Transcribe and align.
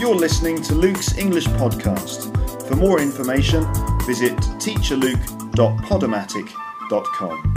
You're 0.00 0.16
listening 0.16 0.60
to 0.62 0.74
Luke's 0.74 1.16
English 1.16 1.46
Podcast. 1.46 2.66
For 2.68 2.74
more 2.74 2.98
information, 3.00 3.62
visit 4.04 4.36
teacherluke.podomatic.com. 4.58 7.54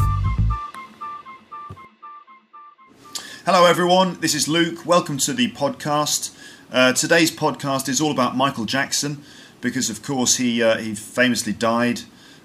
Hello, 3.44 3.66
everyone. 3.66 4.20
This 4.20 4.36
is 4.36 4.48
Luke. 4.48 4.86
Welcome 4.86 5.18
to 5.18 5.34
the 5.34 5.50
podcast. 5.52 6.30
Uh, 6.72 6.94
today's 6.94 7.32
podcast 7.32 7.90
is 7.90 8.00
all 8.00 8.12
about 8.12 8.38
Michael 8.38 8.66
Jackson 8.66 9.24
because, 9.60 9.90
of 9.90 10.04
course, 10.04 10.36
he 10.38 10.62
uh, 10.62 10.78
he 10.78 10.94
famously 10.94 11.54
died 11.54 12.02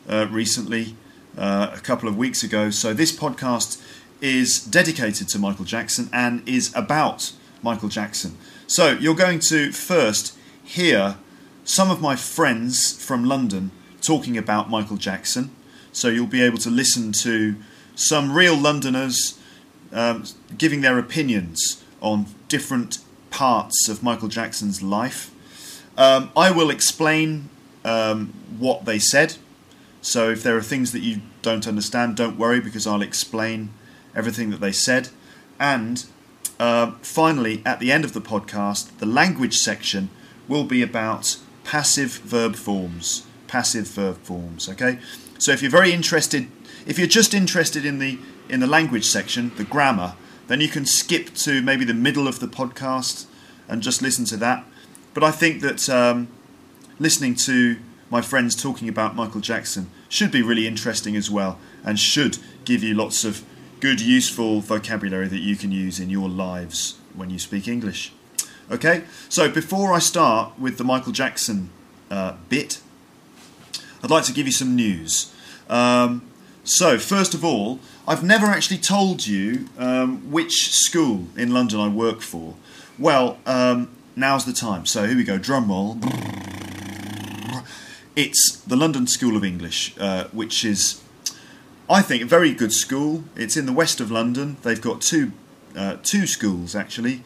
uh, 0.08 0.26
recently, 0.30 0.96
uh, 1.36 1.70
a 1.74 1.80
couple 1.80 2.08
of 2.08 2.16
weeks 2.16 2.42
ago. 2.42 2.70
So 2.70 2.94
this 2.94 3.14
podcast 3.14 3.78
is 4.22 4.58
dedicated 4.64 5.28
to 5.28 5.38
Michael 5.38 5.66
Jackson 5.66 6.08
and 6.14 6.48
is 6.48 6.74
about 6.74 7.32
Michael 7.62 7.90
Jackson. 7.90 8.38
So 8.66 8.92
you're 8.92 9.14
going 9.14 9.40
to 9.40 9.72
first 9.72 10.36
hear 10.64 11.16
some 11.64 11.90
of 11.90 12.00
my 12.00 12.16
friends 12.16 13.02
from 13.02 13.24
London 13.24 13.70
talking 14.00 14.36
about 14.36 14.70
Michael 14.70 14.96
Jackson. 14.96 15.50
So 15.92 16.08
you'll 16.08 16.26
be 16.26 16.42
able 16.42 16.58
to 16.58 16.70
listen 16.70 17.12
to 17.12 17.56
some 17.94 18.32
real 18.32 18.56
Londoners 18.56 19.38
um, 19.92 20.24
giving 20.56 20.80
their 20.80 20.98
opinions 20.98 21.82
on 22.00 22.26
different 22.48 22.98
parts 23.30 23.88
of 23.88 24.02
Michael 24.02 24.28
Jackson's 24.28 24.82
life. 24.82 25.30
Um, 25.96 26.30
I 26.36 26.50
will 26.50 26.70
explain 26.70 27.50
um, 27.84 28.32
what 28.58 28.84
they 28.84 28.98
said. 28.98 29.36
So 30.00 30.30
if 30.30 30.42
there 30.42 30.56
are 30.56 30.62
things 30.62 30.92
that 30.92 31.00
you 31.00 31.20
don't 31.42 31.68
understand, 31.68 32.16
don't 32.16 32.38
worry 32.38 32.60
because 32.60 32.86
I'll 32.86 33.02
explain 33.02 33.70
everything 34.14 34.50
that 34.50 34.60
they 34.60 34.72
said. 34.72 35.10
And 35.60 36.04
uh, 36.58 36.92
finally, 37.02 37.62
at 37.64 37.80
the 37.80 37.90
end 37.92 38.04
of 38.04 38.12
the 38.12 38.20
podcast, 38.20 38.98
the 38.98 39.06
language 39.06 39.58
section 39.58 40.10
will 40.48 40.64
be 40.64 40.82
about 40.82 41.36
passive 41.64 42.18
verb 42.18 42.56
forms. 42.56 43.26
Passive 43.46 43.88
verb 43.88 44.18
forms. 44.18 44.68
Okay. 44.68 44.98
So 45.38 45.52
if 45.52 45.62
you're 45.62 45.70
very 45.70 45.92
interested, 45.92 46.48
if 46.86 46.98
you're 46.98 47.08
just 47.08 47.34
interested 47.34 47.84
in 47.84 47.98
the 47.98 48.18
in 48.48 48.60
the 48.60 48.66
language 48.66 49.04
section, 49.04 49.52
the 49.56 49.64
grammar, 49.64 50.14
then 50.48 50.60
you 50.60 50.68
can 50.68 50.84
skip 50.84 51.34
to 51.34 51.62
maybe 51.62 51.84
the 51.84 51.94
middle 51.94 52.28
of 52.28 52.40
the 52.40 52.46
podcast 52.46 53.26
and 53.68 53.82
just 53.82 54.02
listen 54.02 54.24
to 54.26 54.36
that. 54.36 54.64
But 55.14 55.24
I 55.24 55.30
think 55.30 55.62
that 55.62 55.88
um, 55.88 56.28
listening 56.98 57.34
to 57.36 57.78
my 58.10 58.20
friends 58.20 58.54
talking 58.54 58.88
about 58.88 59.16
Michael 59.16 59.40
Jackson 59.40 59.90
should 60.08 60.30
be 60.30 60.42
really 60.42 60.66
interesting 60.66 61.16
as 61.16 61.30
well 61.30 61.58
and 61.84 61.98
should 61.98 62.38
give 62.64 62.82
you 62.82 62.94
lots 62.94 63.24
of 63.24 63.42
good, 63.82 64.00
useful 64.00 64.60
vocabulary 64.60 65.26
that 65.26 65.40
you 65.40 65.56
can 65.56 65.72
use 65.72 65.98
in 65.98 66.08
your 66.08 66.28
lives 66.28 67.00
when 67.16 67.30
you 67.30 67.38
speak 67.38 67.66
English. 67.66 68.12
Okay, 68.70 69.02
so 69.28 69.50
before 69.50 69.92
I 69.92 69.98
start 69.98 70.56
with 70.56 70.78
the 70.78 70.84
Michael 70.84 71.10
Jackson 71.10 71.68
uh, 72.08 72.36
bit, 72.48 72.80
I'd 74.00 74.08
like 74.08 74.22
to 74.26 74.32
give 74.32 74.46
you 74.46 74.52
some 74.52 74.76
news. 74.76 75.34
Um, 75.68 76.22
so, 76.62 76.96
first 76.96 77.34
of 77.34 77.44
all, 77.44 77.80
I've 78.06 78.22
never 78.22 78.46
actually 78.46 78.78
told 78.78 79.26
you 79.26 79.68
um, 79.76 80.30
which 80.30 80.70
school 80.70 81.26
in 81.36 81.52
London 81.52 81.80
I 81.80 81.88
work 81.88 82.20
for. 82.20 82.54
Well, 83.00 83.38
um, 83.46 83.90
now's 84.14 84.44
the 84.44 84.52
time. 84.52 84.86
So, 84.86 85.08
here 85.08 85.16
we 85.16 85.24
go, 85.24 85.38
drum 85.38 85.68
roll. 85.68 85.98
It's 88.14 88.58
the 88.64 88.76
London 88.76 89.08
School 89.08 89.36
of 89.36 89.42
English, 89.42 89.96
uh, 89.98 90.28
which 90.28 90.64
is, 90.64 91.01
I 91.90 92.02
think, 92.02 92.22
a 92.22 92.26
very 92.26 92.52
good 92.54 92.72
school. 92.72 93.24
It's 93.36 93.56
in 93.56 93.66
the 93.66 93.72
west 93.72 94.00
of 94.00 94.10
London. 94.10 94.56
They've 94.62 94.80
got 94.80 95.00
two, 95.00 95.32
uh, 95.76 95.96
two 96.02 96.26
schools 96.26 96.74
actually. 96.74 97.22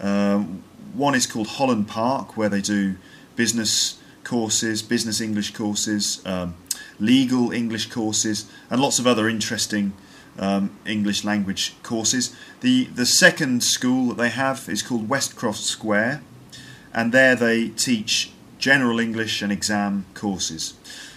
Um, 0.00 0.62
one 0.94 1.14
is 1.14 1.26
called 1.26 1.48
Holland 1.48 1.88
Park, 1.88 2.36
where 2.36 2.48
they 2.48 2.60
do 2.60 2.96
business 3.36 4.00
courses, 4.24 4.82
business 4.82 5.20
English 5.20 5.52
courses, 5.54 6.22
um, 6.26 6.54
legal 6.98 7.52
English 7.52 7.90
courses, 7.90 8.50
and 8.70 8.80
lots 8.80 8.98
of 8.98 9.06
other 9.06 9.28
interesting 9.28 9.92
um, 10.38 10.70
English 10.86 11.24
language 11.24 11.74
courses. 11.82 12.34
The 12.60 12.84
the 12.86 13.06
second 13.06 13.62
school 13.62 14.08
that 14.08 14.18
they 14.18 14.30
have 14.30 14.68
is 14.68 14.82
called 14.82 15.08
Westcroft 15.08 15.62
Square, 15.62 16.22
and 16.92 17.12
there 17.12 17.34
they 17.34 17.68
teach 17.68 18.32
general 18.58 18.98
English 19.00 19.42
and 19.42 19.52
exam 19.52 20.04
courses. 20.14 20.74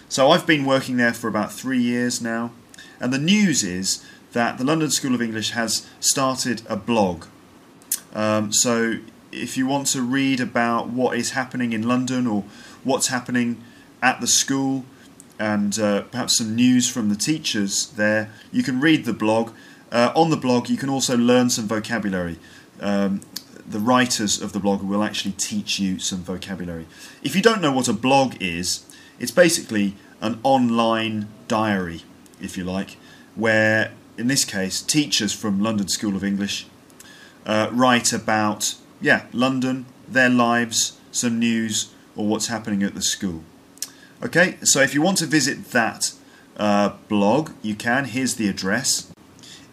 So 0.09 0.31
I've 0.31 0.45
been 0.45 0.65
working 0.65 0.97
there 0.97 1.13
for 1.13 1.27
about 1.27 1.53
three 1.53 1.81
years 1.81 2.21
now, 2.21 2.51
and 3.01 3.11
the 3.11 3.19
news 3.19 3.63
is 3.63 4.05
that 4.31 4.57
the 4.57 4.63
London 4.63 4.89
School 4.89 5.13
of 5.13 5.21
English 5.21 5.51
has 5.51 5.87
started 5.99 6.61
a 6.69 6.77
blog. 6.77 7.25
Um, 8.13 8.53
so 8.53 8.95
if 9.31 9.57
you 9.57 9.67
want 9.67 9.87
to 9.87 10.01
read 10.01 10.39
about 10.39 10.89
what 10.89 11.17
is 11.17 11.31
happening 11.31 11.73
in 11.73 11.87
London 11.87 12.27
or 12.27 12.43
what's 12.83 13.07
happening 13.07 13.63
at 14.01 14.21
the 14.21 14.27
school, 14.27 14.85
and 15.39 15.79
uh, 15.79 16.03
perhaps 16.03 16.37
some 16.37 16.55
news 16.55 16.87
from 16.87 17.09
the 17.09 17.15
teachers 17.15 17.87
there, 17.97 18.31
you 18.51 18.63
can 18.63 18.79
read 18.79 19.05
the 19.05 19.13
blog. 19.13 19.51
Uh, 19.91 20.11
on 20.15 20.29
the 20.29 20.37
blog, 20.37 20.69
you 20.69 20.77
can 20.77 20.89
also 20.89 21.17
learn 21.17 21.49
some 21.49 21.67
vocabulary. 21.67 22.37
Um, 22.79 23.21
the 23.67 23.79
writers 23.79 24.41
of 24.41 24.53
the 24.53 24.59
blog 24.59 24.83
will 24.83 25.03
actually 25.03 25.31
teach 25.33 25.79
you 25.79 25.99
some 25.99 26.19
vocabulary. 26.19 26.85
If 27.23 27.35
you 27.35 27.41
don't 27.41 27.61
know 27.61 27.71
what 27.71 27.87
a 27.87 27.93
blog 27.93 28.35
is, 28.39 28.85
it's 29.19 29.31
basically 29.31 29.95
an 30.21 30.39
online 30.43 31.27
diary, 31.47 32.03
if 32.41 32.57
you 32.57 32.63
like, 32.63 32.97
where, 33.35 33.91
in 34.17 34.27
this 34.27 34.45
case, 34.45 34.81
teachers 34.81 35.33
from 35.33 35.61
London 35.61 35.87
School 35.87 36.15
of 36.15 36.23
English 36.23 36.65
uh, 37.45 37.69
write 37.71 38.11
about, 38.13 38.75
yeah, 38.99 39.25
London, 39.31 39.85
their 40.07 40.29
lives, 40.29 40.97
some 41.11 41.39
news, 41.39 41.93
or 42.15 42.27
what's 42.27 42.47
happening 42.47 42.83
at 42.83 42.93
the 42.93 43.01
school. 43.01 43.43
Okay, 44.23 44.57
so 44.63 44.81
if 44.81 44.93
you 44.93 45.01
want 45.01 45.17
to 45.17 45.25
visit 45.25 45.71
that 45.71 46.13
uh, 46.57 46.89
blog, 47.07 47.51
you 47.61 47.75
can. 47.75 48.05
Here's 48.05 48.35
the 48.35 48.47
address. 48.47 49.11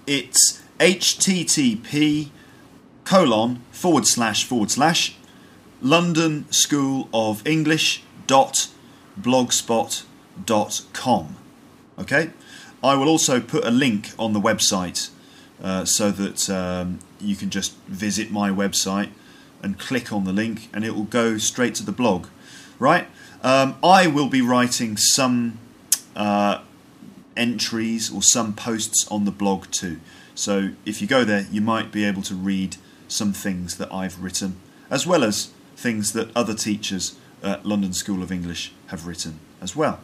It's 0.07 0.63
http 0.79 2.31
colon 3.05 3.63
forward 3.73 4.07
slash 4.07 4.45
forward 4.45 4.71
slash 4.71 5.17
London 5.83 6.51
School 6.53 7.09
of 7.13 7.47
English 7.47 8.03
dot 8.27 8.69
blogspot 9.21 10.05
dot 10.47 10.83
com. 10.93 11.37
Okay, 11.99 12.31
I 12.83 12.95
will 12.95 13.09
also 13.09 13.41
put 13.41 13.65
a 13.65 13.71
link 13.71 14.11
on 14.19 14.33
the 14.33 14.41
website 14.41 15.11
uh, 15.63 15.85
so 15.85 16.11
that 16.11 16.49
um, 16.49 17.01
you 17.21 17.35
can 17.35 17.51
just 17.51 17.75
visit 17.87 18.31
my 18.31 18.51
website 18.51 19.11
and 19.63 19.79
click 19.79 20.13
on 20.13 20.25
the 20.25 20.33
link 20.33 20.69
and 20.73 20.85
it 20.85 20.95
will 20.95 21.05
go 21.05 21.39
straight 21.39 21.75
to 21.77 21.85
the 21.85 21.93
blog. 21.93 22.29
Right? 22.79 23.09
Um, 23.43 23.77
I 23.83 24.07
will 24.07 24.29
be 24.29 24.41
writing 24.41 24.97
some 24.97 25.59
uh, 26.15 26.61
entries 27.37 28.13
or 28.13 28.23
some 28.23 28.53
posts 28.53 29.07
on 29.11 29.25
the 29.25 29.31
blog 29.31 29.71
too. 29.71 29.99
So 30.35 30.71
if 30.85 31.03
you 31.03 31.09
go 31.09 31.25
there, 31.25 31.47
you 31.51 31.61
might 31.61 31.91
be 31.91 32.05
able 32.05 32.23
to 32.23 32.35
read 32.35 32.77
some 33.09 33.33
things 33.33 33.79
that 33.79 33.93
I've 33.93 34.23
written, 34.23 34.57
as 34.91 35.07
well 35.07 35.25
as 35.25 35.51
things 35.77 36.13
that 36.13 36.31
other 36.37 36.55
teachers 36.55 37.17
at 37.43 37.65
London 37.65 37.93
School 37.93 38.23
of 38.23 38.31
English 38.31 38.73
have 38.89 39.07
written 39.07 39.41
as 39.61 39.75
well. 39.75 40.01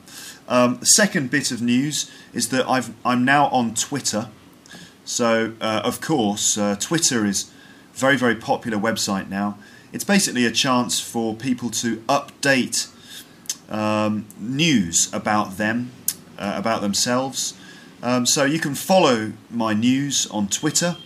Um, 0.49 0.79
the 0.79 0.87
second 0.87 1.31
bit 1.31 1.51
of 1.51 1.63
news 1.63 2.11
is 2.33 2.51
that 2.51 2.69
i 2.69 2.83
am 3.13 3.25
now 3.25 3.47
on 3.49 3.75
Twitter. 3.75 4.29
So, 5.05 5.55
uh, 5.61 5.83
of 5.85 6.01
course, 6.01 6.59
uh, 6.59 6.77
Twitter 6.79 7.25
is 7.25 7.51
a 7.95 7.99
very, 7.99 8.17
very 8.17 8.35
popular 8.35 8.79
website 8.79 9.29
now. 9.29 9.59
It's 9.93 10.05
basically 10.05 10.45
a 10.45 10.51
chance 10.51 11.01
for 11.01 11.35
people 11.35 11.71
to 11.71 11.99
update 12.09 12.89
um, 13.71 14.27
news 14.39 15.13
about 15.13 15.57
them, 15.57 15.91
uh, 16.39 16.55
about 16.57 16.81
themselves. 16.81 17.55
Um, 18.03 18.27
so 18.27 18.45
you 18.45 18.59
can 18.59 18.75
follow 18.75 19.33
my 19.51 19.73
news 19.73 20.27
on 20.31 20.49
Twitter 20.49 20.97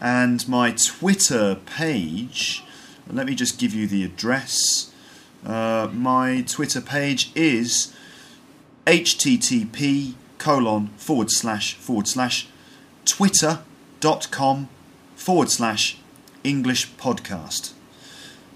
and 0.00 0.46
my 0.48 0.72
Twitter 0.72 1.56
page. 1.66 2.64
Let 3.10 3.26
me 3.26 3.34
just 3.34 3.58
give 3.58 3.74
you 3.74 3.86
the 3.86 4.04
address. 4.04 4.92
Uh, 5.44 5.88
my 5.92 6.42
Twitter 6.46 6.80
page 6.80 7.30
is 7.34 7.92
http 8.86 10.14
colon 10.38 10.88
forward 10.96 11.30
slash 11.30 11.74
forward 11.74 12.08
slash 12.08 12.48
twitter.com 13.04 14.68
forward 15.14 15.50
slash 15.50 15.98
English 16.42 16.90
podcast. 16.94 17.72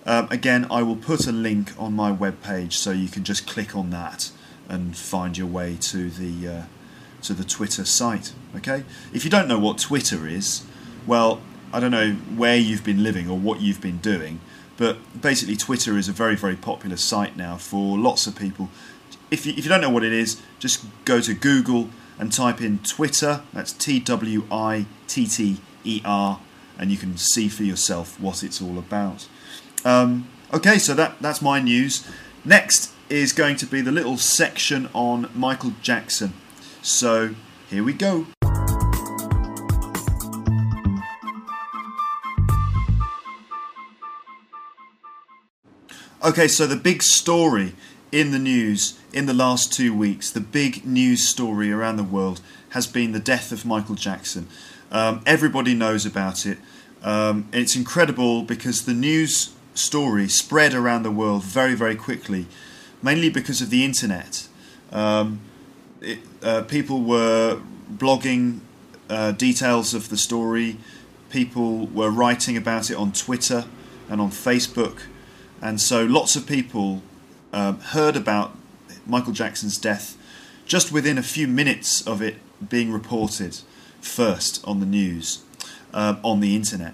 Um, 0.05 0.28
again, 0.31 0.67
I 0.70 0.82
will 0.82 0.96
put 0.96 1.26
a 1.26 1.32
link 1.32 1.73
on 1.78 1.93
my 1.94 2.12
webpage 2.12 2.73
so 2.73 2.90
you 2.90 3.08
can 3.08 3.25
just 3.25 3.46
click 3.46 3.75
on 3.75 3.90
that 3.90 4.31
and 4.69 4.96
find 4.96 5.37
your 5.37 5.46
way 5.46 5.76
to 5.81 6.11
the 6.11 6.49
uh, 6.49 6.62
to 7.23 7.34
the 7.34 7.44
Twitter 7.44 7.84
site. 7.84 8.32
Okay. 8.55 8.84
If 9.12 9.25
you 9.25 9.31
don't 9.31 9.49
know 9.49 9.58
what 9.58 9.78
Twitter 9.78 10.26
is, 10.26 10.64
well, 11.06 11.40
I 11.73 11.81
don't 11.81 11.90
know 11.90 12.12
where 12.37 12.56
you've 12.56 12.84
been 12.84 13.02
living 13.02 13.28
or 13.28 13.38
what 13.38 13.61
you've 13.61 13.81
been 13.81 13.99
doing, 13.99 14.40
but 14.76 14.99
basically, 15.20 15.56
Twitter 15.56 15.96
is 15.96 16.08
a 16.08 16.12
very 16.12 16.37
very 16.37 16.56
popular 16.56 16.96
site 16.96 17.37
now 17.37 17.56
for 17.56 17.99
lots 17.99 18.26
of 18.26 18.37
people. 18.37 18.70
If 19.31 19.44
you, 19.44 19.52
if 19.56 19.64
you 19.64 19.69
don't 19.69 19.81
know 19.81 19.90
what 19.90 20.05
it 20.05 20.12
is, 20.12 20.40
just 20.58 20.84
go 21.05 21.20
to 21.20 21.34
Google 21.34 21.90
and 22.19 22.32
type 22.32 22.61
in 22.61 22.78
Twitter. 22.81 23.43
That's 23.52 23.73
T 23.73 23.99
W 24.00 24.44
I 24.50 24.87
T 25.06 25.26
T 25.26 25.58
E 25.84 26.00
R, 26.05 26.40
and 26.78 26.90
you 26.90 26.96
can 26.96 27.17
see 27.17 27.49
for 27.49 27.64
yourself 27.64 28.20
what 28.20 28.43
it's 28.43 28.62
all 28.62 28.78
about. 28.78 29.28
Um, 29.84 30.28
Okay, 30.52 30.78
so 30.78 30.94
that 30.94 31.17
that's 31.20 31.43
my 31.43 31.58
news. 31.58 32.06
Next 32.44 32.93
is 33.08 33.32
going 33.32 33.56
to 33.56 33.67
be 33.67 33.81
the 33.81 33.90
little 33.90 34.17
section 34.17 34.88
on 34.94 35.28
Michael 35.34 35.73
Jackson. 35.82 36.34
So 36.82 37.34
here 37.69 37.82
we 37.82 37.93
go. 37.93 38.26
Okay, 46.25 46.46
so 46.46 46.67
the 46.67 46.78
big 46.81 47.02
story 47.02 47.75
in 48.17 48.31
the 48.31 48.39
news 48.39 48.99
in 49.13 49.27
the 49.27 49.35
last 49.35 49.71
two 49.71 49.95
weeks, 49.95 50.31
the 50.31 50.41
big 50.41 50.87
news 50.87 51.29
story 51.29 51.71
around 51.71 51.97
the 51.97 52.03
world 52.03 52.41
has 52.71 52.87
been 52.87 53.13
the 53.13 53.21
death 53.21 53.53
of 53.53 53.67
Michael 53.67 53.95
Jackson. 53.95 54.49
Um, 54.91 55.21
everybody 55.27 55.75
knows 55.75 56.07
about 56.07 56.47
it. 56.47 56.57
Um, 57.03 57.47
it's 57.53 57.77
incredible 57.77 58.43
because 58.43 58.87
the 58.87 58.95
news 58.95 59.55
story 59.75 60.29
spread 60.29 60.73
around 60.73 61.03
the 61.03 61.11
world 61.11 61.43
very, 61.45 61.75
very 61.75 61.95
quickly, 61.95 62.47
mainly 63.03 63.29
because 63.29 63.61
of 63.61 63.69
the 63.69 63.85
internet. 63.85 64.49
Um, 64.91 65.41
it, 66.01 66.21
uh, 66.43 66.62
people 66.62 67.03
were 67.03 67.61
blogging 67.93 68.61
uh, 69.11 69.33
details 69.33 69.93
of 69.93 70.09
the 70.09 70.17
story, 70.17 70.79
people 71.29 71.87
were 71.89 72.11
writing 72.11 72.57
about 72.57 72.91
it 72.91 72.95
on 72.97 73.12
Twitter 73.12 73.67
and 74.09 74.23
on 74.23 74.31
Facebook, 74.31 75.03
and 75.61 75.79
so 75.79 76.03
lots 76.03 76.35
of 76.35 76.47
people 76.47 77.03
um, 77.56 77.81
heard 77.81 78.17
about 78.17 78.55
Michael 79.06 79.32
Jackson's 79.32 79.79
death 79.79 80.19
just 80.67 80.93
within 80.93 81.17
a 81.17 81.23
few 81.23 81.49
minutes 81.49 82.06
of 82.06 82.20
it 82.20 82.37
being 82.69 82.93
reported 82.93 83.61
first 84.03 84.62
on 84.67 84.81
the 84.81 84.87
news, 84.87 85.43
um, 85.94 86.19
on 86.23 86.41
the 86.41 86.55
internet. 86.55 86.93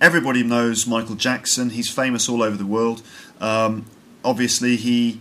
Everybody 0.00 0.42
knows 0.42 0.86
Michael 0.86 1.14
Jackson. 1.14 1.70
He's 1.70 1.90
famous 1.90 2.26
all 2.26 2.42
over 2.42 2.56
the 2.56 2.64
world. 2.64 3.02
Um, 3.38 3.84
obviously, 4.24 4.76
he 4.76 5.20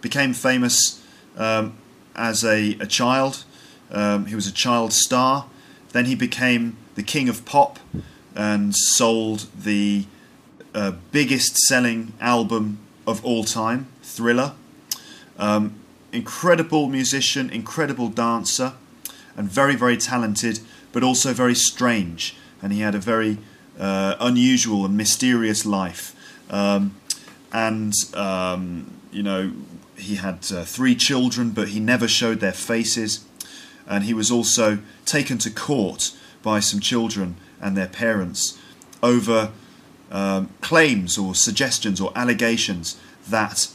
became 0.00 0.32
famous 0.32 1.02
um, 1.36 1.76
as 2.14 2.44
a, 2.44 2.76
a 2.78 2.86
child. 2.86 3.44
He 3.90 4.34
was 4.34 4.46
a 4.46 4.52
child 4.52 4.92
star. 4.92 5.46
Then 5.90 6.04
he 6.04 6.14
became 6.14 6.76
the 6.94 7.02
king 7.02 7.28
of 7.28 7.44
pop 7.44 7.80
and 8.36 8.74
sold 8.74 9.46
the 9.56 10.04
uh, 10.74 10.92
biggest 11.10 11.56
selling 11.56 12.12
album 12.20 12.78
of 13.06 13.24
all 13.24 13.44
time, 13.44 13.86
Thriller. 14.16 14.54
Um, 15.38 15.74
incredible 16.12 16.88
musician, 16.88 17.50
incredible 17.50 18.08
dancer, 18.08 18.72
and 19.36 19.50
very, 19.50 19.76
very 19.76 19.98
talented, 19.98 20.60
but 20.92 21.02
also 21.02 21.34
very 21.34 21.54
strange. 21.54 22.34
And 22.62 22.72
he 22.72 22.80
had 22.80 22.94
a 22.94 22.98
very 22.98 23.36
uh, 23.78 24.16
unusual 24.18 24.86
and 24.86 24.96
mysterious 24.96 25.66
life. 25.66 26.14
Um, 26.50 26.94
and, 27.52 27.92
um, 28.14 28.90
you 29.12 29.22
know, 29.22 29.52
he 29.96 30.16
had 30.16 30.38
uh, 30.50 30.64
three 30.64 30.94
children, 30.94 31.50
but 31.50 31.68
he 31.68 31.80
never 31.80 32.08
showed 32.08 32.40
their 32.40 32.52
faces. 32.52 33.24
And 33.86 34.04
he 34.04 34.14
was 34.14 34.30
also 34.30 34.78
taken 35.04 35.36
to 35.38 35.50
court 35.50 36.12
by 36.42 36.60
some 36.60 36.80
children 36.80 37.36
and 37.60 37.76
their 37.76 37.88
parents 37.88 38.58
over 39.02 39.52
um, 40.10 40.48
claims 40.60 41.18
or 41.18 41.34
suggestions 41.34 42.00
or 42.00 42.12
allegations 42.14 42.98
that 43.28 43.68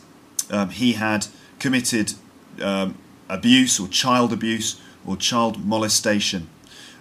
um, 0.51 0.69
he 0.69 0.94
had 0.94 1.27
committed 1.59 2.13
um, 2.62 2.98
abuse 3.30 3.80
or 3.80 3.88
child 3.88 4.31
abuse 4.31 4.80
or 5.06 5.18
child 5.18 5.65
molestation. 5.65 6.48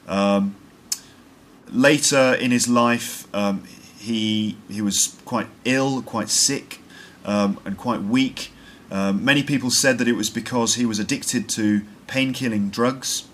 Um, 0.08 0.56
later 1.68 2.34
in 2.34 2.50
his 2.50 2.68
life, 2.68 3.26
um, 3.34 3.64
he 3.98 4.56
he 4.68 4.80
was 4.80 5.16
quite 5.24 5.48
ill, 5.64 6.02
quite 6.02 6.30
sick, 6.30 6.78
um, 7.24 7.58
and 7.64 7.76
quite 7.76 8.02
weak. 8.02 8.52
Um, 8.90 9.24
many 9.24 9.42
people 9.42 9.70
said 9.70 9.98
that 9.98 10.08
it 10.08 10.16
was 10.16 10.30
because 10.30 10.74
he 10.74 10.84
was 10.84 10.98
addicted 10.98 11.48
to 11.50 11.82
pain-killing 12.08 12.70
drugs. 12.70 13.28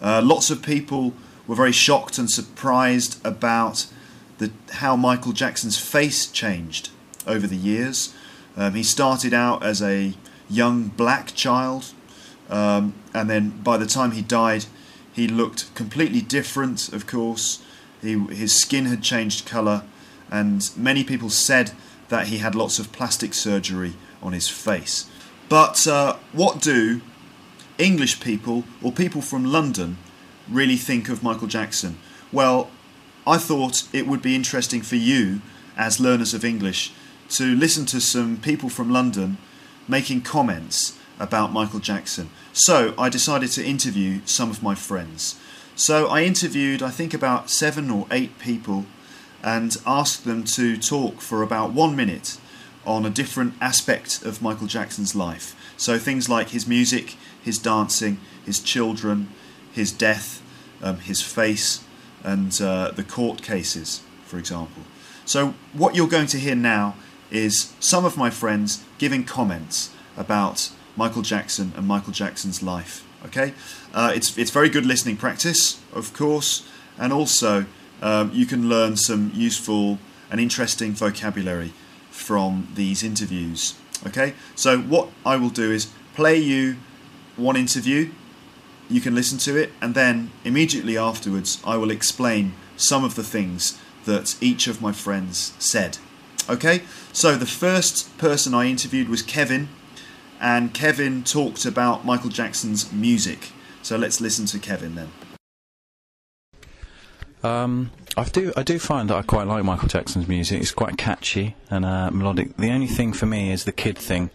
Uh, 0.00 0.22
lots 0.22 0.50
of 0.50 0.62
people 0.62 1.14
were 1.48 1.56
very 1.56 1.72
shocked 1.72 2.16
and 2.16 2.30
surprised 2.30 3.24
about 3.26 3.86
the, 4.38 4.52
how 4.74 4.94
Michael 4.94 5.32
Jackson's 5.32 5.78
face 5.78 6.26
changed 6.26 6.90
over 7.26 7.46
the 7.46 7.56
years. 7.56 8.14
Um, 8.56 8.74
he 8.74 8.82
started 8.82 9.34
out 9.34 9.64
as 9.64 9.82
a 9.82 10.14
young 10.48 10.88
black 10.88 11.34
child, 11.34 11.92
um, 12.48 12.94
and 13.12 13.28
then 13.28 13.50
by 13.62 13.76
the 13.76 13.86
time 13.86 14.12
he 14.12 14.22
died, 14.22 14.66
he 15.12 15.26
looked 15.28 15.74
completely 15.74 16.20
different, 16.20 16.92
of 16.92 17.06
course. 17.06 17.62
He, 18.02 18.18
his 18.26 18.54
skin 18.54 18.86
had 18.86 19.02
changed 19.02 19.46
colour, 19.46 19.84
and 20.30 20.70
many 20.76 21.04
people 21.04 21.30
said 21.30 21.72
that 22.08 22.28
he 22.28 22.38
had 22.38 22.54
lots 22.54 22.78
of 22.78 22.92
plastic 22.92 23.34
surgery 23.34 23.94
on 24.22 24.32
his 24.32 24.48
face. 24.48 25.08
But 25.48 25.86
uh, 25.86 26.16
what 26.32 26.60
do 26.60 27.00
English 27.78 28.20
people 28.20 28.64
or 28.82 28.92
people 28.92 29.22
from 29.22 29.44
London 29.44 29.98
really 30.48 30.76
think 30.76 31.08
of 31.08 31.22
Michael 31.22 31.48
Jackson? 31.48 31.98
Well, 32.32 32.70
I 33.26 33.38
thought 33.38 33.88
it 33.92 34.06
would 34.06 34.22
be 34.22 34.34
interesting 34.34 34.82
for 34.82 34.96
you, 34.96 35.40
as 35.76 36.00
learners 36.00 36.34
of 36.34 36.44
English, 36.44 36.92
to 37.34 37.54
listen 37.56 37.84
to 37.86 38.00
some 38.00 38.36
people 38.36 38.68
from 38.68 38.90
London 38.90 39.38
making 39.88 40.22
comments 40.22 40.96
about 41.18 41.52
Michael 41.52 41.80
Jackson. 41.80 42.30
So 42.52 42.94
I 42.96 43.08
decided 43.08 43.50
to 43.52 43.64
interview 43.64 44.20
some 44.24 44.50
of 44.50 44.62
my 44.62 44.74
friends. 44.74 45.38
So 45.74 46.06
I 46.06 46.22
interviewed, 46.22 46.82
I 46.82 46.90
think, 46.90 47.12
about 47.12 47.50
seven 47.50 47.90
or 47.90 48.06
eight 48.10 48.38
people 48.38 48.86
and 49.42 49.76
asked 49.84 50.24
them 50.24 50.44
to 50.44 50.76
talk 50.76 51.20
for 51.20 51.42
about 51.42 51.72
one 51.72 51.96
minute 51.96 52.38
on 52.86 53.04
a 53.04 53.10
different 53.10 53.54
aspect 53.60 54.22
of 54.22 54.40
Michael 54.40 54.68
Jackson's 54.68 55.16
life. 55.16 55.56
So 55.76 55.98
things 55.98 56.28
like 56.28 56.50
his 56.50 56.66
music, 56.66 57.16
his 57.42 57.58
dancing, 57.58 58.20
his 58.44 58.60
children, 58.60 59.28
his 59.72 59.90
death, 59.90 60.40
um, 60.82 60.98
his 60.98 61.20
face, 61.20 61.82
and 62.22 62.58
uh, 62.62 62.92
the 62.92 63.02
court 63.02 63.42
cases, 63.42 64.02
for 64.24 64.38
example. 64.38 64.84
So 65.24 65.54
what 65.72 65.94
you're 65.94 66.08
going 66.08 66.28
to 66.28 66.38
hear 66.38 66.54
now 66.54 66.94
is 67.34 67.74
some 67.80 68.04
of 68.04 68.16
my 68.16 68.30
friends 68.30 68.84
giving 68.98 69.24
comments 69.24 69.90
about 70.16 70.70
Michael 70.96 71.22
Jackson 71.22 71.72
and 71.76 71.86
Michael 71.86 72.12
Jackson's 72.12 72.62
life. 72.62 73.04
Okay, 73.26 73.54
uh, 73.92 74.12
it's 74.14 74.36
it's 74.38 74.50
very 74.50 74.68
good 74.68 74.86
listening 74.86 75.16
practice, 75.16 75.80
of 75.92 76.12
course, 76.12 76.66
and 76.98 77.12
also 77.12 77.66
um, 78.02 78.30
you 78.32 78.46
can 78.46 78.68
learn 78.68 78.96
some 78.96 79.32
useful 79.34 79.98
and 80.30 80.40
interesting 80.40 80.92
vocabulary 80.92 81.72
from 82.10 82.68
these 82.74 83.02
interviews. 83.02 83.74
Okay, 84.06 84.34
so 84.54 84.78
what 84.78 85.08
I 85.24 85.36
will 85.36 85.50
do 85.50 85.72
is 85.72 85.90
play 86.14 86.36
you 86.38 86.76
one 87.36 87.56
interview. 87.56 88.10
You 88.90 89.00
can 89.00 89.14
listen 89.14 89.38
to 89.38 89.56
it, 89.56 89.72
and 89.80 89.94
then 89.94 90.30
immediately 90.44 90.98
afterwards, 90.98 91.60
I 91.64 91.76
will 91.78 91.90
explain 91.90 92.52
some 92.76 93.04
of 93.04 93.14
the 93.14 93.24
things 93.24 93.78
that 94.04 94.36
each 94.42 94.66
of 94.66 94.82
my 94.82 94.92
friends 94.92 95.54
said. 95.58 95.98
Okay, 96.48 96.82
so 97.12 97.36
the 97.36 97.46
first 97.46 98.16
person 98.18 98.52
I 98.52 98.66
interviewed 98.66 99.08
was 99.08 99.22
Kevin, 99.22 99.68
and 100.40 100.74
Kevin 100.74 101.24
talked 101.24 101.64
about 101.64 102.04
Michael 102.04 102.28
Jackson's 102.28 102.92
music. 102.92 103.52
So 103.82 103.96
let's 103.96 104.20
listen 104.20 104.44
to 104.46 104.58
Kevin 104.58 104.94
then. 104.94 105.10
Um, 107.42 107.90
I 108.16 108.24
do 108.24 108.52
I 108.56 108.62
do 108.62 108.78
find 108.78 109.10
that 109.10 109.16
I 109.16 109.22
quite 109.22 109.46
like 109.46 109.64
Michael 109.64 109.88
Jackson's 109.88 110.28
music. 110.28 110.60
It's 110.60 110.72
quite 110.72 110.96
catchy 110.96 111.56
and 111.70 111.84
uh, 111.84 112.10
melodic. 112.10 112.56
The 112.56 112.70
only 112.70 112.86
thing 112.86 113.12
for 113.12 113.26
me 113.26 113.50
is 113.50 113.64
the 113.64 113.72
kid 113.72 113.98
thing 113.98 114.30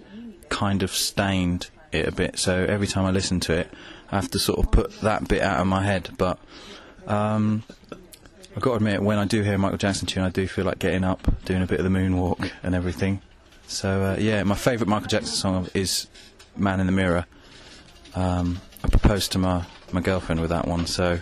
kind 0.50 0.84
of 0.84 0.92
stained 0.92 1.70
it 1.92 2.08
a 2.08 2.12
bit. 2.12 2.40
So 2.40 2.66
every 2.66 2.88
time 2.88 3.06
I 3.06 3.12
listen 3.12 3.40
to 3.42 3.54
it, 3.54 3.72
I 4.12 4.16
have 4.16 4.32
to 4.32 4.40
sort 4.40 4.60
of 4.60 4.72
put 4.72 5.02
that 5.02 5.28
bit 5.28 5.42
out 5.42 5.60
of 5.60 5.68
my 5.68 5.84
head. 5.84 6.10
But 6.18 6.40
um, 7.08 7.64
I've 8.60 8.64
got 8.64 8.72
to 8.72 8.76
admit, 8.76 9.02
when 9.02 9.18
I 9.18 9.24
do 9.24 9.42
hear 9.42 9.54
a 9.54 9.58
Michael 9.58 9.78
Jackson 9.78 10.06
tune, 10.06 10.22
I 10.22 10.30
do 10.30 10.46
feel 10.46 10.66
like 10.66 10.80
getting 10.80 11.06
up, 11.06 11.26
doing 11.46 11.62
a 11.62 11.66
bit 11.66 11.80
of 11.80 11.86
the 11.86 11.98
moonwalk 11.98 12.52
and 12.62 12.76
everything. 12.76 13.22
So 13.68 14.04
uh, 14.04 14.18
yeah, 14.20 14.44
my 14.44 14.56
favourite 14.56 14.90
Michael 14.90 15.08
Jackson 15.08 15.34
song 15.34 15.70
is 15.74 16.08
"Man 16.58 16.82
in 16.82 16.86
the 16.86 16.92
Mirror." 16.92 17.26
Um, 18.16 18.60
I 18.84 18.90
proposed 18.90 19.32
to 19.32 19.38
my 19.38 19.66
my 19.94 20.02
girlfriend 20.02 20.42
with 20.42 20.50
that 20.50 20.68
one, 20.68 20.88
so 20.88 21.20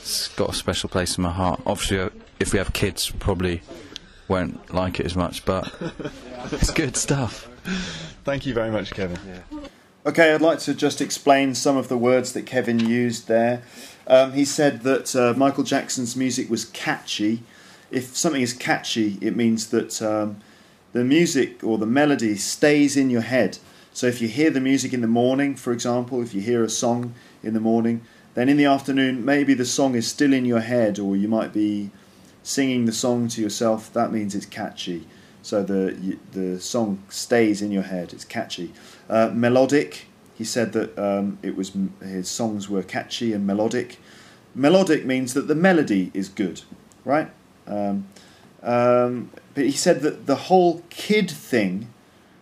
it's 0.00 0.26
got 0.30 0.50
a 0.50 0.54
special 0.54 0.88
place 0.88 1.16
in 1.16 1.22
my 1.22 1.30
heart. 1.30 1.60
Obviously, 1.66 2.00
uh, 2.00 2.10
if 2.40 2.52
we 2.52 2.58
have 2.58 2.72
kids, 2.72 3.12
probably 3.20 3.62
won't 4.26 4.74
like 4.74 4.98
it 4.98 5.06
as 5.06 5.14
much, 5.14 5.44
but 5.44 5.72
it's 6.50 6.72
good 6.72 6.96
stuff. 6.96 7.48
Thank 8.24 8.44
you 8.44 8.54
very 8.54 8.72
much, 8.72 8.90
Kevin. 8.90 9.20
Okay, 10.04 10.34
I'd 10.34 10.42
like 10.42 10.58
to 10.60 10.74
just 10.74 11.00
explain 11.00 11.54
some 11.54 11.76
of 11.76 11.86
the 11.88 11.96
words 11.96 12.32
that 12.32 12.42
Kevin 12.42 12.80
used 12.80 13.28
there. 13.28 13.62
Um, 14.06 14.32
he 14.32 14.44
said 14.44 14.82
that 14.82 15.16
uh, 15.16 15.34
Michael 15.36 15.64
Jackson's 15.64 16.16
music 16.16 16.50
was 16.50 16.66
catchy. 16.66 17.42
If 17.90 18.16
something 18.16 18.42
is 18.42 18.52
catchy, 18.52 19.18
it 19.20 19.36
means 19.36 19.68
that 19.68 20.02
um, 20.02 20.38
the 20.92 21.04
music 21.04 21.64
or 21.64 21.78
the 21.78 21.86
melody 21.86 22.36
stays 22.36 22.96
in 22.96 23.10
your 23.10 23.22
head. 23.22 23.58
So 23.92 24.06
if 24.06 24.20
you 24.20 24.28
hear 24.28 24.50
the 24.50 24.60
music 24.60 24.92
in 24.92 25.00
the 25.00 25.06
morning, 25.06 25.54
for 25.54 25.72
example, 25.72 26.20
if 26.20 26.34
you 26.34 26.40
hear 26.40 26.64
a 26.64 26.68
song 26.68 27.14
in 27.42 27.54
the 27.54 27.60
morning, 27.60 28.02
then 28.34 28.48
in 28.48 28.56
the 28.56 28.64
afternoon 28.64 29.24
maybe 29.24 29.54
the 29.54 29.64
song 29.64 29.94
is 29.94 30.06
still 30.08 30.32
in 30.32 30.44
your 30.44 30.60
head, 30.60 30.98
or 30.98 31.16
you 31.16 31.28
might 31.28 31.52
be 31.52 31.90
singing 32.42 32.84
the 32.84 32.92
song 32.92 33.28
to 33.28 33.40
yourself. 33.40 33.92
That 33.92 34.12
means 34.12 34.34
it's 34.34 34.46
catchy. 34.46 35.06
so 35.42 35.62
the 35.62 36.18
the 36.32 36.60
song 36.60 37.02
stays 37.08 37.62
in 37.62 37.70
your 37.70 37.84
head. 37.84 38.12
It's 38.12 38.24
catchy. 38.24 38.72
Uh, 39.08 39.30
melodic. 39.32 40.06
He 40.34 40.44
said 40.44 40.72
that 40.72 40.98
um, 40.98 41.38
it 41.42 41.56
was 41.56 41.72
his 42.02 42.28
songs 42.28 42.68
were 42.68 42.82
catchy 42.82 43.32
and 43.32 43.46
melodic. 43.46 43.98
Melodic 44.54 45.04
means 45.04 45.34
that 45.34 45.48
the 45.48 45.54
melody 45.54 46.10
is 46.12 46.28
good, 46.28 46.62
right? 47.04 47.30
Um, 47.66 48.06
um, 48.62 49.30
but 49.54 49.64
he 49.64 49.72
said 49.72 50.00
that 50.00 50.26
the 50.26 50.34
whole 50.34 50.82
kid 50.90 51.30
thing, 51.30 51.88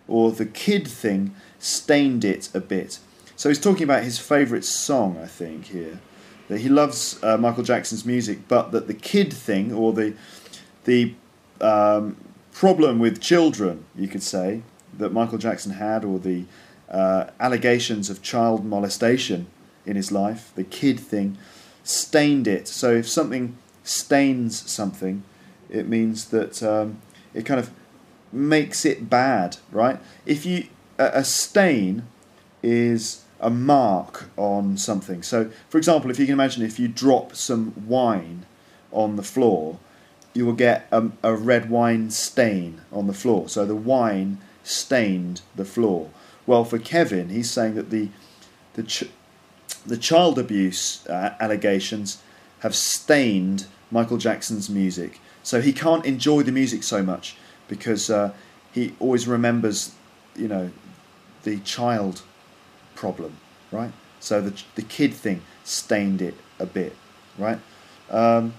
or 0.09 0.33
the 0.33 0.47
kid 0.47 0.89
thing, 0.89 1.35
stained 1.59 2.25
it 2.25 2.49
a 2.55 2.61
bit. 2.61 2.99
So 3.37 3.49
he's 3.49 3.61
talking 3.61 3.85
about 3.85 4.05
his 4.05 4.19
favourite 4.19 4.65
song, 4.65 5.19
I 5.19 5.27
think, 5.27 5.67
here. 5.67 6.01
That 6.49 6.59
he 6.59 6.69
loves 6.69 7.23
uh, 7.23 7.37
Michael 7.37 7.63
Jackson's 7.63 8.05
music, 8.05 8.47
but 8.49 8.73
that 8.73 8.87
the 8.87 8.95
kid 8.95 9.33
thing, 9.33 9.73
or 9.73 9.93
the 9.93 10.15
the 10.85 11.15
um, 11.61 12.17
problem 12.53 12.99
with 12.99 13.21
children, 13.21 13.85
you 13.97 14.09
could 14.09 14.23
say, 14.23 14.63
that 14.99 15.13
Michael 15.13 15.39
Jackson 15.39 15.73
had, 15.73 16.05
or 16.05 16.19
the 16.19 16.45
uh, 16.93 17.31
allegations 17.41 18.11
of 18.11 18.23
child 18.23 18.65
molestation 18.65 19.47
in 19.85 19.97
his 19.97 20.13
life, 20.13 20.53
the 20.55 20.65
kid 20.65 21.01
thing, 21.01 21.39
stained 21.83 22.47
it. 22.47 22.69
So 22.69 22.93
if 22.93 23.09
something 23.09 23.57
stains 23.83 24.71
something, 24.71 25.25
it 25.69 25.89
means 25.89 26.27
that 26.27 26.63
um, 26.63 27.01
it 27.35 27.45
kind 27.45 27.59
of 27.59 27.71
makes 28.31 28.85
it 28.85 29.11
bad, 29.11 29.57
right? 29.73 29.99
If 30.27 30.47
you 30.47 30.67
a, 30.99 31.25
stain 31.25 32.05
is 32.63 33.25
a 33.41 33.51
mark 33.51 34.29
on 34.37 34.77
something. 34.77 35.23
So, 35.23 35.51
for 35.69 35.79
example, 35.79 36.11
if 36.11 36.19
you 36.19 36.27
can 36.27 36.35
imagine 36.35 36.63
if 36.63 36.79
you 36.79 36.89
drop 36.89 37.35
some 37.35 37.73
wine 37.89 38.47
on 38.93 39.17
the 39.17 39.23
floor, 39.23 39.79
you 40.35 40.47
will 40.47 40.53
get 40.53 40.87
a, 40.93 41.11
a 41.23 41.35
red 41.35 41.69
wine 41.69 42.11
stain 42.11 42.81
on 42.93 43.07
the 43.07 43.13
floor. 43.13 43.49
So 43.49 43.67
the 43.67 43.77
wine 43.77 44.39
stained 44.63 45.43
the 45.57 45.65
floor. 45.65 46.11
Well, 46.47 46.65
for 46.65 46.79
Kevin, 46.79 47.29
he's 47.29 47.51
saying 47.51 47.75
that 47.75 47.91
the 47.91 48.09
the 48.75 48.83
ch- 48.83 49.11
the 49.87 49.97
child 49.97 50.39
abuse 50.39 51.07
uh, 51.07 51.35
allegations 51.41 52.23
have 52.61 52.75
stained 52.75 53.67
Michael 53.91 54.17
Jackson's 54.17 54.71
music. 54.71 55.21
So 55.43 55.61
he 55.61 55.73
can't 55.73 56.05
enjoy 56.07 56.43
the 56.43 56.53
music 56.53 56.83
so 56.83 57.03
much 57.03 57.37
because 57.69 58.09
uh, 58.11 58.33
he 58.73 58.95
always 59.01 59.27
remembers, 59.27 59.93
you 60.37 60.49
know, 60.49 60.71
the 61.43 61.59
child 61.61 62.23
problem, 62.95 63.37
right? 63.71 63.93
So 64.21 64.41
the 64.41 64.63
the 64.75 64.83
kid 64.83 65.15
thing 65.15 65.43
stained 65.65 66.23
it 66.23 66.35
a 66.59 66.67
bit, 66.67 66.97
right? 67.39 67.59
Um, 68.11 68.55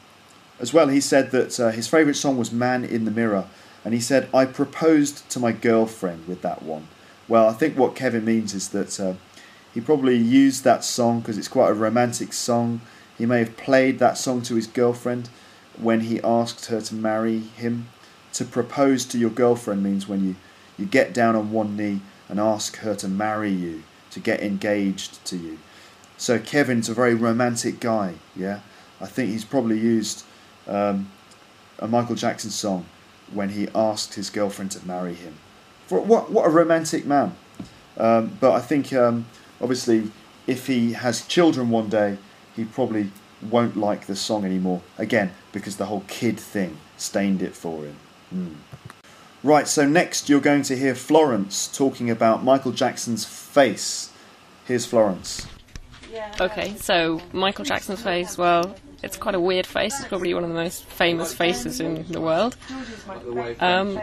as 0.59 0.73
well, 0.73 0.87
he 0.87 1.01
said 1.01 1.31
that 1.31 1.59
uh, 1.59 1.71
his 1.71 1.87
favourite 1.87 2.15
song 2.15 2.37
was 2.37 2.51
"Man 2.51 2.83
in 2.83 3.05
the 3.05 3.11
Mirror," 3.11 3.47
and 3.83 3.93
he 3.93 3.99
said, 3.99 4.29
"I 4.33 4.45
proposed 4.45 5.29
to 5.31 5.39
my 5.39 5.51
girlfriend 5.51 6.27
with 6.27 6.41
that 6.41 6.63
one." 6.63 6.87
Well, 7.27 7.47
I 7.47 7.53
think 7.53 7.77
what 7.77 7.95
Kevin 7.95 8.25
means 8.25 8.53
is 8.53 8.69
that 8.69 8.99
uh, 8.99 9.13
he 9.73 9.81
probably 9.81 10.17
used 10.17 10.63
that 10.63 10.83
song 10.83 11.19
because 11.19 11.37
it's 11.37 11.47
quite 11.47 11.69
a 11.69 11.73
romantic 11.73 12.33
song. 12.33 12.81
He 13.17 13.25
may 13.25 13.39
have 13.39 13.57
played 13.57 13.99
that 13.99 14.17
song 14.17 14.41
to 14.43 14.55
his 14.55 14.67
girlfriend 14.67 15.29
when 15.77 16.01
he 16.01 16.21
asked 16.21 16.65
her 16.67 16.81
to 16.81 16.95
marry 16.95 17.39
him. 17.39 17.87
To 18.33 18.45
propose 18.45 19.05
to 19.05 19.17
your 19.17 19.29
girlfriend 19.29 19.83
means 19.83 20.07
when 20.07 20.23
you, 20.27 20.35
you 20.77 20.85
get 20.85 21.13
down 21.13 21.35
on 21.35 21.51
one 21.51 21.77
knee 21.77 22.01
and 22.27 22.39
ask 22.39 22.77
her 22.77 22.95
to 22.95 23.07
marry 23.07 23.51
you, 23.51 23.83
to 24.11 24.19
get 24.19 24.41
engaged 24.41 25.23
to 25.25 25.37
you. 25.37 25.59
So 26.17 26.39
Kevin's 26.39 26.89
a 26.89 26.93
very 26.93 27.15
romantic 27.15 27.79
guy, 27.79 28.15
yeah? 28.35 28.59
I 29.01 29.05
think 29.07 29.29
he's 29.29 29.45
probably 29.45 29.79
used 29.79 30.23
um, 30.67 31.11
a 31.79 31.87
Michael 31.87 32.15
Jackson 32.15 32.49
song 32.49 32.85
when 33.31 33.49
he 33.49 33.67
asked 33.73 34.13
his 34.13 34.29
girlfriend 34.29 34.71
to 34.71 34.85
marry 34.85 35.13
him. 35.13 35.35
For 35.87 35.99
what 35.99 36.31
what 36.31 36.45
a 36.45 36.49
romantic 36.49 37.05
man! 37.05 37.35
Um, 37.97 38.37
but 38.39 38.53
I 38.53 38.59
think 38.59 38.93
um, 38.93 39.25
obviously 39.61 40.11
if 40.47 40.67
he 40.67 40.93
has 40.93 41.25
children 41.25 41.69
one 41.69 41.89
day, 41.89 42.17
he 42.55 42.65
probably 42.65 43.11
won't 43.41 43.77
like 43.77 44.07
the 44.07 44.15
song 44.15 44.45
anymore. 44.45 44.81
Again, 44.97 45.31
because 45.51 45.77
the 45.77 45.85
whole 45.85 46.03
kid 46.07 46.39
thing 46.39 46.77
stained 46.97 47.41
it 47.41 47.55
for 47.55 47.83
him. 47.83 47.95
Mm. 48.33 48.55
Right. 49.43 49.67
So 49.67 49.85
next 49.85 50.29
you're 50.29 50.41
going 50.41 50.63
to 50.63 50.77
hear 50.77 50.95
Florence 50.95 51.67
talking 51.67 52.09
about 52.09 52.43
Michael 52.43 52.71
Jackson's 52.71 53.25
face. 53.25 54.11
Here's 54.65 54.85
Florence. 54.85 55.47
Okay, 56.39 56.75
so 56.77 57.21
Michael 57.31 57.65
Jackson's 57.65 58.01
face, 58.01 58.37
well, 58.37 58.75
it's 59.03 59.17
quite 59.17 59.35
a 59.35 59.39
weird 59.39 59.67
face. 59.67 59.99
It's 59.99 60.07
probably 60.07 60.33
one 60.33 60.43
of 60.43 60.49
the 60.49 60.55
most 60.55 60.85
famous 60.85 61.33
faces 61.33 61.79
in 61.79 62.05
the 62.11 62.21
world. 62.21 62.55
Um, 63.59 63.99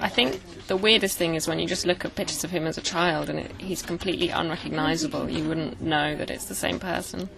I 0.00 0.08
think 0.08 0.40
the 0.68 0.76
weirdest 0.76 1.18
thing 1.18 1.34
is 1.34 1.46
when 1.48 1.58
you 1.58 1.66
just 1.66 1.84
look 1.84 2.04
at 2.04 2.14
pictures 2.14 2.44
of 2.44 2.50
him 2.50 2.66
as 2.66 2.78
a 2.78 2.82
child 2.82 3.28
and 3.28 3.40
it, 3.40 3.50
he's 3.58 3.82
completely 3.82 4.28
unrecognizable. 4.30 5.28
You 5.28 5.48
wouldn't 5.48 5.80
know 5.82 6.14
that 6.16 6.30
it's 6.30 6.46
the 6.46 6.54
same 6.54 6.78
person. 6.78 7.28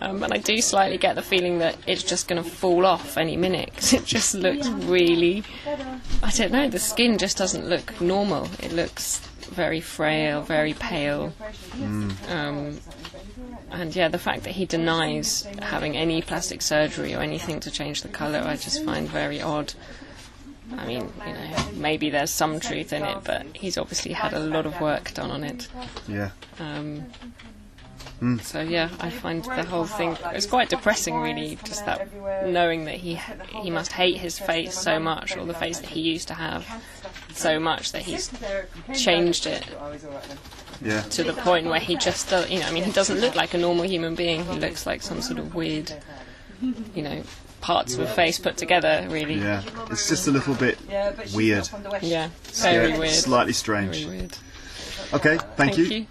Um, 0.00 0.22
and 0.22 0.32
I 0.32 0.36
do 0.38 0.60
slightly 0.60 0.98
get 0.98 1.14
the 1.16 1.22
feeling 1.22 1.58
that 1.58 1.76
it's 1.86 2.02
just 2.02 2.28
going 2.28 2.42
to 2.42 2.48
fall 2.48 2.84
off 2.86 3.16
any 3.16 3.36
minute 3.36 3.72
'cause 3.74 3.92
it 3.94 4.04
just 4.04 4.34
looks 4.34 4.68
really. 4.68 5.42
I 6.22 6.30
don't 6.30 6.52
know, 6.52 6.68
the 6.68 6.78
skin 6.78 7.18
just 7.18 7.36
doesn't 7.36 7.66
look 7.68 8.00
normal. 8.00 8.48
It 8.62 8.72
looks 8.72 9.20
very 9.50 9.80
frail, 9.80 10.42
very 10.42 10.74
pale. 10.74 11.32
Um, 12.28 12.78
and 13.70 13.94
yeah, 13.94 14.08
the 14.08 14.18
fact 14.18 14.44
that 14.44 14.52
he 14.52 14.64
denies 14.66 15.46
having 15.62 15.96
any 15.96 16.22
plastic 16.22 16.62
surgery 16.62 17.14
or 17.14 17.20
anything 17.20 17.60
to 17.60 17.70
change 17.70 18.02
the 18.02 18.08
colour, 18.08 18.40
I 18.40 18.56
just 18.56 18.84
find 18.84 19.08
very 19.08 19.40
odd. 19.40 19.74
I 20.76 20.86
mean, 20.86 21.12
you 21.26 21.32
know, 21.32 21.56
maybe 21.74 22.10
there's 22.10 22.30
some 22.30 22.60
truth 22.60 22.92
in 22.92 23.02
it, 23.02 23.18
but 23.24 23.46
he's 23.54 23.78
obviously 23.78 24.12
had 24.12 24.32
a 24.34 24.40
lot 24.40 24.66
of 24.66 24.80
work 24.80 25.14
done 25.14 25.30
on 25.30 25.44
it. 25.44 25.68
Yeah. 26.06 26.30
Um, 26.58 27.06
So 28.42 28.60
yeah, 28.60 28.90
I 28.98 29.10
find 29.10 29.44
the 29.44 29.64
whole 29.64 29.86
thing 29.86 30.16
it's 30.32 30.46
quite 30.46 30.68
depressing, 30.68 31.16
really. 31.20 31.56
Just 31.64 31.86
that 31.86 32.12
knowing 32.46 32.84
that 32.86 32.96
he 32.96 33.14
he 33.62 33.70
must 33.70 33.92
hate 33.92 34.16
his 34.16 34.38
face 34.38 34.76
so 34.76 34.98
much, 34.98 35.36
or 35.36 35.44
the 35.46 35.54
face 35.54 35.78
that 35.78 35.90
he 35.90 36.00
used 36.00 36.26
to 36.28 36.34
have, 36.34 36.66
so 37.32 37.60
much 37.60 37.92
that 37.92 38.02
he's 38.02 38.30
changed 38.92 39.46
it 39.46 39.64
Yeah. 40.82 41.02
to 41.02 41.24
the 41.24 41.32
point 41.32 41.66
where 41.66 41.80
he 41.80 41.96
just 41.96 42.28
does. 42.30 42.48
You 42.50 42.60
know, 42.60 42.66
I 42.66 42.70
mean, 42.72 42.84
he 42.84 42.92
doesn't 42.92 43.18
look 43.20 43.34
like 43.34 43.54
a 43.54 43.58
normal 43.58 43.84
human 43.84 44.14
being. 44.14 44.44
He 44.44 44.58
looks 44.58 44.86
like 44.86 45.02
some 45.02 45.20
sort 45.20 45.38
of 45.38 45.54
weird, 45.54 45.92
you 46.94 47.02
know, 47.02 47.22
parts 47.60 47.94
of 47.94 48.00
a 48.00 48.06
face 48.06 48.38
put 48.38 48.56
together. 48.56 49.06
Really. 49.10 49.34
Yeah. 49.34 49.62
It's 49.90 50.08
just 50.08 50.26
a 50.28 50.30
little 50.30 50.54
bit 50.54 50.78
weird. 51.34 51.68
Yeah, 52.02 52.30
very 52.52 52.90
Yeah, 52.90 52.98
weird. 52.98 53.10
Slightly 53.12 53.52
Very 53.52 53.54
strange. 53.54 54.06
weird. 54.06 54.36
Okay. 55.12 55.38
Thank, 55.56 55.78
you. 55.78 56.06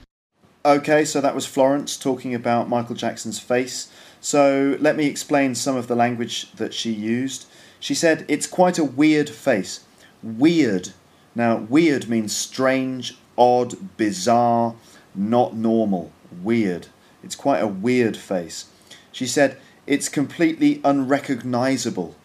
Okay, 0.65 1.05
so 1.05 1.21
that 1.21 1.33
was 1.35 1.45
Florence 1.45 1.95
talking 1.97 2.33
about 2.35 2.67
Michael 2.67 2.95
Jackson's 2.95 3.39
face. 3.39 3.89
So 4.19 4.75
let 4.81 4.95
me 4.97 5.05
explain 5.05 5.55
some 5.55 5.77
of 5.77 5.87
the 5.87 5.95
language 5.95 6.51
that 6.53 6.73
she 6.73 6.91
used. 6.91 7.45
She 7.79 7.93
said, 7.93 8.25
It's 8.27 8.47
quite 8.47 8.77
a 8.77 8.83
weird 8.83 9.29
face. 9.29 9.81
Weird. 10.23 10.89
Now, 11.35 11.57
weird 11.57 12.09
means 12.09 12.35
strange, 12.35 13.17
odd, 13.37 13.97
bizarre, 13.97 14.75
not 15.15 15.55
normal. 15.55 16.11
Weird. 16.43 16.87
It's 17.23 17.35
quite 17.35 17.59
a 17.59 17.67
weird 17.67 18.17
face. 18.17 18.65
She 19.11 19.25
said, 19.25 19.57
It's 19.85 20.09
completely 20.09 20.81
unrecognizable. 20.83 22.15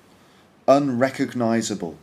Unrecognizable. 0.69 1.97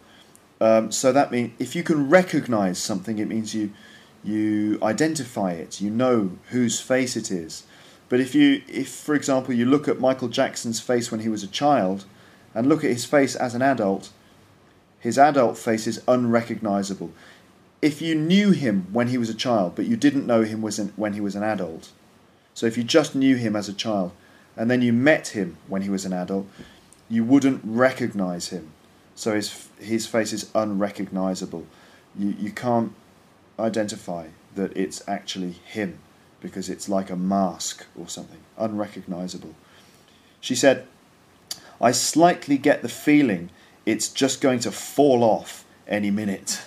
Um, 0.61 0.91
so 0.91 1.11
that 1.11 1.31
means 1.31 1.53
if 1.59 1.75
you 1.75 1.83
can 1.83 2.09
recognize 2.09 2.77
something, 2.79 3.19
it 3.19 3.27
means 3.27 3.55
you 3.55 3.71
you 4.21 4.77
identify 4.83 5.53
it, 5.53 5.79
you 5.79 5.89
know 5.89 6.31
whose 6.49 6.81
face 6.81 7.15
it 7.15 7.31
is. 7.31 7.63
But 8.09 8.19
if 8.19 8.35
you, 8.35 8.61
if 8.67 8.89
for 8.89 9.15
example, 9.15 9.53
you 9.53 9.65
look 9.65 9.87
at 9.87 9.99
Michael 9.99 10.27
Jackson's 10.27 10.79
face 10.79 11.11
when 11.11 11.21
he 11.21 11.29
was 11.29 11.43
a 11.43 11.47
child, 11.47 12.05
and 12.53 12.67
look 12.67 12.83
at 12.83 12.89
his 12.89 13.05
face 13.05 13.35
as 13.35 13.55
an 13.55 13.61
adult, 13.61 14.09
his 14.99 15.17
adult 15.17 15.57
face 15.57 15.87
is 15.87 16.01
unrecognizable. 16.07 17.11
If 17.81 18.01
you 18.01 18.13
knew 18.15 18.51
him 18.51 18.87
when 18.91 19.07
he 19.07 19.17
was 19.17 19.29
a 19.29 19.33
child, 19.33 19.75
but 19.75 19.85
you 19.85 19.95
didn't 19.95 20.27
know 20.27 20.43
him 20.43 20.61
when 20.61 21.13
he 21.13 21.21
was 21.21 21.35
an 21.35 21.43
adult, 21.43 21.91
so 22.53 22.65
if 22.65 22.77
you 22.77 22.83
just 22.83 23.15
knew 23.15 23.37
him 23.37 23.55
as 23.55 23.69
a 23.69 23.73
child, 23.73 24.11
and 24.57 24.69
then 24.69 24.81
you 24.81 24.91
met 24.91 25.29
him 25.29 25.57
when 25.67 25.83
he 25.83 25.89
was 25.89 26.03
an 26.03 26.11
adult, 26.11 26.47
you 27.09 27.23
wouldn't 27.23 27.61
recognize 27.63 28.49
him. 28.49 28.71
So 29.15 29.33
his 29.33 29.67
his 29.79 30.05
face 30.05 30.33
is 30.33 30.51
unrecognizable. 30.53 31.65
You 32.17 32.35
you 32.37 32.51
can't 32.51 32.93
identify 33.57 34.27
that 34.55 34.75
it's 34.75 35.01
actually 35.07 35.51
him 35.51 35.99
because 36.41 36.69
it's 36.69 36.89
like 36.89 37.09
a 37.09 37.15
mask 37.15 37.85
or 37.97 38.07
something, 38.07 38.39
unrecognizable. 38.57 39.55
She 40.41 40.55
said, 40.55 40.87
I 41.81 41.91
slightly 41.91 42.57
get 42.57 42.81
the 42.81 42.89
feeling 42.89 43.49
it's 43.85 44.09
just 44.09 44.41
going 44.41 44.59
to 44.59 44.71
fall 44.71 45.23
off 45.23 45.65
any 45.87 46.11
minute. 46.11 46.61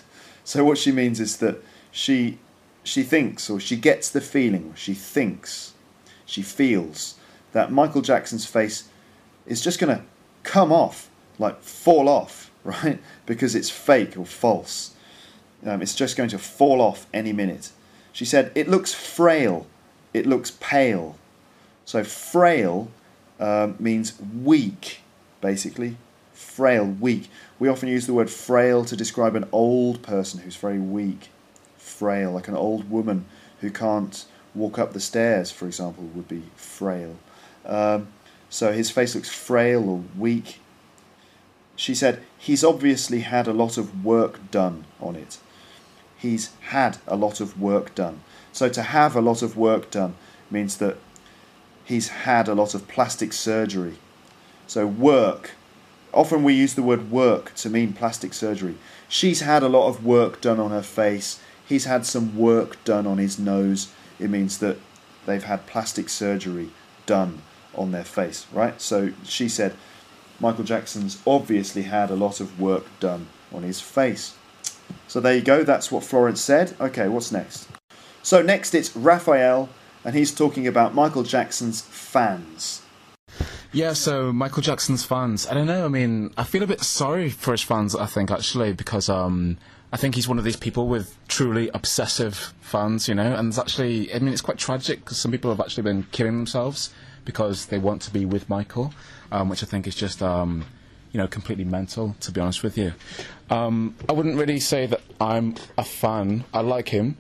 So 0.45 0.65
what 0.65 0.79
she 0.79 0.93
means 0.93 1.21
is 1.21 1.37
that 1.39 1.63
she 1.91 2.39
she 2.85 3.03
thinks 3.03 3.49
or 3.49 3.61
she 3.61 3.77
gets 3.77 4.09
the 4.09 4.21
feeling, 4.21 4.71
or 4.73 4.77
she 4.77 4.95
thinks, 4.95 5.73
she 6.27 6.43
feels 6.43 7.15
that 7.53 7.71
Michael 7.71 8.03
Jackson's 8.03 8.47
face 8.47 8.89
is 9.47 9.61
just 9.61 9.79
going 9.79 9.97
to 9.97 10.03
come 10.43 10.73
off, 10.73 11.09
like 11.39 11.63
fall 11.63 12.09
off 12.09 12.51
right? 12.65 12.99
Because 13.27 13.55
it's 13.55 13.71
fake 13.71 14.17
or 14.17 14.25
false. 14.25 14.95
Um, 15.65 15.83
it's 15.83 15.95
just 15.95 16.17
going 16.17 16.29
to 16.31 16.39
fall 16.39 16.81
off 16.81 17.07
any 17.13 17.33
minute. 17.33 17.71
She 18.13 18.25
said, 18.25 18.53
It 18.55 18.69
looks 18.69 18.95
frail, 18.95 19.67
it 20.15 20.27
looks 20.27 20.53
pale. 20.61 21.17
So, 21.85 22.05
frail 22.05 22.89
um, 23.41 23.77
means 23.81 24.15
weak, 24.21 25.01
basically. 25.41 25.97
Frail, 26.33 26.85
weak. 26.85 27.29
We 27.63 27.69
often 27.69 27.89
use 27.89 28.09
the 28.09 28.13
word 28.13 28.29
frail 28.29 28.85
to 28.87 28.97
describe 28.97 29.37
an 29.37 29.49
old 29.53 30.03
person 30.03 30.41
who's 30.41 30.57
very 30.57 30.81
weak. 30.81 31.29
Frail, 31.77 32.33
like 32.33 32.49
an 32.49 32.57
old 32.57 32.91
woman 32.91 33.25
who 33.61 33.71
can't 33.71 34.25
walk 34.53 34.81
up 34.81 34.95
the 34.95 34.99
stairs, 34.99 35.53
for 35.53 35.67
example, 35.67 36.03
would 36.13 36.27
be 36.27 36.43
frail. 36.57 37.19
Um, 37.65 38.09
so 38.51 38.73
his 38.73 38.91
face 38.91 39.15
looks 39.15 39.29
frail 39.29 39.89
or 39.89 40.03
weak. 40.19 40.59
She 41.77 41.95
said, 41.95 42.25
He's 42.37 42.65
obviously 42.65 43.21
had 43.21 43.47
a 43.47 43.53
lot 43.53 43.79
of 43.79 44.05
work 44.05 44.51
done 44.51 44.85
on 45.01 45.15
it. 45.15 45.39
He's 46.19 46.51
had 46.63 46.99
a 47.07 47.15
lot 47.15 47.41
of 47.41 47.61
work 47.61 47.95
done. 47.95 48.23
So 48.51 48.69
to 48.71 48.83
have 48.83 49.15
a 49.15 49.21
lot 49.21 49.41
of 49.41 49.57
work 49.57 49.89
done 49.93 50.17
means 50.51 50.79
that 50.79 50.97
he's 51.85 52.09
had 52.09 52.49
a 52.49 52.57
lot 52.57 52.75
of 52.75 52.89
plastic 52.89 53.33
surgery. 53.33 53.99
So 54.67 54.85
work, 54.85 55.53
often 56.13 56.43
we 56.43 56.55
use 56.55 56.75
the 56.75 56.83
word 56.83 57.11
work 57.11 57.55
to 57.57 57.71
mean 57.71 57.93
plastic 57.93 58.35
surgery. 58.35 58.77
She's 59.09 59.41
had 59.41 59.63
a 59.63 59.69
lot 59.69 59.89
of 59.89 60.05
work 60.05 60.41
done 60.41 60.61
on 60.61 60.71
her 60.71 60.83
face. 60.83 61.41
He's 61.67 61.85
had 61.85 62.07
some 62.07 62.37
work 62.37 62.83
done 62.85 63.07
on 63.07 63.19
his 63.19 63.39
nose. 63.39 63.93
It 64.19 64.31
means 64.31 64.59
that 64.59 64.79
they've 65.27 65.45
had 65.45 65.67
plastic 65.67 66.09
surgery 66.09 66.71
done 67.07 67.43
on 67.75 67.93
their 67.93 68.05
face, 68.05 68.47
right? 68.53 68.81
So 68.81 69.13
she 69.25 69.49
said, 69.49 69.75
Michael 70.41 70.65
Jackson's 70.65 71.23
obviously 71.27 71.83
had 71.83 72.11
a 72.11 72.17
lot 72.17 72.41
of 72.41 72.61
work 72.61 72.85
done 73.01 73.29
on 73.53 73.63
his 73.63 73.81
face. 73.81 74.35
So 75.09 75.21
there 75.21 75.35
you 75.35 75.43
go, 75.43 75.63
that's 75.63 75.91
what 75.91 76.05
Florence 76.05 76.41
said. 76.41 76.75
Okay, 76.81 77.09
what's 77.09 77.33
next? 77.33 77.69
So 78.23 78.43
next 78.43 78.75
it's 78.75 78.97
Raphael, 78.97 79.69
and 80.05 80.15
he's 80.15 80.35
talking 80.35 80.67
about 80.67 80.95
Michael 80.95 81.23
Jackson's 81.23 81.81
fans. 81.81 82.83
Yeah, 83.73 83.95
so 83.95 84.33
Michael 84.33 84.63
Jackson's 84.63 85.03
fans. 85.03 85.47
I 85.47 85.55
don't 85.55 85.67
know. 85.67 85.87
I 85.87 85.89
mean, 85.89 86.33
I 86.37 86.45
feel 86.45 86.63
a 86.63 86.67
bit 86.67 86.83
sorry 86.83 87.31
for 87.31 87.53
his 87.53 87.63
fans. 87.63 87.95
I 87.97 88.05
think 88.05 88.31
actually 88.31 88.75
because 88.75 89.09
um, 89.09 89.57
I 89.91 89.97
think 89.97 90.15
he's 90.15 90.29
one 90.29 90.39
of 90.39 90.45
these 90.45 90.57
people 90.57 90.89
with 90.89 91.17
truly 91.27 91.71
obsessive 91.73 92.53
fans. 92.61 93.09
You 93.09 93.15
know, 93.15 93.35
and 93.35 93.49
it's 93.49 93.59
actually. 93.59 94.13
I 94.15 94.19
mean, 94.19 94.33
it's 94.33 94.43
quite 94.43 94.59
tragic 94.59 95.01
because 95.01 95.17
some 95.17 95.31
people 95.31 95.51
have 95.51 95.61
actually 95.61 95.85
been 95.85 96.07
killing 96.13 96.37
themselves 96.37 96.93
because 97.25 97.67
they 97.67 97.79
want 97.79 98.03
to 98.03 98.13
be 98.13 98.27
with 98.27 98.49
Michael, 98.51 98.93
um, 99.31 99.49
which 99.49 99.63
I 99.63 99.67
think 99.67 99.87
is 99.87 99.95
just. 99.95 100.23
Um, 100.23 100.67
you 101.13 101.19
know, 101.19 101.27
completely 101.27 101.65
mental, 101.65 102.17
to 102.21 102.33
be 102.33 102.41
honest 102.41 102.63
with 102.63 102.79
you. 102.79 102.95
Um, 103.51 103.95
I 104.09 104.13
wouldn't 104.13 104.39
really 104.39 104.59
say 104.59 104.87
that 104.87 105.03
I'm 105.21 105.57
a 105.77 105.85
fan. 105.85 106.45
I 106.55 106.63
like 106.63 106.89
him, 106.89 107.19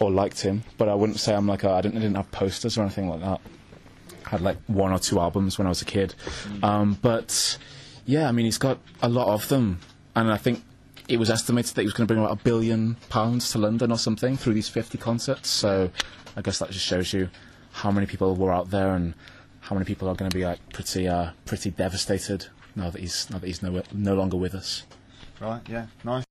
or 0.00 0.10
liked 0.10 0.40
him, 0.40 0.64
but 0.78 0.88
I 0.88 0.94
wouldn't 0.94 1.20
say 1.20 1.34
I'm 1.34 1.46
like 1.46 1.64
I 1.64 1.80
didn't, 1.80 1.96
I 1.98 2.00
didn't 2.00 2.16
have 2.16 2.30
posters 2.32 2.76
or 2.76 2.82
anything 2.82 3.08
like 3.08 3.20
that. 3.20 3.40
Had 4.24 4.40
like 4.40 4.56
one 4.66 4.92
or 4.92 4.98
two 4.98 5.20
albums 5.20 5.58
when 5.58 5.66
I 5.66 5.70
was 5.70 5.82
a 5.82 5.84
kid, 5.84 6.14
um, 6.62 6.98
but 7.02 7.58
yeah, 8.06 8.28
I 8.28 8.32
mean 8.32 8.46
he's 8.46 8.58
got 8.58 8.78
a 9.02 9.08
lot 9.08 9.28
of 9.28 9.48
them, 9.48 9.80
and 10.16 10.30
I 10.30 10.36
think 10.36 10.62
it 11.08 11.18
was 11.18 11.30
estimated 11.30 11.74
that 11.74 11.82
he 11.82 11.86
was 11.86 11.92
going 11.92 12.06
to 12.06 12.14
bring 12.14 12.24
about 12.24 12.40
a 12.40 12.42
billion 12.42 12.96
pounds 13.10 13.50
to 13.52 13.58
London 13.58 13.92
or 13.92 13.98
something 13.98 14.36
through 14.36 14.54
these 14.54 14.68
50 14.68 14.96
concerts. 14.98 15.48
So 15.50 15.90
I 16.36 16.40
guess 16.40 16.58
that 16.58 16.70
just 16.70 16.84
shows 16.84 17.12
you 17.12 17.28
how 17.72 17.90
many 17.90 18.06
people 18.06 18.34
were 18.34 18.52
out 18.52 18.70
there 18.70 18.94
and 18.94 19.14
how 19.60 19.74
many 19.74 19.84
people 19.84 20.08
are 20.08 20.14
going 20.14 20.30
to 20.30 20.36
be 20.36 20.44
like 20.44 20.60
pretty 20.72 21.08
uh, 21.08 21.30
pretty 21.44 21.70
devastated 21.70 22.46
now 22.76 22.90
that 22.90 23.00
he's 23.00 23.28
now 23.30 23.38
that 23.38 23.46
he's 23.46 23.62
no 23.62 23.82
no 23.92 24.14
longer 24.14 24.36
with 24.36 24.54
us. 24.54 24.84
Right, 25.40 25.60
yeah, 25.68 25.86
nice. 26.04 26.24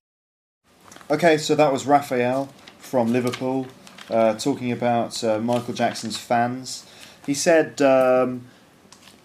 Okay, 1.09 1.37
so 1.37 1.55
that 1.55 1.71
was 1.71 1.85
Raphael 1.85 2.49
from 2.79 3.11
Liverpool 3.11 3.67
uh, 4.09 4.35
talking 4.35 4.71
about 4.71 5.23
uh, 5.23 5.39
Michael 5.39 5.73
Jackson's 5.73 6.17
fans. 6.17 6.85
He 7.25 7.33
said, 7.33 7.81
um, 7.81 8.45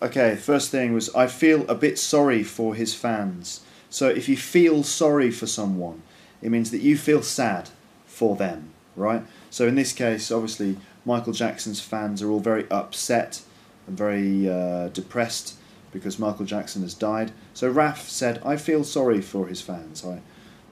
okay, 0.00 0.36
first 0.36 0.70
thing 0.70 0.94
was, 0.94 1.12
I 1.14 1.26
feel 1.26 1.68
a 1.68 1.74
bit 1.74 1.98
sorry 1.98 2.42
for 2.42 2.74
his 2.74 2.94
fans. 2.94 3.60
So 3.90 4.08
if 4.08 4.28
you 4.28 4.36
feel 4.36 4.82
sorry 4.82 5.30
for 5.30 5.46
someone, 5.46 6.02
it 6.42 6.50
means 6.50 6.70
that 6.70 6.80
you 6.80 6.96
feel 6.96 7.22
sad 7.22 7.70
for 8.06 8.36
them, 8.36 8.70
right? 8.94 9.22
So 9.50 9.66
in 9.66 9.74
this 9.74 9.92
case, 9.92 10.30
obviously, 10.30 10.76
Michael 11.04 11.32
Jackson's 11.32 11.80
fans 11.80 12.22
are 12.22 12.30
all 12.30 12.40
very 12.40 12.70
upset 12.70 13.42
and 13.86 13.96
very 13.96 14.48
uh, 14.48 14.88
depressed 14.88 15.54
because 15.92 16.18
Michael 16.18 16.44
Jackson 16.44 16.82
has 16.82 16.94
died. 16.94 17.32
So 17.54 17.68
Raf 17.68 18.08
said, 18.08 18.42
I 18.44 18.56
feel 18.56 18.84
sorry 18.84 19.20
for 19.20 19.46
his 19.46 19.60
fans. 19.60 20.04
I, 20.04 20.20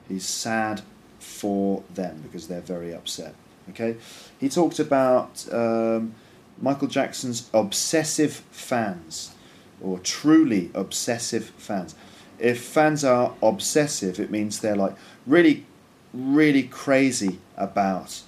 he's 0.08 0.26
sad 0.26 0.82
for 1.18 1.82
them 1.92 2.20
because 2.22 2.48
they're 2.48 2.60
very 2.60 2.94
upset. 2.94 3.34
Okay, 3.70 3.96
he 4.38 4.48
talked 4.48 4.78
about 4.78 5.44
um, 5.52 6.14
Michael 6.60 6.88
Jackson's 6.88 7.50
obsessive 7.52 8.32
fans, 8.50 9.32
or 9.80 9.98
truly 9.98 10.70
obsessive 10.74 11.50
fans. 11.56 11.94
If 12.38 12.62
fans 12.62 13.04
are 13.04 13.34
obsessive, 13.42 14.20
it 14.20 14.30
means 14.30 14.60
they're 14.60 14.76
like 14.76 14.94
really, 15.26 15.66
really 16.12 16.62
crazy 16.62 17.38
about 17.56 18.22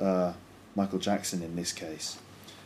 uh, 0.00 0.32
Michael 0.74 0.98
Jackson 0.98 1.42
in 1.42 1.56
this 1.56 1.72
case. 1.72 2.18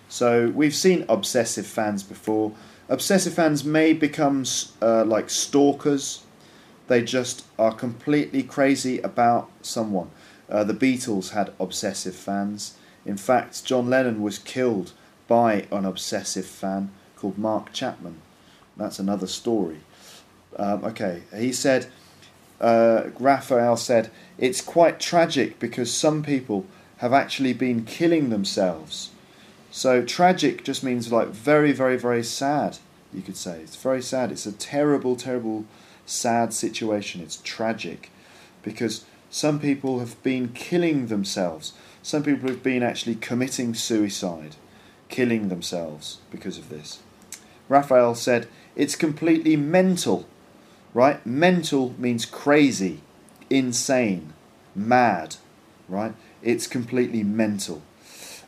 So 0.08 0.50
we've 0.50 0.74
seen 0.74 1.04
obsessive 1.08 1.66
fans 1.66 2.02
before. 2.02 2.52
Obsessive 2.88 3.34
fans 3.34 3.64
may 3.64 3.92
become 3.92 4.44
uh, 4.82 5.04
like 5.04 5.30
stalkers. 5.30 6.24
They 6.88 7.02
just 7.02 7.44
are 7.56 7.72
completely 7.72 8.42
crazy 8.42 9.00
about 9.00 9.48
someone. 9.62 10.10
Uh, 10.48 10.64
the 10.64 10.74
Beatles 10.74 11.30
had 11.30 11.52
obsessive 11.60 12.16
fans. 12.16 12.76
In 13.06 13.16
fact, 13.16 13.64
John 13.64 13.88
Lennon 13.88 14.20
was 14.20 14.38
killed 14.38 14.92
by 15.30 15.64
an 15.70 15.84
obsessive 15.84 16.44
fan 16.44 16.90
called 17.14 17.38
Mark 17.38 17.72
Chapman. 17.72 18.20
That's 18.76 18.98
another 18.98 19.28
story. 19.28 19.78
Um, 20.56 20.84
okay, 20.84 21.22
he 21.32 21.52
said, 21.52 21.86
uh, 22.60 23.10
Raphael 23.16 23.76
said, 23.76 24.10
it's 24.38 24.60
quite 24.60 24.98
tragic 24.98 25.60
because 25.60 25.94
some 25.94 26.24
people 26.24 26.66
have 26.96 27.12
actually 27.12 27.52
been 27.52 27.84
killing 27.84 28.30
themselves. 28.30 29.10
So 29.70 30.02
tragic 30.02 30.64
just 30.64 30.82
means 30.82 31.12
like 31.12 31.28
very, 31.28 31.70
very, 31.70 31.96
very 31.96 32.24
sad, 32.24 32.78
you 33.14 33.22
could 33.22 33.36
say. 33.36 33.60
It's 33.60 33.76
very 33.76 34.02
sad. 34.02 34.32
It's 34.32 34.46
a 34.46 34.52
terrible, 34.52 35.14
terrible, 35.14 35.64
sad 36.06 36.52
situation. 36.52 37.20
It's 37.20 37.40
tragic 37.44 38.10
because 38.64 39.04
some 39.30 39.60
people 39.60 40.00
have 40.00 40.20
been 40.24 40.48
killing 40.48 41.06
themselves. 41.06 41.72
Some 42.02 42.24
people 42.24 42.48
have 42.48 42.64
been 42.64 42.82
actually 42.82 43.14
committing 43.14 43.74
suicide, 43.74 44.56
killing 45.10 45.48
themselves 45.48 46.18
because 46.30 46.56
of 46.56 46.68
this. 46.68 47.00
Raphael 47.68 48.14
said, 48.14 48.48
it's 48.74 48.96
completely 48.96 49.56
mental, 49.56 50.26
right? 50.94 51.24
Mental 51.26 51.94
means 51.98 52.24
crazy, 52.24 53.00
insane, 53.50 54.32
mad, 54.74 55.36
right? 55.88 56.14
It's 56.42 56.66
completely 56.66 57.22
mental. 57.22 57.82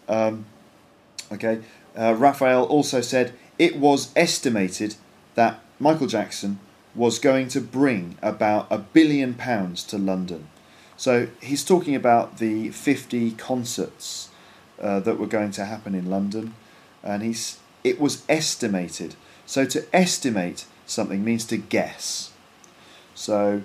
Um, 0.08 0.46
okay. 1.30 1.60
Uh, 1.96 2.14
Raphael 2.14 2.64
also 2.64 3.00
said 3.00 3.34
it 3.58 3.76
was 3.76 4.12
estimated 4.16 4.96
that 5.34 5.60
Michael 5.78 6.06
Jackson 6.06 6.58
was 6.94 7.18
going 7.18 7.48
to 7.48 7.60
bring 7.60 8.16
about 8.22 8.66
a 8.70 8.78
billion 8.78 9.34
pounds 9.34 9.82
to 9.84 9.98
London. 9.98 10.48
So 10.96 11.28
he's 11.40 11.64
talking 11.64 11.94
about 11.94 12.38
the 12.38 12.70
50 12.70 13.32
concerts 13.32 14.28
uh, 14.82 15.00
that 15.00 15.18
were 15.18 15.26
going 15.26 15.50
to 15.52 15.64
happen 15.64 15.94
in 15.94 16.10
London, 16.10 16.54
and 17.02 17.22
he's 17.22 17.58
it 17.84 18.00
was 18.00 18.24
estimated. 18.28 19.14
So 19.46 19.64
to 19.64 19.84
estimate 19.94 20.66
something 20.86 21.24
means 21.24 21.44
to 21.46 21.56
guess. 21.56 22.32
So 23.14 23.62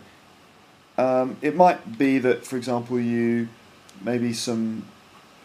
um, 0.98 1.38
it 1.42 1.56
might 1.56 1.98
be 1.98 2.18
that, 2.20 2.46
for 2.46 2.58
example, 2.58 3.00
you 3.00 3.50
maybe 4.02 4.34
some 4.34 4.86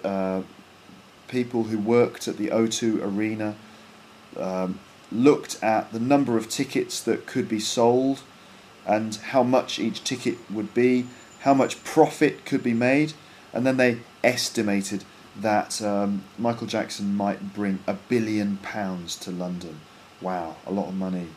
uh, 0.05 0.43
people 1.29 1.65
who 1.65 1.79
worked 1.79 2.29
at 2.29 2.37
the 2.37 2.49
O2 2.49 3.03
Arena 3.03 3.55
um, 4.37 4.81
looked 5.11 5.63
at 5.63 5.93
the 5.93 6.01
number 6.01 6.37
of 6.37 6.49
tickets 6.49 7.01
that 7.03 7.27
could 7.27 7.49
be 7.49 7.61
sold 7.61 8.23
and 8.87 9.17
how 9.17 9.43
much 9.43 9.79
each 9.79 10.03
ticket 10.03 10.39
would 10.51 10.75
be, 10.75 11.07
how 11.41 11.55
much 11.55 11.83
profit 11.85 12.45
could 12.45 12.63
be 12.63 12.75
made, 12.75 13.13
and 13.53 13.67
then 13.67 13.77
they 13.77 13.99
estimated 14.25 15.05
that 15.37 15.81
um, 15.83 16.25
Michael 16.39 16.67
Jackson 16.67 17.15
might 17.17 17.55
bring 17.55 17.79
a 17.87 17.95
billion 17.95 18.59
pounds 18.59 19.17
to 19.17 19.31
London. 19.31 19.81
Wow, 20.21 20.57
a 20.67 20.73
lot 20.73 20.89
of 20.89 20.95
money. 20.95 21.29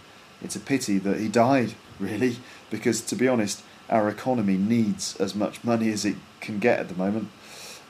It's 0.42 0.56
a 0.56 0.60
pity 0.60 0.98
that 1.00 1.20
he 1.20 1.28
died, 1.28 1.74
really, 2.00 2.38
because 2.70 3.02
to 3.02 3.16
be 3.16 3.28
honest, 3.28 3.64
our 3.90 4.10
economy 4.10 4.58
needs 4.58 5.16
as 5.18 5.36
much 5.36 5.64
money 5.64 5.92
as 5.92 6.06
it 6.06 6.16
can 6.42 6.60
get 6.60 6.80
at 6.80 6.90
the 6.90 6.96
moment. 6.96 7.30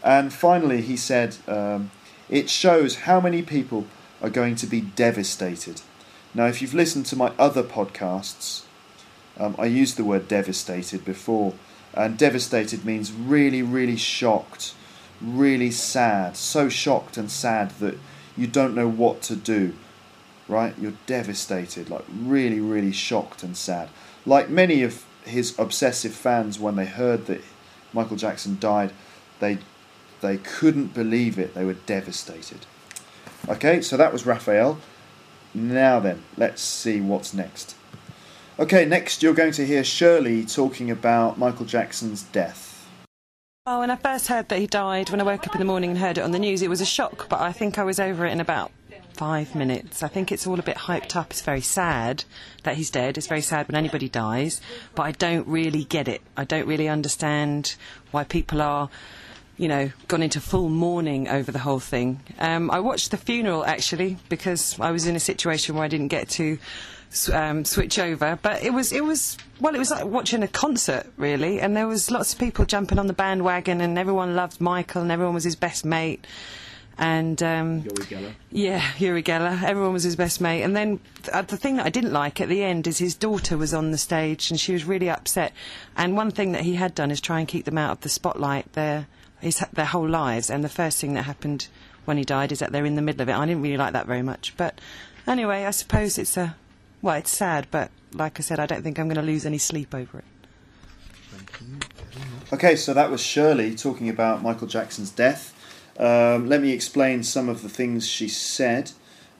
And 0.03 0.31
finally, 0.31 0.81
he 0.81 0.97
said, 0.97 1.37
um, 1.47 1.91
it 2.29 2.49
shows 2.49 2.95
how 2.97 3.19
many 3.19 3.41
people 3.41 3.87
are 4.21 4.29
going 4.29 4.55
to 4.55 4.67
be 4.67 4.81
devastated. 4.81 5.81
Now, 6.33 6.45
if 6.45 6.61
you've 6.61 6.73
listened 6.73 7.05
to 7.07 7.15
my 7.15 7.31
other 7.39 7.63
podcasts, 7.63 8.65
Um, 9.37 9.55
I 9.59 9.65
used 9.65 9.97
the 9.97 10.03
word 10.05 10.27
devastated 10.27 11.03
before, 11.03 11.53
and 11.93 12.17
devastated 12.17 12.85
means 12.85 13.11
really, 13.11 13.61
really 13.61 13.97
shocked, 13.97 14.73
really 15.21 15.71
sad, 15.71 16.37
so 16.37 16.69
shocked 16.69 17.17
and 17.17 17.31
sad 17.31 17.71
that 17.79 17.97
you 18.37 18.47
don't 18.47 18.75
know 18.75 18.89
what 18.89 19.21
to 19.23 19.35
do, 19.35 19.73
right? 20.47 20.73
You're 20.79 20.93
devastated, 21.05 21.89
like 21.89 22.05
really, 22.09 22.59
really 22.59 22.91
shocked 22.91 23.43
and 23.43 23.55
sad. 23.55 23.89
Like 24.25 24.49
many 24.49 24.83
of 24.83 25.05
his 25.23 25.57
obsessive 25.57 26.13
fans, 26.13 26.59
when 26.59 26.75
they 26.75 26.85
heard 26.85 27.27
that 27.27 27.41
Michael 27.93 28.17
Jackson 28.17 28.57
died, 28.59 28.91
they 29.39 29.59
they 30.21 30.37
couldn't 30.37 30.93
believe 30.93 31.37
it. 31.37 31.53
They 31.53 31.65
were 31.65 31.73
devastated. 31.73 32.65
Okay, 33.47 33.81
so 33.81 33.95
that 33.97 34.11
was 34.11 34.25
Raphael. 34.25 34.79
Now 35.53 35.99
then, 35.99 36.23
let's 36.35 36.61
see 36.61 36.99
what's 36.99 37.33
next. 37.33 37.75
Okay, 38.57 38.85
next 38.85 39.21
you're 39.21 39.33
going 39.33 39.51
to 39.53 39.65
hear 39.65 39.83
Shirley 39.83 40.45
talking 40.45 40.89
about 40.89 41.37
Michael 41.37 41.65
Jackson's 41.65 42.23
death. 42.23 42.74
Oh, 43.67 43.79
when 43.79 43.89
I 43.89 43.95
first 43.95 44.27
heard 44.27 44.47
that 44.49 44.59
he 44.59 44.67
died, 44.67 45.09
when 45.09 45.19
I 45.19 45.23
woke 45.23 45.47
up 45.47 45.55
in 45.55 45.59
the 45.59 45.65
morning 45.65 45.89
and 45.89 45.97
heard 45.97 46.19
it 46.19 46.23
on 46.23 46.29
the 46.29 46.37
news, 46.37 46.61
it 46.61 46.69
was 46.69 46.81
a 46.81 46.85
shock, 46.85 47.27
but 47.29 47.41
I 47.41 47.51
think 47.51 47.79
I 47.79 47.83
was 47.83 47.99
over 47.99 48.23
it 48.23 48.31
in 48.31 48.39
about 48.39 48.71
five 49.13 49.55
minutes. 49.55 50.03
I 50.03 50.07
think 50.07 50.31
it's 50.31 50.45
all 50.45 50.59
a 50.59 50.61
bit 50.61 50.77
hyped 50.77 51.15
up. 51.15 51.31
It's 51.31 51.41
very 51.41 51.61
sad 51.61 52.25
that 52.61 52.75
he's 52.75 52.91
dead. 52.91 53.17
It's 53.17 53.25
very 53.25 53.41
sad 53.41 53.67
when 53.67 53.75
anybody 53.75 54.07
dies, 54.07 54.61
but 54.93 55.01
I 55.01 55.13
don't 55.13 55.47
really 55.47 55.83
get 55.83 56.07
it. 56.07 56.21
I 56.37 56.43
don't 56.43 56.67
really 56.67 56.87
understand 56.87 57.75
why 58.11 58.23
people 58.23 58.61
are 58.61 58.87
you 59.57 59.67
know, 59.67 59.89
gone 60.07 60.21
into 60.21 60.39
full 60.39 60.69
mourning 60.69 61.27
over 61.27 61.51
the 61.51 61.57
whole 61.57 61.79
thing. 61.79 62.19
Um, 62.37 62.69
I 62.69 62.81
watched 62.81 63.09
the 63.09 63.17
funeral 63.17 63.65
actually 63.65 64.17
because 64.29 64.79
I 64.79 64.91
was 64.91 65.07
in 65.07 65.15
a 65.15 65.19
situation 65.19 65.73
where 65.73 65.85
I 65.85 65.87
didn't 65.87 66.09
get 66.09 66.29
to 66.31 66.59
um, 67.31 67.65
switch 67.65 67.99
over. 67.99 68.37
But 68.41 68.63
it 68.63 68.73
was, 68.73 68.91
it 68.91 69.03
was, 69.03 69.37
well, 69.59 69.75
it 69.75 69.79
was 69.79 69.91
like 69.91 70.05
watching 70.05 70.43
a 70.43 70.47
concert 70.47 71.07
really, 71.17 71.59
and 71.59 71.75
there 71.75 71.87
was 71.87 72.11
lots 72.11 72.33
of 72.33 72.39
people 72.39 72.65
jumping 72.65 72.99
on 72.99 73.07
the 73.07 73.13
bandwagon, 73.13 73.81
and 73.81 73.97
everyone 73.97 74.35
loved 74.35 74.61
Michael, 74.61 75.01
and 75.01 75.11
everyone 75.11 75.33
was 75.33 75.43
his 75.43 75.55
best 75.55 75.85
mate. 75.85 76.25
And 76.97 77.43
um, 77.43 77.79
Uri 77.79 78.05
Geller. 78.05 78.33
yeah, 78.51 78.81
Uri 78.99 79.21
Geller. 79.21 79.61
Everyone 79.63 79.91
was 79.91 80.03
his 80.03 80.15
best 80.15 80.39
mate. 80.39 80.63
And 80.63 80.75
then 80.75 80.99
th- 81.23 81.29
uh, 81.33 81.41
the 81.41 81.57
thing 81.57 81.75
that 81.75 81.85
I 81.85 81.89
didn't 81.89 82.13
like 82.13 82.39
at 82.39 82.47
the 82.47 82.63
end 82.63 82.87
is 82.87 82.97
his 82.97 83.15
daughter 83.15 83.57
was 83.57 83.73
on 83.73 83.91
the 83.91 83.97
stage 83.97 84.49
and 84.49 84.57
she 84.57 84.71
was 84.71 84.85
really 84.85 85.09
upset. 85.09 85.51
And 85.97 86.15
one 86.15 86.31
thing 86.31 86.53
that 86.53 86.61
he 86.61 86.75
had 86.75 86.95
done 86.95 87.11
is 87.11 87.19
try 87.19 87.39
and 87.39 87.47
keep 87.47 87.65
them 87.65 87.77
out 87.77 87.91
of 87.91 88.01
the 88.01 88.09
spotlight 88.09 88.71
their 88.73 89.07
his, 89.41 89.59
their 89.73 89.85
whole 89.85 90.07
lives. 90.07 90.49
And 90.49 90.63
the 90.63 90.69
first 90.69 91.01
thing 91.01 91.15
that 91.15 91.23
happened 91.23 91.67
when 92.05 92.17
he 92.17 92.23
died 92.23 92.53
is 92.53 92.59
that 92.59 92.71
they're 92.71 92.85
in 92.85 92.95
the 92.95 93.01
middle 93.01 93.21
of 93.21 93.29
it. 93.29 93.35
I 93.35 93.45
didn't 93.45 93.61
really 93.61 93.77
like 93.77 93.91
that 93.93 94.07
very 94.07 94.21
much. 94.21 94.53
But 94.55 94.79
anyway, 95.27 95.65
I 95.65 95.71
suppose 95.71 96.17
it's 96.17 96.37
a 96.37 96.55
well, 97.05 97.17
it's 97.17 97.37
sad, 97.37 97.67
but 97.69 97.91
like 98.13 98.39
I 98.39 98.41
said, 98.41 98.59
I 98.59 98.65
don't 98.65 98.81
think 98.81 98.97
I'm 98.97 99.07
going 99.07 99.15
to 99.17 99.21
lose 99.21 99.45
any 99.45 99.59
sleep 99.59 99.93
over 99.93 100.17
it. 100.17 100.25
Okay, 102.51 102.75
so 102.75 102.95
that 102.95 103.11
was 103.11 103.21
Shirley 103.21 103.75
talking 103.75 104.09
about 104.09 104.41
Michael 104.41 104.65
Jackson's 104.65 105.11
death. 105.11 105.53
Um, 105.99 106.49
let 106.49 106.61
me 106.61 106.71
explain 106.71 107.21
some 107.21 107.47
of 107.47 107.61
the 107.61 107.69
things 107.69 108.07
she 108.07 108.27
said. 108.27 108.91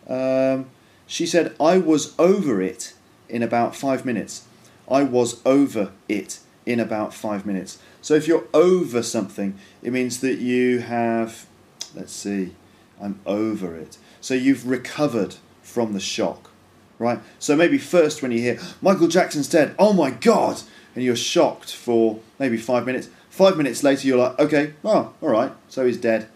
Um, 0.08 0.70
she 1.08 1.26
said, 1.26 1.56
I 1.60 1.80
was 1.80 2.14
over 2.20 2.62
it 2.62 2.94
in 3.30 3.42
about 3.42 3.76
five 3.76 4.06
minutes. 4.06 4.46
I 4.88 5.02
was 5.02 5.42
over 5.44 5.92
it 6.08 6.42
in 6.68 6.80
about 6.80 7.16
five 7.16 7.48
minutes. 7.48 7.80
So 8.00 8.14
if 8.14 8.28
you're 8.28 8.48
over 8.54 9.02
something, 9.02 9.58
it 9.82 9.92
means 9.92 10.20
that 10.20 10.38
you 10.38 10.82
have, 10.82 11.48
let's 11.96 12.14
see, 12.14 12.54
I'm 13.02 13.20
over 13.26 13.76
it. 13.76 13.98
So 14.22 14.36
you've 14.36 14.68
recovered 14.68 15.38
from 15.64 15.94
the 15.94 16.00
shock, 16.00 16.52
right? 17.00 17.20
So 17.40 17.56
maybe 17.56 17.78
first 17.78 18.22
when 18.22 18.32
you 18.32 18.40
hear, 18.40 18.60
Michael 18.82 19.08
Jackson's 19.08 19.50
dead, 19.50 19.76
oh 19.78 19.94
my 19.94 20.12
God, 20.12 20.62
and 20.96 21.04
you're 21.04 21.16
shocked 21.16 21.74
for 21.74 22.20
maybe 22.40 22.58
five 22.58 22.86
minutes. 22.86 23.10
Five 23.30 23.58
minutes 23.58 23.84
later, 23.84 24.08
you're 24.08 24.18
like, 24.18 24.40
okay, 24.40 24.74
oh, 24.84 25.14
all 25.22 25.30
right, 25.30 25.52
so 25.68 25.86
he's 25.86 25.98
dead. 25.98 26.30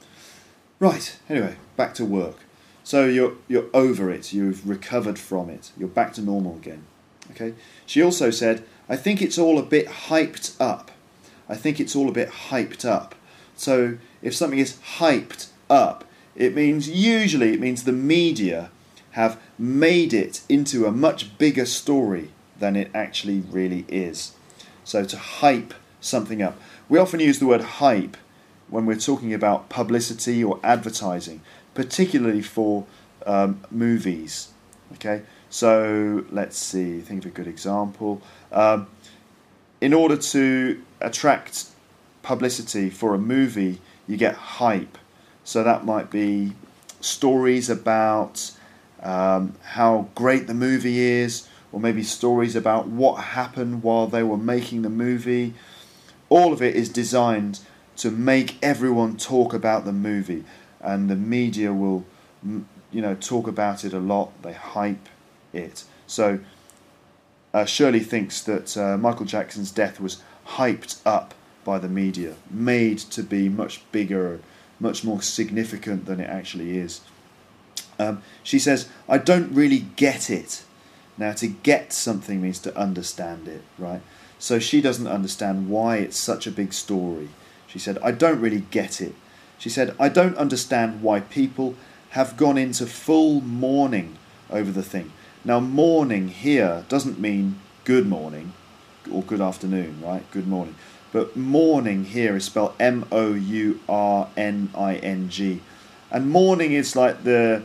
Right, 0.80 1.18
anyway, 1.30 1.56
back 1.78 1.94
to 1.96 2.06
work. 2.06 2.38
So 2.84 3.06
you're, 3.06 3.34
you're 3.48 3.70
over 3.74 4.10
it, 4.10 4.34
you've 4.34 4.68
recovered 4.68 5.20
from 5.20 5.50
it, 5.50 5.72
you're 5.78 5.88
back 5.88 6.14
to 6.14 6.22
normal 6.22 6.56
again. 6.56 6.84
Okay. 7.32 7.54
She 7.86 8.02
also 8.02 8.32
said, 8.32 8.64
I 8.88 8.96
think 8.96 9.22
it's 9.22 9.38
all 9.38 9.60
a 9.60 9.64
bit 9.64 9.88
hyped 9.88 10.56
up. 10.60 10.92
I 11.48 11.56
think 11.56 11.80
it's 11.80 11.96
all 11.96 12.10
a 12.10 12.14
bit 12.14 12.30
hyped 12.30 12.86
up. 12.86 13.16
So 13.56 13.98
if 14.22 14.36
something 14.36 14.60
is 14.60 14.78
hyped 14.98 15.48
up, 15.70 16.06
it 16.36 16.56
means 16.56 16.90
usually 16.90 17.54
it 17.54 17.60
means 17.60 17.84
the 17.84 17.92
media 17.92 18.72
have 19.20 19.38
made 19.58 20.14
it 20.14 20.42
into 20.48 20.86
a 20.86 20.92
much 20.94 21.38
bigger 21.38 21.66
story 21.66 22.32
than 22.58 22.78
it 22.78 22.90
actually 22.94 23.42
really 23.52 23.84
is. 23.90 24.32
So 24.86 25.04
to 25.04 25.18
hype 25.18 25.74
something 26.00 26.42
up. 26.42 26.58
We 26.88 27.00
often 27.00 27.20
use 27.20 27.38
the 27.40 27.46
word 27.46 27.60
hype 27.62 28.16
when 28.70 28.86
we're 28.86 28.96
talking 28.96 29.34
about 29.34 29.68
publicity 29.68 30.42
or 30.42 30.58
advertising, 30.64 31.42
particularly 31.74 32.42
for 32.42 32.86
um, 33.26 33.62
movies. 33.70 34.54
Okay, 34.94 35.24
so 35.50 36.24
let's 36.32 36.58
see, 36.58 37.02
think 37.02 37.26
of 37.26 37.32
a 37.32 37.34
good 37.34 37.48
example. 37.48 38.22
Um, 38.54 38.88
in 39.82 39.94
order 39.94 40.16
to 40.16 40.82
attract 41.02 41.66
publicity 42.24 42.90
for 42.90 43.14
a 43.14 43.20
movie, 43.20 43.82
you 44.08 44.16
get 44.16 44.36
hype. 44.36 44.98
So 45.44 45.62
that 45.62 45.84
might 45.84 46.10
be 46.10 46.54
stories 47.02 47.70
about 47.70 48.52
um, 49.02 49.54
how 49.64 50.10
great 50.16 50.48
the 50.48 50.54
movie 50.54 51.00
is, 51.00 51.48
or 51.72 51.80
maybe 51.80 52.04
stories 52.04 52.56
about 52.56 52.88
what 52.88 53.16
happened 53.16 53.84
while 53.84 54.08
they 54.08 54.24
were 54.24 54.38
making 54.38 54.82
the 54.82 54.90
movie. 54.90 55.54
All 56.30 56.54
of 56.54 56.62
it 56.62 56.76
is 56.76 56.90
designed 56.90 57.60
to 57.98 58.12
make 58.12 58.58
everyone 58.64 59.18
talk 59.18 59.54
about 59.54 59.86
the 59.86 59.92
movie, 59.92 60.44
and 60.82 61.10
the 61.10 61.16
media 61.16 61.74
will, 61.74 62.06
you 62.44 63.02
know, 63.02 63.16
talk 63.16 63.48
about 63.48 63.84
it 63.84 63.94
a 63.94 64.00
lot. 64.00 64.32
They 64.42 64.54
hype 64.54 65.10
it. 65.54 65.84
So 66.08 66.40
uh, 67.54 67.66
Shirley 67.66 68.00
thinks 68.00 68.42
that 68.44 68.78
uh, 68.78 68.98
Michael 68.98 69.26
Jackson's 69.26 69.72
death 69.72 70.00
was 70.00 70.22
hyped 70.48 71.00
up 71.06 71.34
by 71.64 71.78
the 71.78 71.90
media, 71.90 72.36
made 72.50 72.98
to 73.00 73.22
be 73.24 73.50
much 73.50 73.82
bigger, 73.92 74.40
much 74.80 75.04
more 75.04 75.22
significant 75.22 76.06
than 76.06 76.20
it 76.20 76.30
actually 76.30 76.78
is. 76.78 77.02
Um, 78.00 78.22
she 78.44 78.58
says, 78.60 78.90
I 79.08 79.18
don't 79.18 79.54
really 79.54 79.86
get 79.96 80.30
it. 80.30 80.64
Now, 81.18 81.34
to 81.34 81.48
get 81.48 81.92
something 81.92 82.42
means 82.42 82.60
to 82.60 82.76
understand 82.78 83.48
it, 83.48 83.62
right? 83.78 84.02
So 84.40 84.58
she 84.58 84.80
doesn't 84.80 85.08
understand 85.08 85.70
why 85.70 85.98
it's 85.98 86.18
such 86.18 86.48
a 86.48 86.52
big 86.52 86.72
story. 86.72 87.28
She 87.68 87.78
said, 87.78 87.98
I 88.02 88.12
don't 88.12 88.40
really 88.40 88.64
get 88.72 89.02
it. 89.02 89.14
She 89.58 89.70
said, 89.70 89.94
I 90.00 90.08
don't 90.08 90.38
understand 90.38 91.02
why 91.02 91.20
people 91.20 91.76
have 92.12 92.38
gone 92.38 92.58
into 92.58 92.88
full 92.88 93.42
mourning 93.42 94.18
over 94.50 94.72
the 94.72 94.82
thing. 94.82 95.12
Now, 95.44 95.60
mourning 95.60 96.30
here 96.30 96.86
doesn't 96.88 97.20
mean 97.20 97.60
good 97.84 98.08
morning 98.08 98.54
or 99.12 99.22
good 99.22 99.42
afternoon, 99.42 100.02
right? 100.02 100.30
Good 100.32 100.48
morning. 100.48 100.76
But 101.12 101.36
mourning 101.36 102.06
here 102.06 102.36
is 102.38 102.46
spelled 102.46 102.76
M 102.80 103.06
O 103.12 103.34
U 103.34 103.80
R 103.90 104.30
N 104.38 104.70
I 104.76 104.96
N 104.96 105.30
G. 105.30 105.62
And 106.12 106.30
mourning 106.30 106.72
is 106.72 106.96
like 106.96 107.24
the 107.24 107.64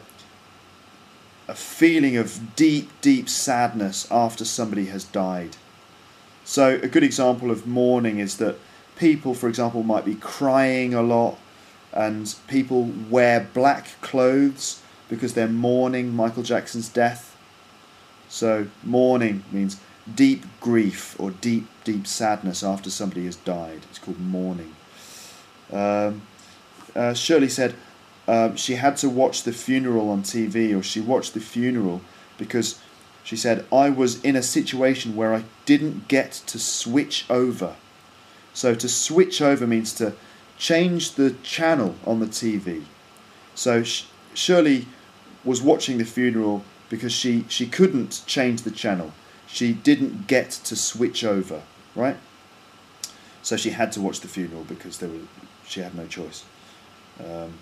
a 1.46 1.54
feeling 1.54 2.16
of 2.16 2.56
deep, 2.56 2.90
deep 3.00 3.28
sadness 3.28 4.08
after 4.10 4.44
somebody 4.44 4.86
has 4.86 5.04
died. 5.04 5.56
So, 6.44 6.78
a 6.82 6.88
good 6.88 7.02
example 7.02 7.50
of 7.50 7.66
mourning 7.66 8.18
is 8.18 8.36
that 8.38 8.56
people, 8.96 9.34
for 9.34 9.48
example, 9.48 9.82
might 9.82 10.04
be 10.04 10.14
crying 10.14 10.94
a 10.94 11.02
lot, 11.02 11.38
and 11.92 12.34
people 12.48 12.90
wear 13.08 13.48
black 13.54 14.00
clothes 14.00 14.82
because 15.08 15.34
they're 15.34 15.48
mourning 15.48 16.14
Michael 16.14 16.42
Jackson's 16.42 16.88
death. 16.88 17.36
So, 18.28 18.66
mourning 18.82 19.44
means 19.52 19.78
deep 20.12 20.44
grief 20.60 21.18
or 21.18 21.30
deep, 21.30 21.66
deep 21.84 22.06
sadness 22.06 22.62
after 22.62 22.90
somebody 22.90 23.24
has 23.24 23.36
died. 23.36 23.82
It's 23.90 23.98
called 23.98 24.20
mourning. 24.20 24.74
Um, 25.72 26.22
uh, 26.94 27.14
Shirley 27.14 27.48
said 27.48 27.74
um, 28.26 28.56
she 28.56 28.76
had 28.76 28.96
to 28.98 29.08
watch 29.08 29.42
the 29.42 29.52
funeral 29.52 30.10
on 30.10 30.22
TV, 30.22 30.76
or 30.76 30.82
she 30.82 31.00
watched 31.00 31.34
the 31.34 31.40
funeral 31.40 32.00
because 32.38 32.80
she 33.22 33.36
said, 33.36 33.66
I 33.72 33.90
was 33.90 34.22
in 34.22 34.36
a 34.36 34.42
situation 34.42 35.16
where 35.16 35.34
I 35.34 35.44
didn't 35.66 36.08
get 36.08 36.32
to 36.46 36.58
switch 36.58 37.26
over. 37.30 37.76
So, 38.52 38.74
to 38.74 38.88
switch 38.88 39.42
over 39.42 39.66
means 39.66 39.92
to 39.94 40.14
change 40.58 41.12
the 41.12 41.32
channel 41.42 41.96
on 42.06 42.20
the 42.20 42.26
TV. 42.26 42.84
So, 43.54 43.82
Sh- 43.82 44.04
Shirley 44.34 44.86
was 45.44 45.60
watching 45.60 45.98
the 45.98 46.04
funeral 46.04 46.64
because 46.88 47.12
she, 47.12 47.44
she 47.48 47.66
couldn't 47.66 48.22
change 48.26 48.62
the 48.62 48.70
channel. 48.70 49.12
She 49.46 49.72
didn't 49.72 50.26
get 50.26 50.50
to 50.50 50.76
switch 50.76 51.24
over, 51.24 51.62
right? 51.94 52.16
So 53.42 53.56
she 53.56 53.70
had 53.70 53.92
to 53.92 54.00
watch 54.00 54.20
the 54.20 54.28
funeral 54.28 54.64
because 54.64 54.98
there 54.98 55.08
was, 55.08 55.22
she 55.66 55.80
had 55.80 55.94
no 55.94 56.06
choice. 56.06 56.44
Um, 57.20 57.54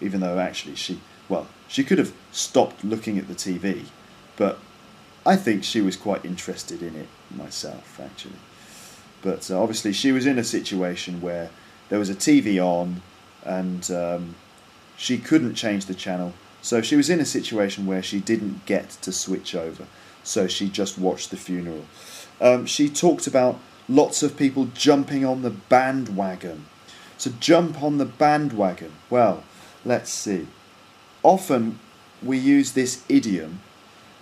even 0.00 0.20
though 0.20 0.38
actually 0.38 0.76
she, 0.76 1.00
well, 1.28 1.46
she 1.68 1.84
could 1.84 1.98
have 1.98 2.12
stopped 2.32 2.84
looking 2.84 3.18
at 3.18 3.28
the 3.28 3.34
TV, 3.34 3.84
but 4.36 4.58
I 5.26 5.36
think 5.36 5.64
she 5.64 5.80
was 5.80 5.96
quite 5.96 6.24
interested 6.24 6.82
in 6.82 6.94
it 6.96 7.08
myself, 7.34 7.98
actually. 8.00 8.38
But 9.22 9.50
uh, 9.50 9.60
obviously, 9.60 9.92
she 9.92 10.12
was 10.12 10.26
in 10.26 10.38
a 10.38 10.44
situation 10.44 11.22
where 11.22 11.48
there 11.88 11.98
was 11.98 12.10
a 12.10 12.14
TV 12.14 12.62
on 12.62 13.00
and 13.44 13.90
um, 13.90 14.34
she 14.96 15.18
couldn't 15.18 15.54
change 15.54 15.86
the 15.86 15.94
channel. 15.94 16.34
So 16.60 16.82
she 16.82 16.96
was 16.96 17.10
in 17.10 17.20
a 17.20 17.24
situation 17.24 17.86
where 17.86 18.02
she 18.02 18.20
didn't 18.20 18.66
get 18.66 18.90
to 19.02 19.12
switch 19.12 19.54
over. 19.54 19.86
So 20.22 20.46
she 20.46 20.68
just 20.68 20.98
watched 20.98 21.30
the 21.30 21.36
funeral. 21.36 21.84
Um, 22.40 22.66
she 22.66 22.88
talked 22.88 23.26
about 23.26 23.58
lots 23.88 24.22
of 24.22 24.36
people 24.36 24.66
jumping 24.74 25.24
on 25.24 25.42
the 25.42 25.50
bandwagon. 25.50 26.66
So 27.18 27.30
jump 27.38 27.82
on 27.82 27.98
the 27.98 28.06
bandwagon. 28.06 28.92
Well, 29.10 29.44
let's 29.84 30.10
see. 30.10 30.46
Often 31.22 31.78
we 32.22 32.38
use 32.38 32.72
this 32.72 33.04
idiom 33.08 33.60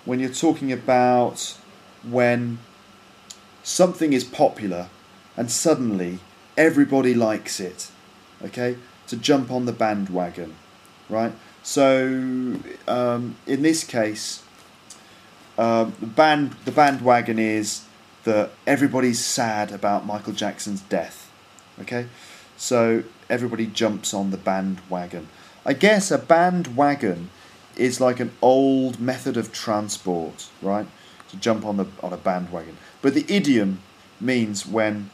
when 0.05 0.21
you're 0.21 0.31
talking 0.31 0.73
about 0.73 1.57
when 2.03 2.59
something 3.63 4.13
is 4.13 4.25
popular 4.25 4.89
and 5.37 5.51
suddenly 5.51 6.19
everybody 6.57 7.15
likes 7.15 7.61
it. 7.61 7.91
Okay? 8.45 8.77
To 9.09 9.17
jump 9.17 9.51
on 9.51 9.67
the 9.67 9.73
bandwagon. 9.73 10.55
Right? 11.09 11.33
So 11.63 12.59
um, 12.89 13.37
in 13.47 13.63
this 13.63 13.85
case, 13.85 14.43
um, 15.59 15.95
the 16.01 16.07
band 16.07 16.57
the 16.65 16.73
bandwagon 16.73 17.39
is 17.39 17.85
that 18.25 18.51
everybody's 18.67 19.23
sad 19.25 19.71
about 19.71 20.07
Michael 20.07 20.33
Jackson's 20.33 20.81
death. 20.83 21.31
Okay, 21.81 22.07
so 22.57 23.03
everybody 23.29 23.67
jumps 23.67 24.15
on 24.15 24.31
the 24.31 24.37
bandwagon. 24.37 25.29
I 25.65 25.75
guess 25.75 26.11
a 26.11 26.19
bandwagon 26.19 27.31
is 27.77 28.01
like 28.01 28.21
an 28.21 28.33
old 28.43 29.01
method 29.01 29.37
of 29.37 29.53
transport, 29.53 30.49
right? 30.61 30.87
To 31.31 31.37
jump 31.37 31.65
on 31.65 31.77
the 31.77 31.87
on 32.03 32.13
a 32.13 32.17
bandwagon. 32.17 32.77
But 33.01 33.15
the 33.15 33.25
idiom 33.29 33.81
means 34.21 34.67
when 34.67 35.11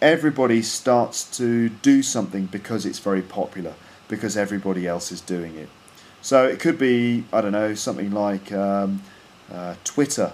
everybody 0.00 0.60
starts 0.62 1.36
to 1.38 1.68
do 1.68 2.02
something 2.02 2.46
because 2.46 2.84
it's 2.84 2.98
very 2.98 3.22
popular, 3.22 3.74
because 4.08 4.36
everybody 4.36 4.86
else 4.86 5.12
is 5.12 5.20
doing 5.20 5.54
it. 5.56 5.68
So 6.20 6.46
it 6.46 6.60
could 6.60 6.78
be 6.78 7.24
I 7.32 7.40
don't 7.40 7.52
know 7.52 7.74
something 7.74 8.10
like 8.10 8.52
um, 8.52 9.02
uh, 9.52 9.76
Twitter, 9.84 10.32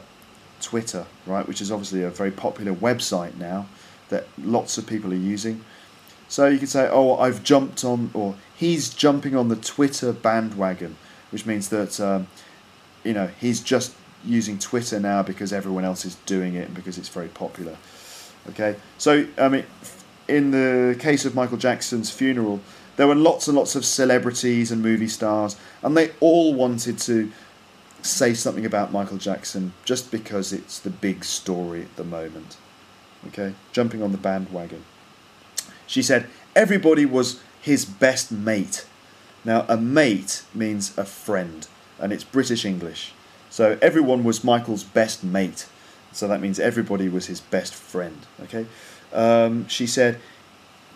Twitter, 0.61 1.07
right, 1.27 1.47
which 1.47 1.61
is 1.61 1.71
obviously 1.71 2.03
a 2.03 2.11
very 2.11 2.31
popular 2.31 2.75
website 2.75 3.37
now 3.37 3.67
that 4.09 4.27
lots 4.39 4.79
of 4.79 4.87
people 4.87 5.13
are 5.13 5.17
using. 5.17 5.65
So 6.29 6.47
you 6.47 6.59
could 6.59 6.69
say, 6.69 6.89
oh, 6.91 7.17
I've 7.17 7.43
jumped 7.43 7.85
on, 7.85 8.11
or 8.13 8.37
he's 8.55 8.91
jumping 8.91 9.35
on 9.35 9.49
the 9.49 9.57
Twitter 9.57 10.13
bandwagon, 10.13 10.97
which 11.31 11.47
means 11.47 11.71
that 11.71 11.99
um, 12.01 12.29
you 13.03 13.15
know 13.15 13.29
he's 13.41 13.61
just 13.61 13.95
using 14.25 14.59
Twitter 14.59 15.01
now 15.01 15.23
because 15.23 15.53
everyone 15.53 15.85
else 15.85 16.05
is 16.05 16.17
doing 16.27 16.55
it 16.55 16.67
and 16.67 16.75
because 16.75 16.99
it's 16.99 17.09
very 17.09 17.29
popular. 17.29 17.77
Okay, 18.51 18.77
so 18.99 19.27
I 19.39 19.49
mean, 19.49 19.65
in 20.29 20.51
the 20.51 20.97
case 20.99 21.25
of 21.25 21.35
Michael 21.35 21.57
Jackson's 21.57 22.11
funeral, 22.11 22.61
there 22.97 23.07
were 23.07 23.15
lots 23.15 23.49
and 23.49 23.57
lots 23.57 23.75
of 23.75 23.85
celebrities 23.85 24.71
and 24.71 24.83
movie 24.83 25.09
stars, 25.09 25.57
and 25.83 25.97
they 25.97 26.11
all 26.21 26.53
wanted 26.53 26.99
to 26.99 27.33
say 28.03 28.35
something 28.35 28.67
about 28.67 28.93
Michael 28.93 29.19
Jackson 29.19 29.73
just 29.85 30.11
because 30.11 30.53
it's 30.53 30.79
the 30.79 30.91
big 30.91 31.25
story 31.25 31.83
at 31.83 31.97
the 31.97 32.05
moment. 32.05 32.57
Okay, 33.29 33.55
jumping 33.73 34.03
on 34.03 34.13
the 34.13 34.19
bandwagon. 34.19 34.85
She 35.89 36.03
said 36.03 36.29
everybody 36.55 37.05
was 37.05 37.41
his 37.61 37.85
best 37.85 38.31
mate. 38.31 38.87
Now, 39.45 39.65
a 39.69 39.77
mate 39.77 40.45
means 40.55 40.97
a 40.97 41.05
friend, 41.05 41.67
and 41.99 42.13
it's 42.13 42.23
British 42.23 42.65
English. 42.65 43.13
So 43.51 43.79
everyone 43.83 44.23
was 44.23 44.45
Michael's 44.45 44.85
best 44.85 45.25
mate. 45.25 45.67
So 46.13 46.29
that 46.29 46.41
means 46.41 46.61
everybody 46.61 47.09
was 47.09 47.27
his 47.27 47.41
best 47.41 47.75
friend. 47.75 48.27
Okay. 48.45 48.67
Um, 49.13 49.67
she 49.69 49.87
said 49.87 50.21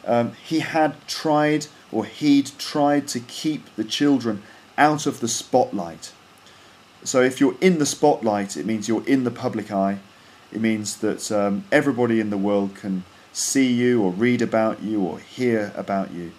um, 0.06 0.32
he 0.44 0.60
had 0.60 0.94
tried, 1.08 1.66
or 1.90 2.04
he'd 2.04 2.50
tried 2.58 3.08
to 3.08 3.20
keep 3.20 3.74
the 3.76 3.84
children 3.84 4.42
out 4.76 5.06
of 5.06 5.20
the 5.20 5.28
spotlight. 5.28 6.12
So 7.04 7.22
if 7.22 7.40
you're 7.40 7.56
in 7.60 7.78
the 7.78 7.86
spotlight, 7.86 8.56
it 8.56 8.66
means 8.66 8.88
you're 8.88 9.06
in 9.06 9.24
the 9.24 9.30
public 9.30 9.72
eye. 9.72 9.98
It 10.52 10.60
means 10.60 10.98
that 10.98 11.32
um, 11.32 11.64
everybody 11.72 12.20
in 12.20 12.30
the 12.30 12.36
world 12.36 12.74
can 12.74 13.04
see 13.32 13.72
you 13.72 14.02
or 14.02 14.12
read 14.12 14.42
about 14.42 14.82
you 14.82 15.02
or 15.02 15.18
hear 15.18 15.72
about 15.76 16.12
you. 16.12 16.32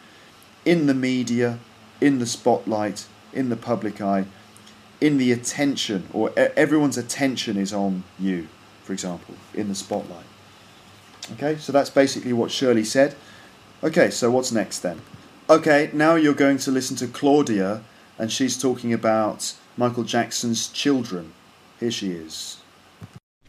In 0.66 0.86
the 0.86 0.94
media, 0.94 1.60
in 2.00 2.20
the 2.20 2.26
spotlight, 2.26 3.08
in 3.34 3.50
the 3.50 3.56
public 3.56 4.00
eye, 4.02 4.26
in 5.02 5.18
the 5.18 5.32
attention, 5.32 6.08
or 6.14 6.32
everyone's 6.38 6.98
attention 6.98 7.58
is 7.58 7.74
on 7.74 8.04
you, 8.18 8.48
for 8.84 8.94
example, 8.94 9.36
in 9.54 9.68
the 9.68 9.76
spotlight. 9.76 10.26
Okay, 11.34 11.58
so 11.58 11.72
that's 11.72 11.90
basically 11.90 12.34
what 12.34 12.52
Shirley 12.52 12.86
said. 12.86 13.16
Okay, 13.84 14.10
so 14.10 14.32
what's 14.32 14.52
next 14.52 14.80
then? 14.80 15.02
Okay, 15.50 15.90
now 15.92 16.16
you're 16.16 16.34
going 16.34 16.58
to 16.60 16.72
listen 16.72 16.96
to 16.98 17.08
Claudia, 17.08 17.84
and 18.18 18.32
she's 18.32 18.58
talking 18.58 18.94
about 18.94 19.54
Michael 19.76 20.04
Jackson's 20.04 20.70
children. 20.70 21.34
Here 21.80 21.92
she 21.92 22.12
is. 22.12 22.63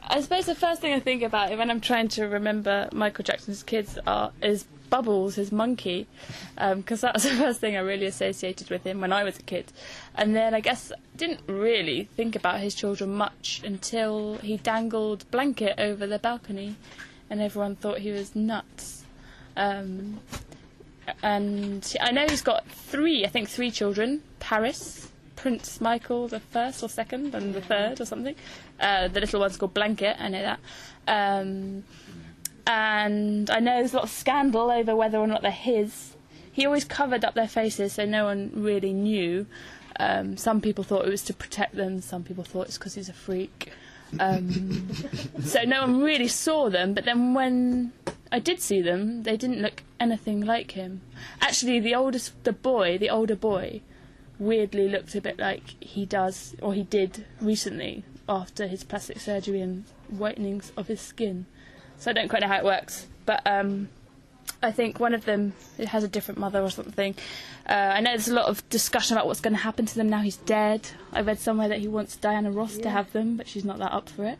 I 0.06 0.20
suppose 0.20 0.46
the 0.46 0.54
first 0.54 0.80
thing 0.80 0.92
I 0.92 1.00
think 1.00 1.22
about 1.22 1.56
when 1.56 1.70
I'm 1.70 1.80
trying 1.80 2.08
to 2.08 2.26
remember 2.26 2.88
Michael 2.92 3.24
Jackson's 3.24 3.62
kids 3.62 3.98
are 4.06 4.32
is 4.42 4.66
Bubbles, 4.90 5.34
his 5.34 5.50
monkey, 5.50 6.06
because 6.54 7.02
um, 7.02 7.08
that 7.08 7.14
was 7.14 7.22
the 7.24 7.30
first 7.30 7.60
thing 7.60 7.74
I 7.76 7.80
really 7.80 8.06
associated 8.06 8.70
with 8.70 8.84
him 8.84 9.00
when 9.00 9.12
I 9.12 9.24
was 9.24 9.38
a 9.38 9.42
kid. 9.42 9.72
And 10.14 10.36
then 10.36 10.54
I 10.54 10.60
guess 10.60 10.92
didn't 11.16 11.40
really 11.48 12.04
think 12.16 12.36
about 12.36 12.60
his 12.60 12.74
children 12.74 13.14
much 13.14 13.60
until 13.64 14.36
he 14.36 14.56
dangled 14.56 15.28
blanket 15.30 15.74
over 15.78 16.06
the 16.06 16.18
balcony, 16.18 16.76
and 17.28 17.40
everyone 17.40 17.76
thought 17.76 17.98
he 17.98 18.12
was 18.12 18.36
nuts. 18.36 19.04
Um, 19.56 20.20
and 21.22 21.96
I 22.00 22.12
know 22.12 22.26
he's 22.28 22.42
got 22.42 22.66
three, 22.68 23.24
I 23.24 23.28
think 23.28 23.48
three 23.48 23.70
children: 23.70 24.22
Paris, 24.38 25.10
Prince 25.44 25.78
Michael 25.78 26.26
the 26.26 26.40
first 26.40 26.82
or 26.82 26.88
second 26.88 27.34
and 27.34 27.52
the 27.52 27.60
third 27.60 28.00
or 28.00 28.06
something. 28.06 28.34
Uh, 28.80 29.08
the 29.08 29.20
little 29.20 29.40
one's 29.40 29.58
called 29.58 29.74
Blanket. 29.74 30.16
I 30.18 30.28
know 30.28 30.40
that. 30.40 30.58
Um, 31.06 31.84
and 32.66 33.50
I 33.50 33.60
know 33.60 33.74
there's 33.76 33.92
a 33.92 33.96
lot 33.96 34.04
of 34.04 34.10
scandal 34.10 34.70
over 34.70 34.96
whether 34.96 35.18
or 35.18 35.26
not 35.26 35.42
they're 35.42 35.50
his. 35.50 36.16
He 36.50 36.64
always 36.64 36.86
covered 36.86 37.26
up 37.26 37.34
their 37.34 37.46
faces 37.46 37.92
so 37.92 38.06
no 38.06 38.24
one 38.24 38.52
really 38.54 38.94
knew. 38.94 39.46
Um, 40.00 40.38
some 40.38 40.62
people 40.62 40.82
thought 40.82 41.04
it 41.04 41.10
was 41.10 41.22
to 41.24 41.34
protect 41.34 41.74
them. 41.76 42.00
Some 42.00 42.22
people 42.24 42.42
thought 42.42 42.68
it's 42.68 42.78
because 42.78 42.94
he's 42.94 43.10
a 43.10 43.12
freak. 43.12 43.70
Um, 44.18 44.88
so 45.44 45.64
no 45.64 45.82
one 45.82 46.00
really 46.00 46.28
saw 46.28 46.70
them. 46.70 46.94
But 46.94 47.04
then 47.04 47.34
when 47.34 47.92
I 48.32 48.38
did 48.38 48.62
see 48.62 48.80
them, 48.80 49.24
they 49.24 49.36
didn't 49.36 49.60
look 49.60 49.82
anything 50.00 50.40
like 50.40 50.70
him. 50.70 51.02
Actually, 51.42 51.80
the 51.80 51.94
oldest, 51.94 52.32
the 52.44 52.54
boy, 52.54 52.96
the 52.96 53.10
older 53.10 53.36
boy, 53.36 53.82
weirdly 54.44 54.88
looked 54.88 55.14
a 55.14 55.20
bit 55.20 55.38
like 55.38 55.62
he 55.80 56.04
does 56.06 56.54
or 56.60 56.74
he 56.74 56.82
did 56.82 57.24
recently 57.40 58.04
after 58.28 58.66
his 58.66 58.84
plastic 58.84 59.20
surgery 59.20 59.60
and 59.60 59.84
whitenings 60.16 60.72
of 60.76 60.88
his 60.88 61.00
skin. 61.00 61.46
So 61.98 62.10
I 62.10 62.14
don't 62.14 62.28
quite 62.28 62.42
know 62.42 62.48
how 62.48 62.58
it 62.58 62.64
works, 62.64 63.06
but 63.26 63.42
um, 63.46 63.88
I 64.62 64.72
think 64.72 65.00
one 65.00 65.14
of 65.14 65.24
them 65.24 65.52
it 65.78 65.88
has 65.88 66.04
a 66.04 66.08
different 66.08 66.38
mother 66.38 66.62
or 66.62 66.70
something. 66.70 67.14
Uh, 67.68 67.72
I 67.72 68.00
know 68.00 68.10
there's 68.10 68.28
a 68.28 68.34
lot 68.34 68.46
of 68.46 68.68
discussion 68.68 69.16
about 69.16 69.26
what's 69.26 69.40
going 69.40 69.54
to 69.54 69.60
happen 69.60 69.86
to 69.86 69.94
them 69.94 70.08
now 70.08 70.20
he's 70.20 70.36
dead. 70.36 70.88
I 71.12 71.20
read 71.20 71.38
somewhere 71.38 71.68
that 71.68 71.80
he 71.80 71.88
wants 71.88 72.16
Diana 72.16 72.50
Ross 72.50 72.76
yeah. 72.76 72.84
to 72.84 72.90
have 72.90 73.12
them, 73.12 73.36
but 73.36 73.48
she's 73.48 73.64
not 73.64 73.78
that 73.78 73.92
up 73.92 74.08
for 74.08 74.24
it. 74.24 74.38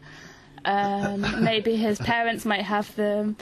Um, 0.65 1.25
maybe 1.45 1.77
his 1.77 1.99
parents 1.99 2.45
might 2.45 2.63
have 2.63 2.95
them. 2.97 3.37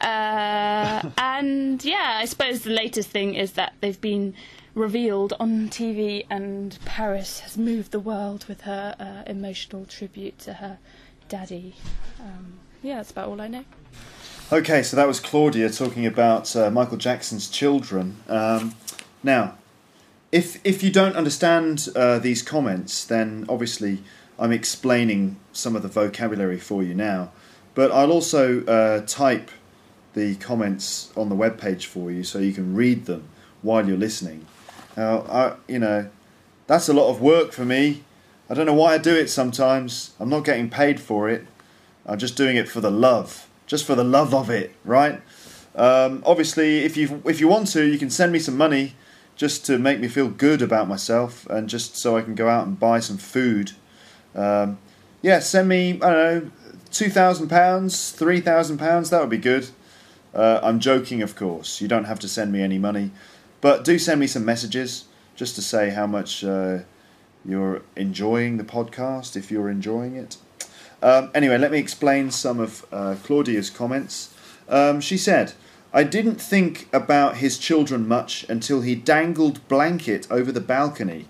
Uh, 0.00 1.10
and 1.18 1.84
yeah, 1.84 2.18
I 2.20 2.24
suppose 2.26 2.62
the 2.62 2.70
latest 2.70 3.10
thing 3.10 3.34
is 3.34 3.52
that 3.52 3.72
they've 3.80 4.00
been 4.00 4.34
revealed 4.78 5.34
on 5.38 5.68
TV, 5.68 6.24
and 6.30 6.78
Paris 6.84 7.40
has 7.40 7.58
moved 7.58 7.90
the 7.90 8.00
world 8.00 8.46
with 8.48 8.62
her 8.62 8.94
uh, 8.98 9.28
emotional 9.30 9.84
tribute 9.84 10.38
to 10.38 10.54
her 10.54 10.78
daddy. 11.28 11.74
Um, 12.20 12.54
yeah, 12.82 12.96
that's 12.96 13.10
about 13.10 13.28
all 13.28 13.40
I 13.40 13.48
know. 13.48 13.64
Okay, 14.50 14.82
so 14.82 14.96
that 14.96 15.06
was 15.06 15.20
Claudia 15.20 15.68
talking 15.68 16.06
about 16.06 16.56
uh, 16.56 16.70
Michael 16.70 16.96
Jackson's 16.96 17.50
children. 17.50 18.16
Um, 18.28 18.74
now, 19.22 19.58
if 20.32 20.64
if 20.64 20.82
you 20.82 20.90
don't 20.90 21.16
understand 21.16 21.88
uh, 21.94 22.18
these 22.18 22.40
comments, 22.42 23.04
then 23.04 23.44
obviously 23.48 24.02
I'm 24.38 24.52
explaining 24.52 25.36
some 25.52 25.76
of 25.76 25.82
the 25.82 25.88
vocabulary 25.88 26.58
for 26.58 26.82
you 26.82 26.94
now. 26.94 27.32
But 27.74 27.92
I'll 27.92 28.10
also 28.10 28.64
uh, 28.64 29.00
type 29.06 29.50
the 30.14 30.36
comments 30.36 31.12
on 31.16 31.28
the 31.28 31.34
web 31.34 31.60
page 31.60 31.86
for 31.86 32.10
you 32.10 32.24
so 32.24 32.38
you 32.38 32.52
can 32.52 32.74
read 32.74 33.06
them 33.06 33.28
while 33.62 33.86
you're 33.86 33.98
listening. 33.98 34.46
Now, 34.98 35.20
I, 35.28 35.54
you 35.68 35.78
know, 35.78 36.10
that's 36.66 36.88
a 36.88 36.92
lot 36.92 37.08
of 37.08 37.20
work 37.20 37.52
for 37.52 37.64
me. 37.64 38.02
I 38.50 38.54
don't 38.54 38.66
know 38.66 38.74
why 38.74 38.94
I 38.94 38.98
do 38.98 39.14
it 39.14 39.28
sometimes. 39.30 40.12
I'm 40.18 40.28
not 40.28 40.44
getting 40.44 40.68
paid 40.68 40.98
for 40.98 41.28
it. 41.28 41.46
I'm 42.04 42.18
just 42.18 42.36
doing 42.36 42.56
it 42.56 42.68
for 42.68 42.80
the 42.80 42.90
love, 42.90 43.48
just 43.68 43.84
for 43.84 43.94
the 43.94 44.02
love 44.02 44.34
of 44.34 44.50
it, 44.50 44.74
right? 44.84 45.22
Um, 45.76 46.24
obviously, 46.26 46.78
if 46.78 46.96
you 46.96 47.22
if 47.24 47.38
you 47.38 47.46
want 47.46 47.68
to, 47.68 47.84
you 47.84 47.96
can 47.96 48.10
send 48.10 48.32
me 48.32 48.40
some 48.40 48.56
money 48.56 48.96
just 49.36 49.64
to 49.66 49.78
make 49.78 50.00
me 50.00 50.08
feel 50.08 50.30
good 50.30 50.62
about 50.62 50.88
myself 50.88 51.46
and 51.46 51.68
just 51.68 51.96
so 51.96 52.16
I 52.16 52.22
can 52.22 52.34
go 52.34 52.48
out 52.48 52.66
and 52.66 52.76
buy 52.76 52.98
some 52.98 53.18
food. 53.18 53.72
Um, 54.34 54.78
yeah, 55.22 55.38
send 55.38 55.68
me 55.68 55.92
I 56.02 56.10
don't 56.10 56.44
know 56.44 56.50
two 56.90 57.08
thousand 57.08 57.48
pounds, 57.50 58.10
three 58.10 58.40
thousand 58.40 58.78
pounds. 58.78 59.10
That 59.10 59.20
would 59.20 59.30
be 59.30 59.38
good. 59.38 59.68
Uh, 60.34 60.58
I'm 60.60 60.80
joking, 60.80 61.22
of 61.22 61.36
course. 61.36 61.80
You 61.80 61.86
don't 61.86 62.04
have 62.06 62.18
to 62.18 62.28
send 62.28 62.50
me 62.50 62.62
any 62.62 62.78
money, 62.78 63.12
but 63.60 63.84
do 63.84 63.98
send 63.98 64.20
me 64.20 64.26
some 64.26 64.44
messages 64.44 65.04
just 65.34 65.54
to 65.54 65.62
say 65.62 65.90
how 65.90 66.06
much 66.06 66.44
uh, 66.44 66.78
you're 67.44 67.82
enjoying 67.96 68.56
the 68.56 68.64
podcast. 68.64 69.36
If 69.36 69.50
you're 69.50 69.70
enjoying 69.70 70.16
it. 70.16 70.36
Um, 71.02 71.30
anyway, 71.34 71.58
let 71.58 71.70
me 71.70 71.78
explain 71.78 72.30
some 72.30 72.58
of 72.58 72.84
uh, 72.90 73.16
Claudia's 73.22 73.70
comments. 73.70 74.34
Um, 74.68 75.00
she 75.00 75.16
said, 75.16 75.52
I 75.92 76.04
didn't 76.04 76.40
think 76.40 76.88
about 76.92 77.36
his 77.36 77.56
children 77.56 78.06
much 78.06 78.44
until 78.48 78.82
he 78.82 78.94
dangled 78.94 79.66
Blanket 79.68 80.26
over 80.30 80.52
the 80.52 80.60
balcony. 80.60 81.26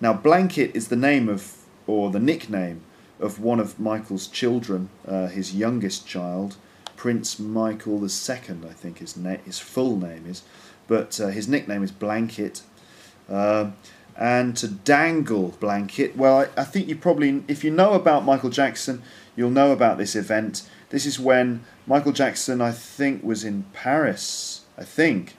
Now, 0.00 0.12
Blanket 0.12 0.76
is 0.76 0.88
the 0.88 0.96
name 0.96 1.28
of, 1.28 1.56
or 1.86 2.10
the 2.10 2.20
nickname 2.20 2.82
of 3.18 3.40
one 3.40 3.58
of 3.58 3.80
Michael's 3.80 4.28
children, 4.28 4.90
uh, 5.08 5.28
his 5.28 5.54
youngest 5.54 6.06
child, 6.06 6.56
Prince 6.96 7.38
Michael 7.38 8.02
II, 8.02 8.68
I 8.68 8.72
think 8.72 8.98
his, 8.98 9.16
na- 9.16 9.38
his 9.44 9.58
full 9.58 9.96
name 9.96 10.26
is, 10.26 10.42
but 10.88 11.20
uh, 11.20 11.28
his 11.28 11.48
nickname 11.48 11.82
is 11.82 11.92
Blanket. 11.92 12.62
Um 13.28 13.74
and 14.18 14.56
to 14.56 14.68
dangle 14.68 15.54
blanket. 15.60 16.16
Well, 16.16 16.40
I, 16.40 16.60
I, 16.60 16.64
think 16.64 16.88
you 16.88 16.96
probably, 16.96 17.44
if 17.48 17.62
you 17.62 17.70
know 17.70 17.92
about 17.92 18.24
Michael 18.24 18.50
Jackson, 18.50 19.02
you'll 19.36 19.50
know 19.50 19.72
about 19.72 19.98
this 19.98 20.16
event. 20.16 20.68
This 20.88 21.04
is 21.04 21.20
when 21.20 21.64
Michael 21.86 22.12
Jackson, 22.12 22.60
I 22.60 22.72
think, 22.72 23.22
was 23.22 23.44
in 23.44 23.64
Paris. 23.72 24.62
I 24.78 24.84
think 24.84 25.36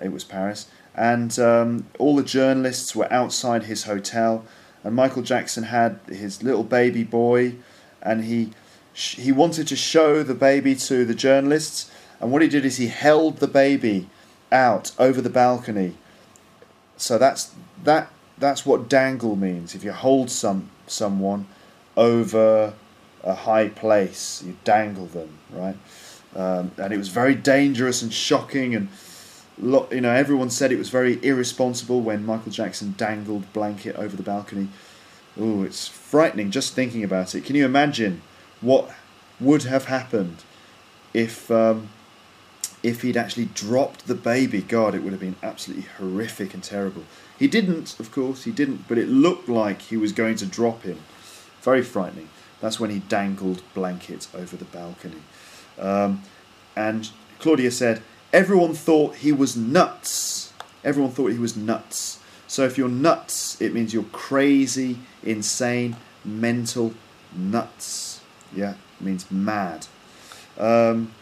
it 0.00 0.12
was 0.12 0.24
Paris, 0.24 0.68
and 0.94 1.36
um, 1.38 1.86
all 1.98 2.16
the 2.16 2.22
journalists 2.22 2.94
were 2.94 3.12
outside 3.12 3.64
his 3.64 3.84
hotel, 3.84 4.44
and 4.84 4.94
Michael 4.94 5.22
Jackson 5.22 5.64
had 5.64 5.98
his 6.08 6.42
little 6.42 6.64
baby 6.64 7.04
boy, 7.04 7.54
and 8.00 8.24
he 8.24 8.50
he 8.92 9.32
wanted 9.32 9.66
to 9.68 9.76
show 9.76 10.22
the 10.22 10.34
baby 10.34 10.74
to 10.74 11.04
the 11.04 11.14
journalists, 11.14 11.90
and 12.20 12.30
what 12.30 12.42
he 12.42 12.48
did 12.48 12.64
is 12.64 12.76
he 12.76 12.88
held 12.88 13.38
the 13.38 13.48
baby 13.48 14.08
out 14.52 14.92
over 14.98 15.20
the 15.20 15.30
balcony. 15.30 15.96
So 16.96 17.18
that's 17.18 17.52
that 17.82 18.12
that's 18.38 18.64
what 18.64 18.88
dangle 18.88 19.36
means. 19.36 19.74
If 19.74 19.82
you 19.82 19.92
hold 19.92 20.30
some 20.30 20.70
someone 20.86 21.46
over 21.96 22.74
a 23.24 23.34
high 23.34 23.68
place, 23.68 24.42
you 24.44 24.56
dangle 24.64 25.06
them, 25.06 25.38
right? 25.50 25.76
Um, 26.34 26.72
and 26.76 26.92
it 26.92 26.96
was 26.96 27.08
very 27.08 27.34
dangerous 27.34 28.02
and 28.02 28.12
shocking, 28.12 28.74
and 28.74 28.88
you 29.60 30.00
know 30.00 30.12
everyone 30.12 30.50
said 30.50 30.72
it 30.72 30.78
was 30.78 30.88
very 30.88 31.22
irresponsible 31.24 32.00
when 32.00 32.24
Michael 32.24 32.52
Jackson 32.52 32.94
dangled 32.96 33.52
blanket 33.52 33.96
over 33.96 34.16
the 34.16 34.22
balcony. 34.22 34.68
Oh, 35.38 35.62
it's 35.62 35.88
frightening 35.88 36.50
just 36.50 36.74
thinking 36.74 37.04
about 37.04 37.34
it. 37.34 37.44
Can 37.44 37.56
you 37.56 37.64
imagine 37.64 38.22
what 38.60 38.90
would 39.40 39.64
have 39.64 39.86
happened 39.86 40.44
if 41.14 41.50
um, 41.50 41.88
if 42.82 43.02
he'd 43.02 43.16
actually 43.16 43.46
dropped 43.46 44.06
the 44.06 44.14
baby? 44.14 44.60
God, 44.60 44.94
it 44.94 45.02
would 45.02 45.12
have 45.12 45.20
been 45.20 45.36
absolutely 45.42 45.88
horrific 45.98 46.54
and 46.54 46.62
terrible. 46.62 47.04
He 47.38 47.48
didn't, 47.48 47.98
of 47.98 48.12
course, 48.12 48.44
he 48.44 48.52
didn't, 48.52 48.88
but 48.88 48.98
it 48.98 49.08
looked 49.08 49.48
like 49.48 49.82
he 49.82 49.96
was 49.96 50.12
going 50.12 50.36
to 50.36 50.46
drop 50.46 50.82
him. 50.82 51.00
Very 51.60 51.82
frightening. 51.82 52.28
That's 52.60 52.78
when 52.78 52.90
he 52.90 53.00
dangled 53.00 53.62
blankets 53.74 54.28
over 54.34 54.56
the 54.56 54.64
balcony. 54.64 55.22
Um, 55.78 56.22
and 56.76 57.10
Claudia 57.38 57.70
said, 57.70 58.02
Everyone 58.32 58.72
thought 58.72 59.16
he 59.16 59.32
was 59.32 59.56
nuts. 59.56 60.52
Everyone 60.84 61.10
thought 61.10 61.32
he 61.32 61.38
was 61.38 61.56
nuts. 61.56 62.18
So 62.46 62.64
if 62.64 62.78
you're 62.78 62.88
nuts, 62.88 63.60
it 63.60 63.74
means 63.74 63.92
you're 63.92 64.04
crazy, 64.04 64.98
insane, 65.22 65.96
mental, 66.24 66.94
nuts. 67.34 68.20
Yeah, 68.54 68.74
means 69.00 69.30
mad. 69.30 69.86
Um, 70.58 71.12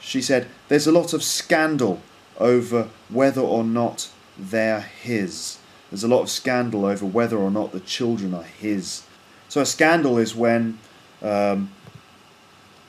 she 0.00 0.22
said, 0.22 0.48
There's 0.68 0.86
a 0.86 0.92
lot 0.92 1.12
of 1.12 1.22
scandal 1.22 2.00
over 2.38 2.88
whether 3.08 3.40
or 3.40 3.62
not 3.62 4.10
they're 4.38 4.80
his. 4.80 5.58
There's 5.90 6.04
a 6.04 6.08
lot 6.08 6.22
of 6.22 6.30
scandal 6.30 6.84
over 6.84 7.04
whether 7.04 7.36
or 7.36 7.50
not 7.50 7.72
the 7.72 7.80
children 7.80 8.32
are 8.32 8.44
his. 8.44 9.02
So 9.48 9.60
a 9.60 9.66
scandal 9.66 10.18
is 10.18 10.34
when, 10.34 10.78
um, 11.22 11.70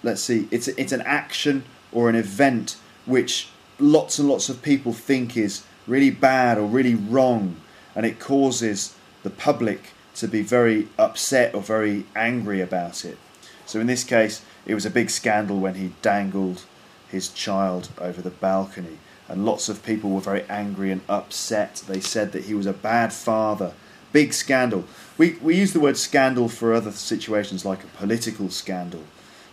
let's 0.03 0.21
see, 0.21 0.47
it's 0.51 0.67
it's 0.69 0.91
an 0.91 1.01
action 1.01 1.63
or 1.91 2.09
an 2.09 2.15
event 2.15 2.77
which 3.05 3.49
lots 3.79 4.19
and 4.19 4.29
lots 4.29 4.47
of 4.47 4.61
people 4.61 4.93
think 4.93 5.35
is 5.35 5.63
really 5.87 6.11
bad 6.11 6.57
or 6.57 6.65
really 6.67 6.95
wrong, 6.95 7.57
and 7.95 8.05
it 8.05 8.19
causes 8.19 8.95
the 9.23 9.29
public 9.29 9.91
to 10.15 10.27
be 10.27 10.43
very 10.43 10.87
upset 10.97 11.55
or 11.55 11.61
very 11.61 12.05
angry 12.15 12.61
about 12.61 13.03
it. 13.03 13.17
So 13.65 13.79
in 13.79 13.87
this 13.87 14.03
case, 14.03 14.43
it 14.65 14.75
was 14.75 14.85
a 14.85 14.89
big 14.89 15.09
scandal 15.09 15.59
when 15.59 15.75
he 15.75 15.93
dangled 16.01 16.63
his 17.11 17.29
child 17.29 17.89
over 17.99 18.21
the 18.21 18.29
balcony 18.29 18.97
and 19.31 19.45
lots 19.45 19.69
of 19.69 19.81
people 19.81 20.09
were 20.09 20.19
very 20.19 20.43
angry 20.49 20.91
and 20.91 20.99
upset. 21.07 21.83
They 21.87 22.01
said 22.01 22.33
that 22.33 22.43
he 22.45 22.53
was 22.53 22.65
a 22.65 22.73
bad 22.73 23.13
father. 23.13 23.73
Big 24.11 24.33
scandal. 24.33 24.83
We, 25.17 25.37
we 25.41 25.55
use 25.55 25.71
the 25.71 25.79
word 25.79 25.95
scandal 25.95 26.49
for 26.49 26.73
other 26.73 26.91
situations 26.91 27.63
like 27.63 27.81
a 27.81 27.87
political 27.87 28.49
scandal. 28.49 29.03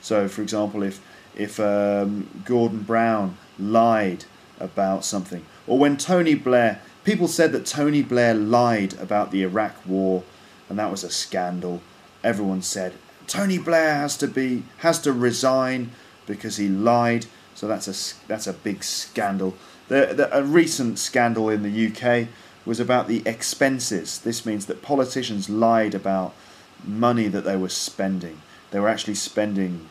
So, 0.00 0.26
for 0.26 0.42
example, 0.42 0.82
if, 0.82 1.00
if 1.36 1.60
um, 1.60 2.42
Gordon 2.44 2.82
Brown 2.82 3.38
lied 3.56 4.24
about 4.58 5.04
something, 5.04 5.46
or 5.64 5.78
when 5.78 5.96
Tony 5.96 6.34
Blair, 6.34 6.80
people 7.04 7.28
said 7.28 7.52
that 7.52 7.64
Tony 7.64 8.02
Blair 8.02 8.34
lied 8.34 8.98
about 8.98 9.30
the 9.30 9.42
Iraq 9.42 9.76
war, 9.86 10.24
and 10.68 10.76
that 10.80 10.90
was 10.90 11.04
a 11.04 11.10
scandal. 11.10 11.82
Everyone 12.24 12.62
said 12.62 12.94
Tony 13.28 13.58
Blair 13.58 13.94
has 13.94 14.16
to 14.16 14.26
be 14.26 14.64
has 14.78 14.98
to 15.02 15.12
resign 15.12 15.92
because 16.26 16.56
he 16.56 16.66
lied. 16.66 17.26
So 17.58 17.66
that's 17.66 17.88
a 17.88 18.28
that's 18.28 18.46
a 18.46 18.52
big 18.52 18.84
scandal. 18.84 19.54
The, 19.88 20.14
the, 20.14 20.38
a 20.38 20.44
recent 20.44 20.96
scandal 20.96 21.50
in 21.50 21.64
the 21.64 21.88
UK 21.88 22.28
was 22.64 22.78
about 22.78 23.08
the 23.08 23.20
expenses. 23.26 24.20
This 24.20 24.46
means 24.46 24.66
that 24.66 24.80
politicians 24.80 25.50
lied 25.50 25.92
about 25.92 26.36
money 26.84 27.26
that 27.26 27.40
they 27.40 27.56
were 27.56 27.68
spending. 27.68 28.42
They 28.70 28.78
were 28.78 28.88
actually 28.88 29.16
spending 29.16 29.88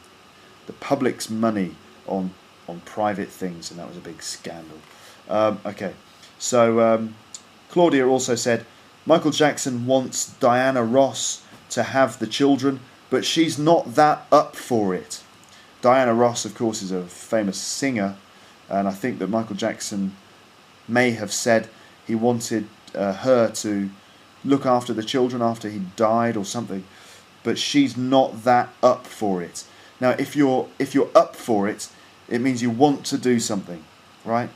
the 0.66 0.72
public's 0.72 1.30
money 1.30 1.76
on 2.06 2.32
on 2.70 2.80
private 2.86 3.28
things, 3.28 3.70
and 3.70 3.78
that 3.82 3.90
was 3.90 3.98
a 3.98 4.08
big 4.12 4.24
scandal. 4.24 4.78
Um, 5.28 5.60
okay, 5.66 5.94
so 6.40 6.80
um, 6.80 7.16
Claudia 7.70 8.08
also 8.08 8.36
said 8.36 8.66
Michael 9.06 9.32
Jackson 9.32 9.86
wants 9.86 10.32
Diana 10.40 10.86
Ross 10.86 11.44
to 11.72 11.84
have 11.84 12.20
the 12.20 12.28
children, 12.28 12.80
but 13.10 13.26
she's 13.26 13.60
not 13.60 13.96
that 13.96 14.26
up 14.32 14.56
for 14.56 14.96
it. 14.96 15.22
Diana 15.82 16.14
Ross, 16.14 16.44
of 16.44 16.56
course, 16.56 16.82
is 16.82 16.92
a 16.92 17.04
famous 17.04 17.58
singer, 17.58 18.16
and 18.68 18.88
I 18.88 18.92
think 18.92 19.20
that 19.20 19.28
Michael 19.28 19.56
Jackson 19.56 20.16
may 20.88 21.12
have 21.12 21.32
said 21.32 21.70
he 22.06 22.16
wanted 22.16 22.68
uh, 22.96 23.14
her 23.14 23.50
to 23.52 23.90
look 24.44 24.66
after 24.66 24.94
the 24.94 25.04
children 25.04 25.42
after 25.42 25.70
he 25.70 25.82
died 25.96 26.36
or 26.36 26.46
something, 26.46 26.84
but 27.44 27.60
she's 27.60 27.96
not 27.96 28.44
that 28.44 28.70
up 28.82 29.06
for 29.06 29.44
it. 29.44 29.66
Now, 30.00 30.12
if 30.12 30.36
you're 30.36 30.68
if 30.80 30.96
you're 30.96 31.12
up 31.16 31.36
for 31.36 31.68
it, 31.68 31.90
it 32.28 32.42
means 32.42 32.62
you 32.62 32.70
want 32.70 33.06
to 33.06 33.18
do 33.18 33.40
something, 33.40 33.84
right? 34.26 34.50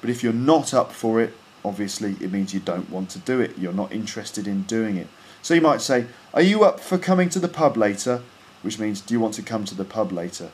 But 0.00 0.10
if 0.10 0.22
you're 0.22 0.32
not 0.32 0.72
up 0.72 0.92
for 0.92 1.20
it, 1.20 1.34
obviously 1.64 2.16
it 2.20 2.32
means 2.32 2.54
you 2.54 2.60
don't 2.60 2.90
want 2.90 3.10
to 3.10 3.18
do 3.18 3.40
it. 3.40 3.58
You're 3.58 3.72
not 3.72 3.92
interested 3.92 4.46
in 4.46 4.62
doing 4.62 4.96
it. 4.96 5.08
So 5.42 5.54
you 5.54 5.60
might 5.60 5.80
say, 5.80 6.06
"Are 6.32 6.42
you 6.42 6.64
up 6.64 6.80
for 6.80 6.96
coming 6.96 7.28
to 7.30 7.40
the 7.40 7.48
pub 7.48 7.76
later?" 7.76 8.22
Which 8.62 8.78
means, 8.78 9.00
"Do 9.00 9.14
you 9.14 9.20
want 9.20 9.34
to 9.34 9.42
come 9.42 9.64
to 9.64 9.74
the 9.74 9.84
pub 9.84 10.12
later?" 10.12 10.50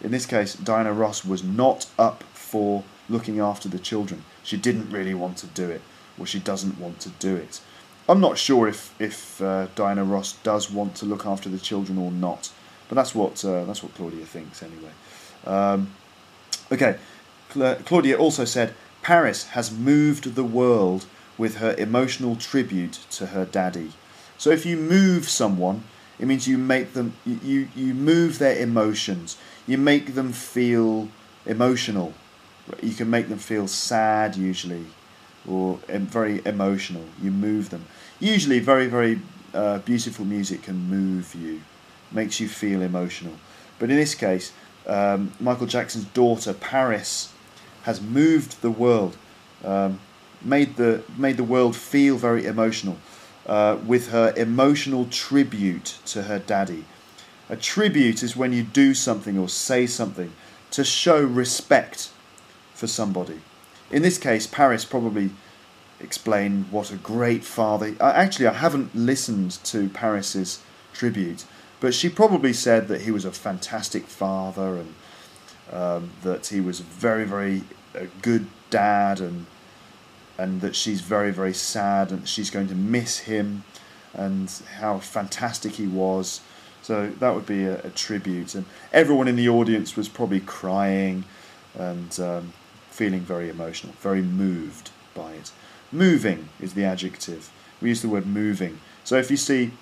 In 0.00 0.10
this 0.10 0.26
case, 0.26 0.54
Diana 0.54 0.92
Ross 0.92 1.24
was 1.24 1.42
not 1.42 1.86
up 1.98 2.22
for 2.32 2.84
looking 3.08 3.40
after 3.40 3.68
the 3.68 3.78
children. 3.78 4.24
She 4.42 4.56
didn't 4.56 4.90
really 4.90 5.14
want 5.14 5.38
to 5.38 5.46
do 5.46 5.68
it, 5.70 5.80
or 6.18 6.26
she 6.26 6.38
doesn't 6.38 6.78
want 6.78 7.00
to 7.00 7.08
do 7.08 7.34
it. 7.36 7.60
I'm 8.08 8.20
not 8.20 8.38
sure 8.38 8.68
if 8.68 8.94
if 9.00 9.40
uh, 9.42 9.66
Diana 9.74 10.04
Ross 10.04 10.34
does 10.42 10.70
want 10.70 10.94
to 10.96 11.06
look 11.06 11.26
after 11.26 11.48
the 11.48 11.58
children 11.58 11.98
or 11.98 12.10
not, 12.10 12.50
but 12.88 12.94
that's 12.94 13.14
what 13.14 13.44
uh, 13.44 13.64
that's 13.64 13.82
what 13.82 13.94
Claudia 13.94 14.24
thinks 14.24 14.62
anyway. 14.62 14.92
Um, 15.46 15.90
okay, 16.72 16.96
Cla- 17.50 17.76
Claudia 17.84 18.16
also 18.16 18.44
said 18.44 18.74
Paris 19.02 19.48
has 19.48 19.70
moved 19.70 20.34
the 20.34 20.44
world 20.44 21.06
with 21.36 21.56
her 21.56 21.74
emotional 21.76 22.34
tribute 22.36 22.98
to 23.10 23.26
her 23.26 23.44
daddy. 23.44 23.92
So 24.38 24.50
if 24.50 24.64
you 24.64 24.76
move 24.76 25.28
someone, 25.28 25.84
it 26.18 26.26
means 26.26 26.48
you 26.48 26.58
make 26.58 26.92
them 26.94 27.14
you 27.24 27.68
you 27.76 27.94
move 27.94 28.38
their 28.38 28.58
emotions 28.58 29.36
you 29.68 29.76
make 29.76 30.14
them 30.14 30.32
feel 30.32 31.08
emotional. 31.44 32.14
You 32.82 32.94
can 32.94 33.10
make 33.10 33.28
them 33.28 33.38
feel 33.38 33.68
sad 33.68 34.34
usually, 34.34 34.86
or 35.46 35.78
very 35.86 36.40
emotional. 36.46 37.04
You 37.22 37.30
move 37.30 37.68
them. 37.68 37.84
Usually, 38.18 38.58
very 38.60 38.86
very 38.86 39.20
uh, 39.54 39.78
beautiful 39.80 40.24
music 40.24 40.62
can 40.62 40.88
move 40.88 41.34
you, 41.34 41.60
makes 42.10 42.40
you 42.40 42.48
feel 42.48 42.80
emotional. 42.80 43.34
But 43.78 43.90
in 43.90 43.96
this 43.96 44.14
case, 44.14 44.52
um, 44.86 45.32
Michael 45.38 45.66
Jackson's 45.66 46.06
daughter 46.06 46.54
Paris 46.54 47.30
has 47.82 48.00
moved 48.00 48.62
the 48.62 48.70
world, 48.70 49.18
um, 49.62 50.00
made 50.40 50.76
the 50.76 51.02
made 51.18 51.36
the 51.36 51.44
world 51.44 51.76
feel 51.76 52.16
very 52.16 52.46
emotional 52.46 52.96
uh, 53.48 53.78
with 53.86 54.10
her 54.10 54.32
emotional 54.36 55.06
tribute 55.06 55.98
to 56.06 56.24
her 56.24 56.38
daddy. 56.38 56.84
A 57.48 57.56
tribute 57.56 58.22
is 58.22 58.36
when 58.36 58.52
you 58.52 58.62
do 58.62 58.92
something 58.92 59.38
or 59.38 59.48
say 59.48 59.86
something 59.86 60.32
to 60.70 60.84
show 60.84 61.22
respect 61.22 62.10
for 62.74 62.86
somebody. 62.86 63.40
In 63.90 64.02
this 64.02 64.18
case, 64.18 64.46
Paris 64.46 64.84
probably 64.84 65.30
explained 65.98 66.66
what 66.70 66.92
a 66.92 66.96
great 66.96 67.42
father. 67.42 67.96
Uh, 67.98 68.12
actually, 68.14 68.46
I 68.46 68.52
haven't 68.52 68.94
listened 68.94 69.52
to 69.64 69.88
Paris's 69.88 70.60
tribute, 70.92 71.44
but 71.80 71.94
she 71.94 72.08
probably 72.08 72.52
said 72.52 72.88
that 72.88 73.02
he 73.02 73.10
was 73.10 73.24
a 73.24 73.32
fantastic 73.32 74.04
father 74.04 74.76
and 74.76 74.94
um, 75.72 76.10
that 76.22 76.46
he 76.48 76.60
was 76.60 76.80
very, 76.80 77.24
very 77.24 77.62
a 77.94 78.06
good 78.22 78.46
dad 78.70 79.20
and 79.20 79.46
and 80.38 80.60
that 80.60 80.76
she's 80.76 81.00
very, 81.00 81.32
very 81.32 81.52
sad 81.52 82.12
and 82.12 82.26
she's 82.26 82.48
going 82.48 82.68
to 82.68 82.74
miss 82.74 83.18
him 83.18 83.64
and 84.14 84.50
how 84.78 84.98
fantastic 84.98 85.72
he 85.72 85.86
was. 85.86 86.40
So 86.82 87.10
that 87.18 87.34
would 87.34 87.44
be 87.44 87.64
a, 87.64 87.80
a 87.82 87.90
tribute, 87.90 88.54
and 88.54 88.64
everyone 88.92 89.28
in 89.28 89.36
the 89.36 89.48
audience 89.48 89.96
was 89.96 90.08
probably 90.08 90.40
crying 90.40 91.24
and 91.76 92.18
um, 92.20 92.52
feeling 92.90 93.20
very 93.20 93.50
emotional, 93.50 93.92
very 94.00 94.22
moved 94.22 94.90
by 95.14 95.32
it. 95.32 95.50
Moving 95.92 96.48
is 96.60 96.74
the 96.74 96.84
adjective. 96.84 97.50
We 97.82 97.90
use 97.90 98.00
the 98.00 98.08
word 98.08 98.26
moving. 98.26 98.80
So 99.04 99.16
if 99.16 99.30
you 99.30 99.36
see 99.36 99.72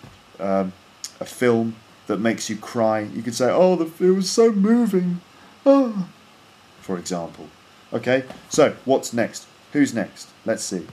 um, 0.41 0.73
a 1.21 1.25
film 1.25 1.77
that 2.07 2.19
makes 2.19 2.51
you 2.51 2.57
cry, 2.57 3.01
you 3.01 3.23
could 3.23 3.35
say, 3.35 3.51
"Oh, 3.51 3.77
the, 3.77 4.05
it 4.05 4.11
was 4.11 4.31
so 4.31 4.51
moving," 4.51 5.21
oh, 5.65 6.09
for 6.81 6.99
example. 6.99 7.49
Okay. 7.93 8.25
So 8.49 8.75
what's 8.85 9.13
next? 9.13 9.47
Who's 9.77 9.93
next? 9.93 10.31
Let's 10.47 10.65
see. 10.65 10.87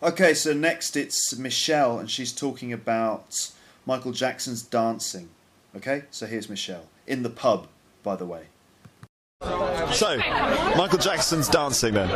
Okay, 0.00 0.34
so 0.34 0.52
next 0.52 0.96
it's 0.96 1.36
Michelle, 1.36 1.98
and 1.98 2.08
she's 2.08 2.32
talking 2.32 2.72
about 2.72 3.50
Michael 3.86 4.12
Jackson's 4.12 4.62
dancing. 4.62 5.30
Okay, 5.74 6.04
so 6.12 6.26
here's 6.26 6.48
Michelle 6.48 6.86
in 7.08 7.24
the 7.24 7.28
pub, 7.28 7.66
by 8.04 8.14
the 8.14 8.24
way. 8.24 8.44
So, 9.92 10.16
Michael 10.76 10.98
Jackson's 10.98 11.48
dancing 11.48 11.94
then. 11.94 12.08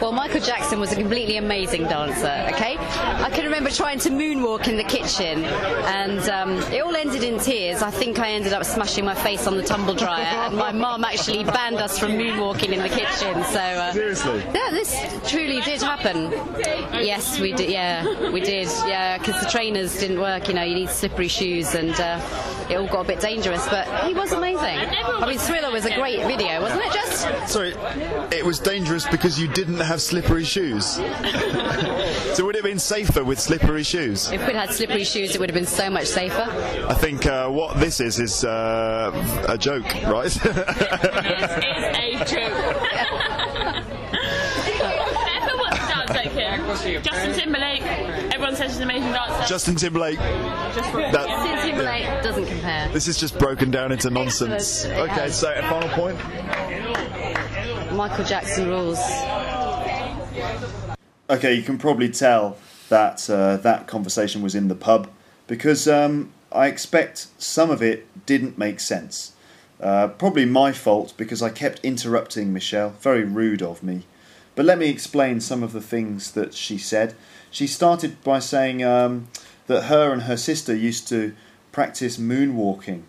Well, 0.00 0.12
Michael 0.12 0.40
Jackson 0.40 0.80
was 0.80 0.92
a 0.92 0.96
completely 0.96 1.36
amazing 1.36 1.84
dancer, 1.84 2.54
okay? 2.54 2.76
I 2.78 3.30
can 3.30 3.44
remember 3.44 3.70
trying 3.70 3.98
to 4.00 4.10
moonwalk 4.10 4.66
in 4.68 4.76
the 4.76 4.84
kitchen, 4.84 5.44
and 5.44 6.20
um, 6.30 6.58
it 6.72 6.82
all 6.82 6.96
ended 6.96 7.22
in 7.22 7.38
tears. 7.38 7.82
I 7.82 7.90
think 7.90 8.18
I 8.18 8.30
ended 8.30 8.52
up 8.52 8.64
smashing 8.64 9.04
my 9.04 9.14
face 9.14 9.46
on 9.46 9.56
the 9.56 9.62
tumble 9.62 9.94
dryer, 9.94 10.24
and 10.24 10.56
my 10.56 10.72
mum 10.72 11.04
actually 11.04 11.44
banned 11.44 11.76
us 11.76 11.98
from 11.98 12.12
moonwalking 12.12 12.70
in 12.72 12.80
the 12.80 12.88
kitchen. 12.88 13.44
So, 13.44 13.60
uh, 13.60 13.92
Seriously? 13.92 14.42
yeah, 14.54 14.70
this 14.70 14.94
truly 15.30 15.60
did 15.60 15.82
happen. 15.82 16.30
Yes, 17.04 17.38
we 17.38 17.52
did. 17.52 17.70
Yeah, 17.70 18.30
we 18.30 18.40
did. 18.40 18.68
Yeah, 18.86 19.18
because 19.18 19.40
the 19.42 19.48
trainers 19.50 19.98
didn't 19.98 20.20
work. 20.20 20.48
You 20.48 20.54
know, 20.54 20.62
you 20.62 20.74
need 20.74 20.90
slippery 20.90 21.28
shoes, 21.28 21.74
and 21.74 21.92
uh, 22.00 22.20
it 22.70 22.76
all 22.76 22.86
got 22.88 23.04
a 23.04 23.08
bit 23.08 23.20
dangerous. 23.20 23.66
But 23.68 23.86
he 24.06 24.14
was 24.14 24.32
amazing. 24.32 24.56
I 24.58 25.26
mean, 25.26 25.38
Thriller 25.38 25.70
was 25.70 25.84
a 25.86 25.94
great 25.94 26.20
video, 26.26 26.45
wasn't 26.60 26.82
it? 26.82 26.92
Just 26.92 27.52
Sorry, 27.52 27.74
it 28.30 28.44
was 28.44 28.58
dangerous 28.58 29.06
because 29.06 29.38
you 29.38 29.48
didn't 29.48 29.80
have 29.80 30.00
slippery 30.00 30.44
shoes. 30.44 30.84
so 32.34 32.44
would 32.44 32.54
it 32.54 32.58
have 32.58 32.64
been 32.64 32.78
safer 32.78 33.24
with 33.24 33.40
slippery 33.40 33.82
shoes? 33.82 34.30
if 34.30 34.46
we'd 34.46 34.56
had 34.56 34.72
slippery 34.72 35.04
shoes, 35.04 35.34
it 35.34 35.40
would 35.40 35.48
have 35.50 35.54
been 35.54 35.66
so 35.66 35.90
much 35.90 36.06
safer. 36.06 36.46
I 36.88 36.94
think 36.94 37.26
uh, 37.26 37.48
what 37.48 37.78
this 37.78 38.00
is 38.00 38.18
is 38.18 38.44
uh, 38.44 39.44
a 39.48 39.58
joke, 39.58 39.92
right? 40.04 40.36
It's 42.18 42.32
a 42.32 42.36
joke. 42.36 43.05
Justin 46.66 47.32
Timberlake. 47.32 47.82
Everyone 47.82 48.56
says 48.56 48.72
he's 48.72 48.78
an 48.78 48.82
amazing 48.82 49.12
dancer. 49.12 49.46
Justin 49.46 49.76
Timberlake. 49.76 50.18
That, 50.18 51.26
Justin 51.28 51.68
Timberlake 51.68 52.22
doesn't 52.22 52.46
compare. 52.46 52.88
this 52.88 53.06
is 53.06 53.18
just 53.18 53.38
broken 53.38 53.70
down 53.70 53.92
into 53.92 54.10
nonsense. 54.10 54.84
Excellent. 54.84 55.10
Okay, 55.10 55.20
has. 55.22 55.38
so 55.38 55.54
a 55.54 55.62
final 55.62 55.88
point. 55.90 56.18
Michael 57.92 58.24
Jackson 58.24 58.68
rules. 58.68 58.98
Okay, 61.30 61.54
you 61.54 61.62
can 61.62 61.78
probably 61.78 62.08
tell 62.08 62.58
that 62.88 63.28
uh, 63.30 63.56
that 63.58 63.86
conversation 63.86 64.42
was 64.42 64.54
in 64.54 64.68
the 64.68 64.74
pub 64.74 65.08
because 65.46 65.86
um, 65.86 66.32
I 66.50 66.66
expect 66.66 67.28
some 67.38 67.70
of 67.70 67.80
it 67.82 68.06
didn't 68.26 68.58
make 68.58 68.80
sense. 68.80 69.32
Uh, 69.80 70.08
probably 70.08 70.44
my 70.46 70.72
fault 70.72 71.14
because 71.16 71.42
I 71.42 71.50
kept 71.50 71.80
interrupting 71.84 72.52
Michelle. 72.52 72.90
Very 73.00 73.24
rude 73.24 73.62
of 73.62 73.82
me. 73.82 74.04
But 74.56 74.64
let 74.64 74.78
me 74.78 74.88
explain 74.88 75.40
some 75.40 75.62
of 75.62 75.72
the 75.72 75.80
things 75.80 76.32
that 76.32 76.54
she 76.54 76.78
said. 76.78 77.14
She 77.50 77.68
started 77.68 78.22
by 78.24 78.40
saying 78.40 78.82
um, 78.82 79.28
that 79.68 79.82
her 79.82 80.12
and 80.12 80.22
her 80.22 80.36
sister 80.36 80.74
used 80.74 81.06
to 81.08 81.34
practice 81.72 82.16
moonwalking 82.16 83.02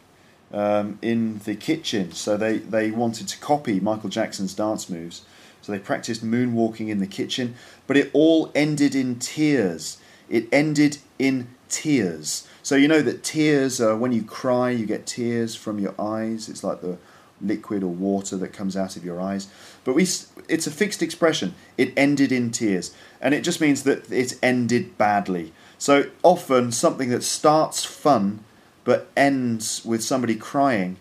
um, 0.51 0.99
in 1.01 1.39
the 1.45 1.55
kitchen. 1.55 2.11
So 2.11 2.35
they, 2.37 2.57
they 2.57 2.91
wanted 2.91 3.29
to 3.29 3.39
copy 3.39 3.79
Michael 3.79 4.09
Jackson's 4.09 4.53
dance 4.53 4.89
moves. 4.89 5.23
So 5.61 5.71
they 5.71 5.79
practiced 5.79 6.23
moonwalking 6.23 6.89
in 6.89 6.99
the 6.99 7.07
kitchen, 7.07 7.55
but 7.87 7.97
it 7.97 8.09
all 8.13 8.51
ended 8.53 8.93
in 8.93 9.17
tears. 9.17 9.97
It 10.29 10.47
ended 10.51 10.99
in 11.17 11.47
tears. 11.69 12.47
So 12.61 12.75
you 12.75 12.89
know 12.89 13.01
that 13.01 13.23
tears 13.23 13.79
are 13.79 13.95
when 13.95 14.11
you 14.11 14.23
cry, 14.23 14.69
you 14.69 14.85
get 14.85 15.05
tears 15.05 15.55
from 15.55 15.79
your 15.79 15.95
eyes. 15.99 16.49
It's 16.49 16.63
like 16.63 16.81
the 16.81 16.97
liquid 17.41 17.83
or 17.83 17.91
water 17.91 18.35
that 18.37 18.53
comes 18.53 18.75
out 18.75 18.95
of 18.95 19.05
your 19.05 19.19
eyes. 19.21 19.47
But 19.87 19.95
we, 19.95 20.03
it's 20.03 20.67
a 20.67 20.71
fixed 20.71 21.01
expression. 21.01 21.55
It 21.77 21.93
ended 21.95 22.33
in 22.33 22.51
tears, 22.51 22.93
and 23.21 23.33
it 23.33 23.41
just 23.41 23.61
means 23.61 23.83
that 23.83 24.11
it 24.11 24.37
ended 24.43 24.97
badly. 24.97 25.53
So 25.77 26.09
often 26.23 26.73
something 26.73 27.07
that 27.09 27.23
starts 27.23 27.85
fun 27.85 28.43
but 28.83 29.09
ends 29.15 29.85
with 29.85 30.03
somebody 30.03 30.35
crying 30.35 30.97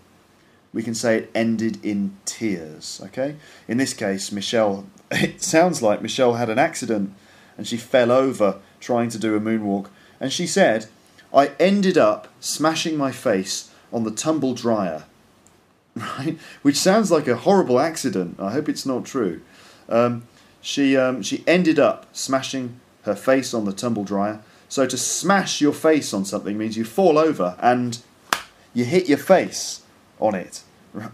we 0.76 0.82
can 0.82 0.94
say 0.94 1.16
it 1.16 1.30
ended 1.34 1.82
in 1.82 2.14
tears. 2.26 3.00
Okay. 3.02 3.36
In 3.66 3.78
this 3.78 3.94
case, 3.94 4.30
Michelle. 4.30 4.86
It 5.10 5.40
sounds 5.40 5.82
like 5.82 6.02
Michelle 6.02 6.34
had 6.34 6.50
an 6.50 6.58
accident, 6.58 7.14
and 7.56 7.66
she 7.66 7.76
fell 7.76 8.10
over 8.10 8.58
trying 8.80 9.08
to 9.10 9.18
do 9.18 9.36
a 9.36 9.40
moonwalk. 9.40 9.86
And 10.20 10.32
she 10.32 10.46
said, 10.46 10.86
"I 11.32 11.52
ended 11.60 11.96
up 11.96 12.28
smashing 12.40 12.96
my 12.96 13.12
face 13.12 13.70
on 13.92 14.04
the 14.04 14.10
tumble 14.10 14.52
dryer." 14.52 15.04
Right, 16.18 16.36
which 16.60 16.76
sounds 16.76 17.10
like 17.10 17.26
a 17.26 17.36
horrible 17.36 17.80
accident. 17.80 18.38
I 18.38 18.52
hope 18.52 18.68
it's 18.68 18.84
not 18.84 19.06
true. 19.06 19.40
Um, 19.88 20.28
she 20.60 20.94
um, 20.94 21.22
she 21.22 21.42
ended 21.46 21.78
up 21.78 22.06
smashing 22.12 22.78
her 23.04 23.14
face 23.14 23.54
on 23.54 23.64
the 23.64 23.72
tumble 23.72 24.04
dryer. 24.04 24.42
So 24.68 24.86
to 24.86 24.96
smash 24.98 25.60
your 25.62 25.72
face 25.72 26.12
on 26.12 26.26
something 26.26 26.58
means 26.58 26.76
you 26.76 26.84
fall 26.84 27.16
over 27.16 27.56
and 27.60 27.98
you 28.74 28.84
hit 28.84 29.08
your 29.08 29.18
face 29.18 29.82
on 30.20 30.34
it. 30.34 30.62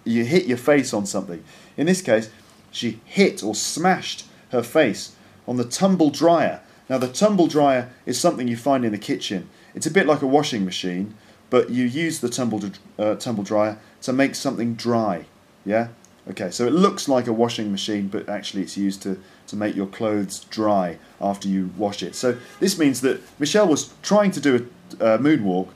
You 0.05 0.25
hit 0.25 0.47
your 0.47 0.59
face 0.59 0.93
on 0.93 1.07
something. 1.07 1.45
In 1.77 1.87
this 1.87 2.03
case, 2.03 2.31
she 2.73 3.01
hit 3.05 3.43
or 3.43 3.55
smashed 3.55 4.27
her 4.51 4.63
face 4.63 5.15
on 5.47 5.59
the 5.59 5.65
tumble 5.65 6.11
dryer. 6.11 6.61
Now, 6.89 6.99
the 6.99 7.09
tumble 7.09 7.47
dryer 7.47 7.91
is 8.07 8.19
something 8.19 8.49
you 8.49 8.57
find 8.57 8.85
in 8.85 8.93
the 8.93 8.99
kitchen. 8.99 9.49
It's 9.75 9.87
a 9.87 9.91
bit 9.91 10.07
like 10.07 10.23
a 10.23 10.27
washing 10.27 10.65
machine, 10.65 11.15
but 11.53 11.69
you 11.69 11.85
use 11.85 12.21
the 12.21 12.31
tumble, 12.31 12.63
uh, 12.99 13.15
tumble 13.17 13.45
dryer 13.45 13.79
to 14.01 14.11
make 14.11 14.35
something 14.35 14.73
dry. 14.73 15.27
Yeah? 15.67 15.89
Okay, 16.31 16.51
so 16.51 16.67
it 16.67 16.73
looks 16.73 17.09
like 17.09 17.27
a 17.27 17.33
washing 17.33 17.71
machine, 17.71 18.09
but 18.09 18.27
actually 18.27 18.63
it's 18.63 18.79
used 18.79 19.03
to, 19.03 19.21
to 19.49 19.55
make 19.55 19.77
your 19.77 19.87
clothes 19.87 20.45
dry 20.45 20.97
after 21.21 21.49
you 21.49 21.71
wash 21.77 22.03
it. 22.03 22.15
So 22.15 22.39
this 22.59 22.79
means 22.79 23.03
that 23.03 23.21
Michelle 23.39 23.69
was 23.69 23.93
trying 24.01 24.31
to 24.31 24.41
do 24.41 24.71
a 24.99 25.05
uh, 25.05 25.19
moonwalk. 25.19 25.69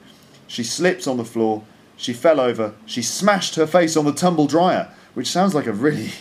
She 0.46 0.64
slipped 0.64 1.06
on 1.06 1.18
the 1.18 1.26
floor. 1.26 1.62
She 1.98 2.14
fell 2.14 2.40
over. 2.40 2.72
She 2.86 3.02
smashed 3.02 3.56
her 3.56 3.66
face 3.66 3.98
on 3.98 4.06
the 4.06 4.14
tumble 4.14 4.46
dryer, 4.46 4.90
which 5.12 5.30
sounds 5.30 5.54
like 5.54 5.66
a 5.66 5.74
really, 5.74 6.12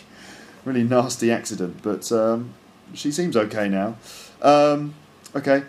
really 0.66 0.84
nasty 0.84 1.32
accident. 1.32 1.78
But 1.82 2.12
um, 2.12 2.56
she 2.94 3.10
seems 3.10 3.38
okay 3.38 3.70
now. 3.70 3.96
Um, 4.42 4.96
okay. 5.34 5.64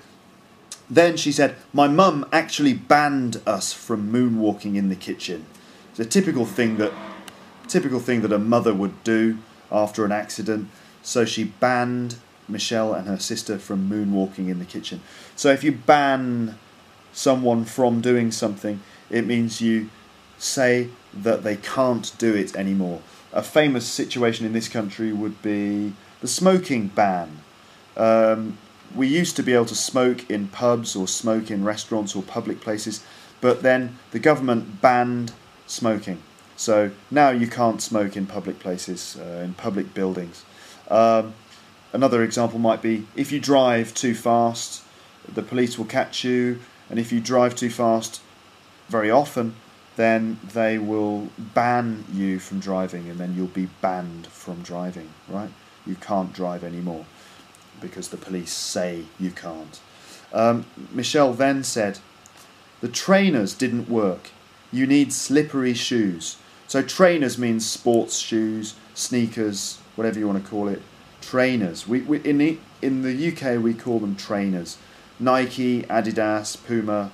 Then 0.89 1.17
she 1.17 1.33
said, 1.33 1.57
"My 1.73 1.89
mum 1.89 2.27
actually 2.33 2.75
banned 2.75 3.41
us 3.47 3.73
from 3.73 4.13
moonwalking 4.13 4.77
in 4.77 4.89
the 4.89 4.95
kitchen." 4.95 5.47
It's 5.91 6.01
a 6.01 6.05
typical 6.05 6.47
thing 6.47 6.77
that, 6.77 6.93
typical 7.69 8.01
thing 8.01 8.23
that 8.23 8.33
a 8.33 8.39
mother 8.39 8.75
would 8.75 9.03
do 9.03 9.39
after 9.73 10.05
an 10.05 10.13
accident. 10.13 10.69
So 11.03 11.25
she 11.25 11.45
banned 11.45 12.17
Michelle 12.49 12.93
and 12.95 13.09
her 13.09 13.19
sister 13.19 13.59
from 13.59 13.89
moonwalking 13.91 14.49
in 14.49 14.59
the 14.59 14.65
kitchen. 14.65 15.01
So 15.35 15.51
if 15.51 15.65
you 15.65 15.73
ban 15.73 16.59
someone 17.13 17.65
from 17.65 18.01
doing 18.01 18.31
something, 18.31 18.81
it 19.11 19.27
means 19.27 19.61
you 19.61 19.89
say 20.39 20.91
that 21.15 21.43
they 21.43 21.57
can't 21.57 22.13
do 22.19 22.35
it 22.35 22.55
anymore. 22.55 23.01
A 23.33 23.43
famous 23.43 23.87
situation 23.87 24.47
in 24.47 24.53
this 24.53 24.69
country 24.69 25.13
would 25.13 25.43
be 25.43 25.95
the 26.21 26.29
smoking 26.29 26.89
ban. 26.89 27.43
Um, 27.97 28.59
we 28.97 29.07
used 29.07 29.37
to 29.37 29.43
be 29.43 29.53
able 29.53 29.67
to 29.67 29.75
smoke 29.75 30.29
in 30.31 30.49
pubs 30.49 30.97
or 30.97 31.07
smoke 31.07 31.51
in 31.51 31.65
restaurants 31.65 32.17
or 32.17 32.23
public 32.23 32.61
places, 32.61 33.05
but 33.41 33.63
then 33.63 33.99
the 34.11 34.19
government 34.19 34.81
banned 34.81 35.33
smoking. 35.67 36.23
So 36.57 36.91
now 37.11 37.31
you 37.31 37.47
can't 37.47 37.83
smoke 37.83 38.17
in 38.17 38.27
public 38.27 38.59
places, 38.59 39.19
uh, 39.21 39.43
in 39.45 39.55
public 39.55 39.93
buildings. 39.93 40.45
Um, 40.89 41.35
another 41.93 42.23
example 42.23 42.59
might 42.59 42.81
be 42.81 43.07
if 43.15 43.31
you 43.31 43.39
drive 43.39 43.93
too 43.93 44.15
fast, 44.15 44.83
the 45.33 45.43
police 45.43 45.77
will 45.77 45.85
catch 45.85 46.25
you, 46.25 46.61
and 46.89 46.99
if 46.99 47.13
you 47.13 47.21
drive 47.21 47.55
too 47.55 47.71
fast 47.71 48.23
very 48.89 49.11
often, 49.11 49.55
then 49.97 50.39
they 50.53 50.79
will 50.79 51.29
ban 51.39 52.05
you 52.13 52.39
from 52.39 52.61
driving, 52.61 53.09
and 53.09 53.19
then 53.19 53.35
you'll 53.35 53.47
be 53.49 53.69
banned 53.81 54.27
from 54.29 54.63
driving. 54.63 55.11
Right? 55.29 55.51
You 55.87 55.97
can't 55.97 56.33
drive 56.33 56.65
anymore 56.65 57.05
because 57.81 58.09
the 58.09 58.17
police 58.17 58.53
say 58.53 59.05
you 59.19 59.31
can't. 59.31 59.81
Um, 60.33 60.67
Michelle 60.93 61.33
then 61.33 61.65
said, 61.65 61.99
"The 62.81 62.89
trainers 62.89 63.55
didn't 63.55 63.89
work. 63.89 64.31
You 64.73 64.87
need 64.87 65.13
slippery 65.13 65.75
shoes." 65.75 66.37
So 66.69 66.83
trainers 66.83 67.39
means 67.39 67.65
sports 67.65 68.19
shoes, 68.19 68.75
sneakers, 68.95 69.79
whatever 69.95 70.19
you 70.19 70.27
want 70.27 70.43
to 70.43 70.51
call 70.51 70.69
it. 70.69 70.83
Trainers. 71.21 71.87
We, 71.87 72.01
we 72.03 72.19
in 72.21 72.39
the 72.39 72.59
in 72.83 73.03
the 73.03 73.29
UK 73.33 73.63
we 73.63 73.75
call 73.75 73.99
them 74.01 74.17
trainers. 74.17 74.79
Nike, 75.19 75.83
Adidas, 75.85 76.57
Puma. 76.67 77.11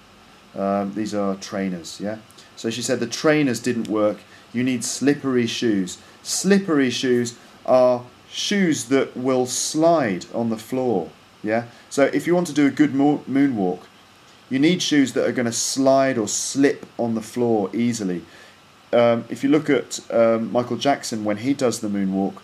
Um, 0.55 0.95
these 0.95 1.15
are 1.15 1.37
trainers. 1.37 2.01
Yeah. 2.01 2.19
So 2.57 2.71
she 2.71 2.83
said 2.83 3.01
the 3.01 3.07
trainers 3.07 3.61
didn't 3.61 3.89
work. 3.89 4.19
You 4.53 4.63
need 4.63 4.85
slippery 4.85 5.47
shoes. 5.47 5.99
Slippery 6.23 6.91
shoes 6.91 7.37
are 7.65 8.05
shoes 8.33 8.85
that 8.87 9.16
will 9.16 9.47
slide 9.47 10.26
on 10.35 10.51
the 10.51 10.57
floor. 10.57 11.11
Yeah. 11.43 11.66
So 11.91 12.05
if 12.05 12.26
you 12.26 12.35
want 12.35 12.47
to 12.47 12.53
do 12.53 12.66
a 12.66 12.70
good 12.70 12.95
mo- 12.95 13.22
moonwalk, 13.28 13.80
you 14.49 14.59
need 14.59 14.83
shoes 14.83 15.12
that 15.12 15.26
are 15.26 15.33
going 15.33 15.47
to 15.47 15.53
slide 15.53 16.18
or 16.18 16.28
slip 16.28 16.87
on 16.99 17.14
the 17.14 17.22
floor 17.22 17.70
easily. 17.74 18.22
Um, 18.93 19.24
if 19.28 19.43
you 19.43 19.51
look 19.51 19.70
at 19.70 20.01
um, 20.11 20.53
Michael 20.53 20.76
Jackson 20.76 21.24
when 21.24 21.39
he 21.39 21.55
does 21.55 21.80
the 21.80 21.89
moonwalk, 21.89 22.43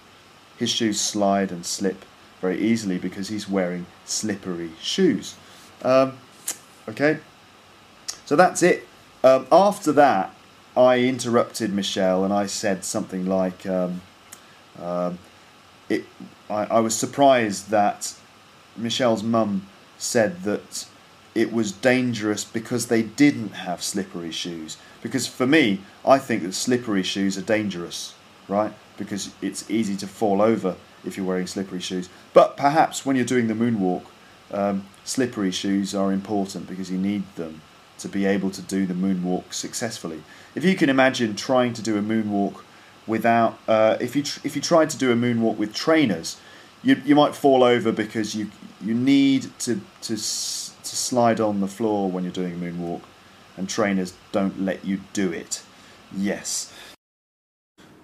his 0.57 0.71
shoes 0.71 1.01
slide 1.01 1.51
and 1.51 1.65
slip 1.65 2.05
very 2.41 2.59
easily 2.61 2.99
because 2.99 3.29
he's 3.29 3.49
wearing 3.49 3.87
slippery 4.05 4.71
shoes. 4.81 5.37
Um, 5.83 6.19
okay, 6.89 7.19
so 8.25 8.37
that's 8.37 8.63
it. 8.63 8.87
Um, 9.23 9.47
after 9.51 9.93
that, 9.93 10.35
I 10.77 11.01
interrupted 11.01 11.73
Michelle 11.73 12.25
and 12.25 12.33
I 12.33 12.47
said 12.47 12.85
something 12.85 13.27
like, 13.27 13.67
um, 13.67 14.01
um, 14.81 15.19
"It." 15.89 16.05
I, 16.51 16.65
I 16.65 16.81
was 16.81 16.97
surprised 16.97 17.71
that 17.71 18.15
Michelle's 18.77 19.23
mum 19.23 19.67
said 19.99 20.43
that 20.45 20.87
it 21.35 21.53
was 21.53 21.73
dangerous 21.73 22.45
because 22.45 22.87
they 22.87 23.03
didn't 23.03 23.51
have 23.51 23.83
slippery 23.83 24.33
shoes. 24.33 24.77
Because 25.03 25.27
for 25.27 25.47
me, 25.47 25.81
I 26.05 26.19
think 26.19 26.43
that 26.43 26.55
slippery 26.55 27.03
shoes 27.03 27.37
are 27.39 27.43
dangerous, 27.43 28.15
right? 28.49 28.73
Because 28.97 29.31
it's 29.41 29.71
easy 29.71 29.97
to 29.97 30.07
fall 30.07 30.43
over 30.43 30.77
if 31.05 31.17
you're 31.17 31.27
wearing 31.27 31.47
slippery 31.47 31.81
shoes. 31.81 32.09
But 32.33 32.57
perhaps 32.57 33.07
when 33.07 33.15
you're 33.17 33.25
doing 33.25 33.47
the 33.47 33.55
moonwalk, 33.55 34.05
um, 34.51 34.87
slippery 35.05 35.51
shoes 35.51 35.95
are 35.95 36.13
important 36.13 36.69
because 36.69 36.91
you 36.91 36.99
need 36.99 37.23
them 37.37 37.61
to 37.99 38.09
be 38.09 38.27
able 38.27 38.51
to 38.51 38.63
do 38.63 38.87
the 38.87 38.95
moonwalk 38.95 39.53
successfully. 39.53 40.23
If 40.55 40.65
you 40.65 40.75
can 40.77 40.89
imagine 40.89 41.37
trying 41.37 41.73
to 41.75 41.83
do 41.83 41.99
a 41.99 42.03
moonwalk 42.03 42.63
without, 43.09 43.59
uh, 43.67 43.97
if 44.01 44.15
you 44.15 44.23
tr- 44.23 44.41
if 44.45 44.55
you 44.55 44.63
tried 44.63 44.91
to 44.91 44.99
do 44.99 45.11
a 45.11 45.17
moonwalk 45.17 45.57
with 45.57 45.75
trainers, 45.75 46.37
you 46.83 47.01
you 47.05 47.15
might 47.15 47.35
fall 47.35 47.65
over 47.65 47.91
because 47.91 48.35
you 48.35 48.51
you 48.81 48.95
need 48.95 49.51
to 49.61 49.81
to 50.03 50.15
to 50.17 50.97
slide 50.97 51.41
on 51.41 51.61
the 51.61 51.69
floor 51.69 52.11
when 52.11 52.25
you're 52.25 52.33
doing 52.33 52.55
a 52.55 52.57
moonwalk, 52.57 53.03
and 53.57 53.69
trainers 53.69 54.13
don't 54.31 54.61
let 54.61 54.85
you 54.85 55.01
do 55.13 55.33
it. 55.33 55.63
Yes. 56.17 56.73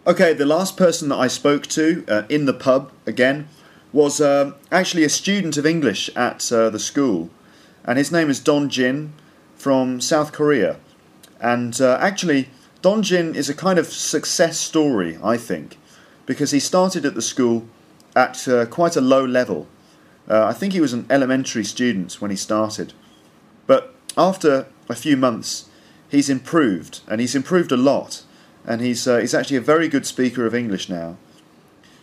Okay, 0.07 0.34
the 0.34 0.44
last 0.44 0.76
person 0.76 1.09
that 1.09 1.16
I 1.16 1.28
spoke 1.28 1.66
to 1.68 2.05
uh, 2.09 2.22
in 2.28 2.44
the 2.44 2.52
pub 2.52 2.92
again 3.07 3.48
was 3.90 4.20
um, 4.20 4.55
actually 4.70 5.05
a 5.05 5.09
student 5.09 5.57
of 5.57 5.64
English 5.64 6.11
at 6.16 6.52
uh, 6.52 6.68
the 6.68 6.78
school, 6.78 7.30
and 7.84 7.96
his 7.96 8.12
name 8.12 8.28
is 8.28 8.40
Dong 8.40 8.68
Jin 8.68 9.14
from 9.57 10.00
South 10.00 10.32
Korea. 10.32 10.78
And 11.40 11.80
uh, 11.80 11.98
actually, 12.00 12.48
Dong 12.85 13.01
Jin 13.01 13.35
is 13.35 13.49
a 13.49 13.55
kind 13.55 13.78
of 13.78 13.87
success 13.87 14.59
story, 14.59 15.18
I 15.24 15.39
think, 15.39 15.78
because 16.26 16.51
he 16.51 16.61
started 16.61 17.07
at 17.07 17.14
the 17.14 17.22
school 17.22 17.66
at 18.14 18.47
uh, 18.47 18.66
quite 18.66 18.95
a 18.95 19.01
low 19.01 19.24
level. 19.24 19.68
Uh, 20.28 20.45
I 20.45 20.53
think 20.53 20.74
he 20.74 20.82
was 20.82 20.93
an 20.93 21.07
elementary 21.09 21.64
student 21.64 22.20
when 22.20 22.30
he 22.30 22.37
started. 22.37 22.93
But 23.66 23.95
after 24.18 24.66
a 24.91 24.95
few 24.95 25.16
months, 25.16 25.70
he's 26.11 26.28
improved, 26.28 27.01
and 27.09 27.22
he's 27.22 27.35
improved 27.35 27.72
a 27.72 27.78
lot. 27.78 28.22
And 28.66 28.82
he's, 28.82 29.09
uh, 29.09 29.16
he's 29.16 29.32
actually 29.32 29.57
a 29.57 29.62
very 29.62 29.89
good 29.89 30.05
speaker 30.05 30.45
of 30.45 30.55
English 30.55 30.91
now. 30.91 31.16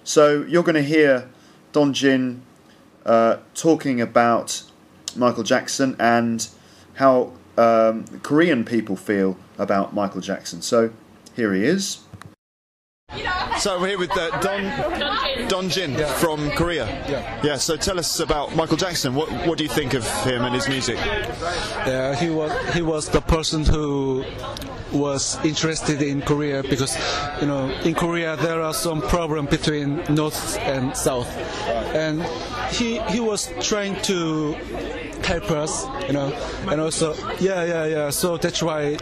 So 0.03 0.41
you're 0.47 0.63
going 0.63 0.73
to 0.73 0.81
hear 0.81 1.29
Dong 1.73 1.93
Jin 1.93 2.41
uh, 3.05 3.37
talking 3.53 4.01
about 4.01 4.63
Michael 5.15 5.43
Jackson 5.43 5.95
and 5.99 6.47
how 6.95 7.33
um, 7.55 8.05
Korean 8.23 8.65
people 8.65 8.95
feel 8.95 9.37
about 9.61 9.93
Michael 9.93 10.21
Jackson. 10.21 10.61
So 10.61 10.91
here 11.35 11.53
he 11.53 11.63
is. 11.63 11.99
So 13.59 13.79
we're 13.79 13.89
here 13.89 13.99
with 13.99 14.17
uh, 14.17 14.39
Don 14.39 15.47
Dong 15.47 15.69
Jin 15.69 15.95
from 16.19 16.49
Korea. 16.51 16.85
Yeah. 17.07 17.41
Yeah. 17.43 17.57
So 17.57 17.75
tell 17.75 17.99
us 17.99 18.19
about 18.19 18.55
Michael 18.55 18.77
Jackson. 18.77 19.13
What 19.13 19.29
what 19.45 19.57
do 19.57 19.63
you 19.63 19.69
think 19.69 19.93
of 19.93 20.03
him 20.23 20.43
and 20.43 20.55
his 20.55 20.67
music? 20.67 20.95
Yeah, 20.95 22.15
he 22.15 22.29
was 22.29 22.51
he 22.73 22.81
was 22.81 23.09
the 23.09 23.21
person 23.21 23.63
who 23.63 24.23
was 24.91 25.37
interested 25.45 26.01
in 26.01 26.21
Korea 26.21 26.63
because 26.63 26.97
you 27.39 27.47
know 27.47 27.69
in 27.83 27.93
Korea 27.93 28.35
there 28.37 28.61
are 28.61 28.73
some 28.73 29.01
problem 29.01 29.45
between 29.45 30.03
north 30.09 30.57
and 30.59 30.95
south, 30.97 31.29
and 31.93 32.23
he 32.71 32.99
he 33.13 33.19
was 33.19 33.53
trying 33.59 34.01
to 34.03 34.53
help 35.23 35.51
us, 35.51 35.85
you 36.07 36.13
know, 36.13 36.33
and 36.67 36.81
also 36.81 37.13
yeah 37.39 37.63
yeah 37.63 37.85
yeah. 37.85 38.09
So 38.09 38.37
that's 38.37 38.63
why 38.63 38.97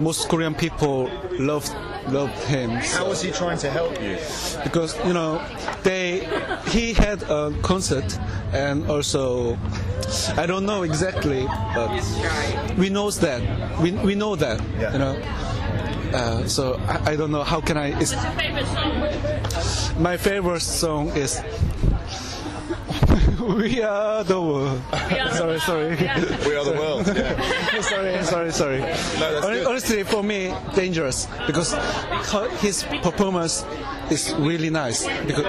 most 0.00 0.28
Korean 0.28 0.54
people 0.54 1.10
love 1.38 1.68
love 2.08 2.30
him. 2.46 2.70
How 2.70 3.08
was 3.08 3.22
he 3.22 3.30
trying 3.30 3.58
to 3.58 3.70
help 3.70 4.00
you? 4.02 4.18
because 4.64 4.96
you 5.06 5.12
know 5.12 5.40
they 5.82 6.26
he 6.68 6.92
had 6.92 7.22
a 7.24 7.52
concert 7.62 8.18
and 8.52 8.86
also 8.90 9.56
I 10.36 10.46
don't 10.46 10.66
know 10.66 10.82
exactly 10.82 11.46
but 11.74 11.90
we 12.76 12.88
knows 12.90 13.20
that 13.20 13.40
we, 13.80 13.92
we 13.92 14.14
know 14.14 14.36
that 14.36 14.60
you 14.92 14.98
know 14.98 15.16
uh, 16.14 16.46
so 16.46 16.80
I, 16.88 17.12
I 17.12 17.16
don't 17.16 17.30
know 17.30 17.42
how 17.42 17.60
can 17.60 17.76
I 17.76 17.98
it's, 18.00 18.14
my 19.98 20.16
favorite 20.16 20.60
song 20.62 21.08
is 21.10 21.40
we 23.46 23.82
are 23.82 24.24
the 24.24 24.40
world 24.40 24.80
sorry 25.32 25.58
sorry 25.60 25.88
We 25.96 26.54
are 26.56 26.64
the 26.64 26.76
world. 26.78 27.06
Yeah. 27.06 27.80
sorry, 27.80 28.22
sorry, 28.24 28.52
sorry. 28.52 28.78
that's 28.80 29.40
Hon- 29.44 29.52
good. 29.52 29.66
Honestly, 29.66 30.02
for 30.04 30.22
me, 30.22 30.54
dangerous 30.74 31.26
because 31.46 31.72
ho- 32.30 32.48
his 32.60 32.84
performance 33.02 33.64
is 34.10 34.32
really 34.34 34.70
nice. 34.70 35.06
Because 35.26 35.44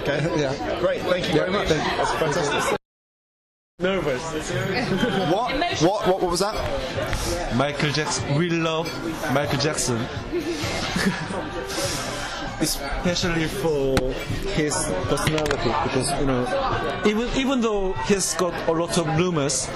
Okay. 0.00 0.18
yeah, 0.40 0.54
Great. 0.80 1.00
Thank 1.02 1.26
you 1.28 1.34
very 1.34 1.50
much. 1.50 1.68
That's 1.68 2.12
fantastic. 2.12 2.78
nervous. 3.80 4.22
What? 5.32 5.52
What? 5.82 6.06
What? 6.06 6.22
What 6.22 6.30
was 6.30 6.40
that? 6.40 6.54
Michael 7.56 7.90
Jackson, 7.92 8.34
we 8.36 8.50
love 8.50 8.86
Michael 9.32 9.58
Jackson. 9.58 9.98
Especially 12.60 13.46
for 13.46 13.96
his 14.54 14.74
personality, 15.06 15.70
because 15.84 16.10
you 16.20 16.26
know, 16.26 17.02
even 17.06 17.28
even 17.36 17.60
though 17.60 17.92
he's 18.06 18.34
got 18.34 18.52
a 18.68 18.72
lot 18.72 18.98
of 18.98 19.06
rumors, 19.16 19.68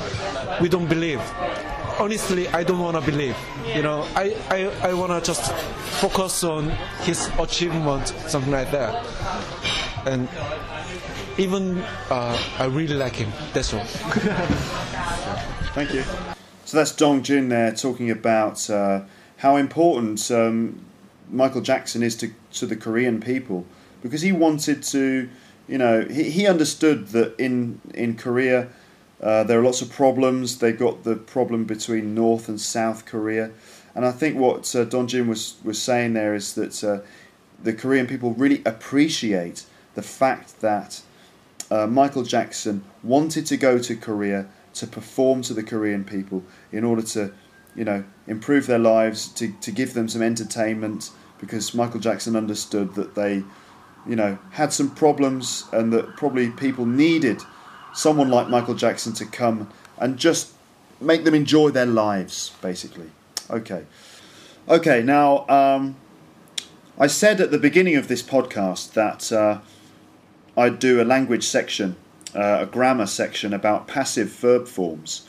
we 0.60 0.68
don't 0.68 0.88
believe. 0.88 1.20
Honestly, 1.98 2.48
I 2.48 2.64
don't 2.64 2.80
wanna 2.80 3.00
believe. 3.00 3.36
You 3.74 3.82
know, 3.82 4.06
I 4.16 4.34
I, 4.50 4.90
I 4.90 4.94
wanna 4.94 5.20
just 5.20 5.52
focus 6.00 6.42
on 6.42 6.70
his 7.02 7.30
achievement, 7.38 8.08
something 8.26 8.50
like 8.50 8.70
that. 8.72 9.06
And 10.04 10.28
even 11.38 11.78
uh, 12.10 12.36
I 12.58 12.64
really 12.64 12.94
like 12.94 13.14
him. 13.14 13.32
That's 13.52 13.72
all. 13.72 13.84
Thank 15.74 15.94
you. 15.94 16.02
So 16.64 16.76
that's 16.78 16.94
Dong 16.94 17.22
Jin 17.22 17.48
there 17.48 17.72
talking 17.72 18.10
about 18.10 18.68
uh, 18.70 19.02
how 19.36 19.56
important 19.56 20.30
um, 20.30 20.84
Michael 21.30 21.60
Jackson 21.60 22.02
is 22.02 22.16
to, 22.16 22.32
to 22.54 22.66
the 22.66 22.76
Korean 22.76 23.20
people 23.20 23.66
because 24.02 24.22
he 24.22 24.32
wanted 24.32 24.82
to, 24.84 25.28
you 25.68 25.78
know, 25.78 26.02
he, 26.02 26.30
he 26.30 26.46
understood 26.46 27.08
that 27.08 27.38
in 27.38 27.80
in 27.94 28.16
Korea 28.16 28.68
uh, 29.20 29.44
there 29.44 29.60
are 29.60 29.62
lots 29.62 29.82
of 29.82 29.90
problems. 29.90 30.58
They 30.58 30.72
got 30.72 31.04
the 31.04 31.16
problem 31.16 31.64
between 31.64 32.14
North 32.14 32.48
and 32.48 32.60
South 32.60 33.06
Korea, 33.06 33.50
and 33.94 34.04
I 34.04 34.10
think 34.10 34.36
what 34.36 34.74
uh, 34.74 34.84
Dong 34.84 35.06
Jin 35.06 35.28
was 35.28 35.56
was 35.64 35.80
saying 35.80 36.12
there 36.14 36.34
is 36.34 36.54
that 36.54 36.84
uh, 36.84 37.00
the 37.62 37.72
Korean 37.72 38.06
people 38.06 38.32
really 38.32 38.62
appreciate 38.64 39.64
the 39.94 40.02
fact 40.02 40.60
that 40.60 41.02
uh, 41.70 41.86
Michael 41.86 42.22
Jackson 42.22 42.84
wanted 43.02 43.46
to 43.46 43.56
go 43.56 43.78
to 43.78 43.96
Korea 43.96 44.46
to 44.74 44.86
perform 44.86 45.42
to 45.42 45.54
the 45.54 45.62
Korean 45.62 46.04
people 46.04 46.42
in 46.70 46.84
order 46.84 47.02
to, 47.02 47.32
you 47.74 47.84
know, 47.84 48.04
improve 48.26 48.66
their 48.66 48.78
lives, 48.78 49.28
to, 49.28 49.52
to 49.60 49.70
give 49.70 49.94
them 49.94 50.08
some 50.08 50.22
entertainment, 50.22 51.10
because 51.42 51.74
Michael 51.74 51.98
Jackson 51.98 52.36
understood 52.36 52.94
that 52.94 53.16
they, 53.16 53.42
you 54.06 54.14
know, 54.14 54.38
had 54.52 54.72
some 54.72 54.88
problems 54.88 55.64
and 55.72 55.92
that 55.92 56.16
probably 56.16 56.50
people 56.50 56.86
needed 56.86 57.42
someone 57.92 58.30
like 58.30 58.48
Michael 58.48 58.76
Jackson 58.76 59.12
to 59.14 59.26
come 59.26 59.68
and 59.98 60.16
just 60.16 60.52
make 61.00 61.24
them 61.24 61.34
enjoy 61.34 61.70
their 61.70 61.84
lives, 61.84 62.52
basically. 62.62 63.10
Okay. 63.50 63.84
Okay, 64.68 65.02
now, 65.02 65.44
um, 65.48 65.96
I 66.96 67.08
said 67.08 67.40
at 67.40 67.50
the 67.50 67.58
beginning 67.58 67.96
of 67.96 68.06
this 68.06 68.22
podcast 68.22 68.92
that 68.92 69.32
uh, 69.32 69.58
I'd 70.56 70.78
do 70.78 71.02
a 71.02 71.04
language 71.04 71.44
section, 71.44 71.96
uh, 72.36 72.58
a 72.60 72.66
grammar 72.66 73.06
section 73.06 73.52
about 73.52 73.88
passive 73.88 74.28
verb 74.28 74.68
forms. 74.68 75.26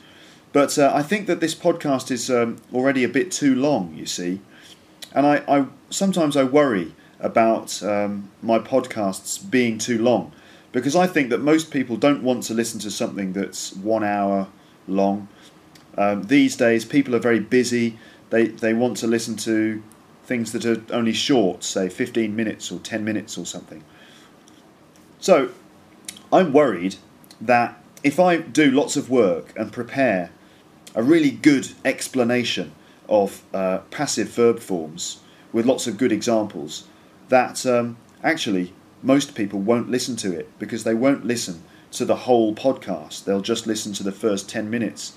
But 0.52 0.78
uh, 0.78 0.92
I 0.94 1.02
think 1.02 1.26
that 1.26 1.40
this 1.40 1.56
podcast 1.56 2.12
is 2.12 2.30
um, 2.30 2.58
already 2.72 3.04
a 3.04 3.10
bit 3.10 3.32
too 3.32 3.56
long, 3.56 3.96
you 3.96 4.06
see. 4.06 4.42
And 5.14 5.26
I, 5.26 5.44
I 5.48 5.68
sometimes 5.90 6.36
I 6.36 6.44
worry 6.44 6.94
about 7.20 7.82
um, 7.84 8.32
my 8.42 8.60
podcasts 8.60 9.50
being 9.50 9.78
too 9.78 10.02
long 10.02 10.32
because 10.72 10.96
I 10.96 11.08
think 11.08 11.30
that 11.30 11.40
most 11.40 11.72
people 11.72 11.96
don't 11.96 12.24
want 12.24 12.44
to 12.44 12.54
listen 12.54 12.80
to 12.82 12.92
something 12.92 13.34
that's 13.34 13.74
one 13.74 14.04
hour 14.04 14.48
long. 14.88 15.28
Um, 15.98 16.24
these 16.24 16.58
days, 16.58 16.84
people 16.84 17.16
are 17.16 17.20
very 17.20 17.40
busy. 17.40 17.98
They 18.32 18.48
they 18.48 18.74
want 18.74 18.98
to 18.98 19.08
listen 19.08 19.38
to 19.38 19.84
things 20.26 20.52
that 20.54 20.66
are 20.66 20.82
only 20.90 21.14
short, 21.14 21.64
say 21.64 21.90
15 21.90 22.36
minutes 22.36 22.72
or 22.72 22.80
10 22.80 23.04
minutes 23.04 23.38
or 23.38 23.46
something. 23.46 23.84
So, 25.20 25.50
I'm 26.32 26.54
worried 26.54 26.96
that 27.42 27.82
if 28.04 28.20
I 28.20 28.38
do 28.38 28.72
lots 28.72 28.96
of 28.96 29.10
work 29.10 29.54
and 29.58 29.72
prepare 29.72 30.32
a 30.96 31.04
really 31.04 31.32
good 31.32 31.70
explanation 31.84 32.74
of 33.10 33.44
uh, 33.54 33.80
passive 33.92 34.30
verb 34.30 34.60
forms 34.60 35.20
with 35.52 35.66
lots 35.66 35.88
of 35.88 35.98
good 35.98 36.12
examples, 36.12 36.88
that 37.30 37.66
um, 37.66 37.98
actually 38.24 38.74
most 39.02 39.36
people 39.36 39.60
won't 39.60 39.90
listen 39.90 40.16
to 40.16 40.32
it 40.32 40.50
because 40.60 40.84
they 40.84 40.94
won't 40.94 41.26
listen 41.26 41.64
to 41.92 42.06
the 42.06 42.16
whole 42.16 42.56
podcast. 42.56 43.26
They'll 43.26 43.42
just 43.42 43.68
listen 43.68 43.94
to 43.94 44.04
the 44.04 44.12
first 44.12 44.50
10 44.50 44.70
minutes. 44.70 45.16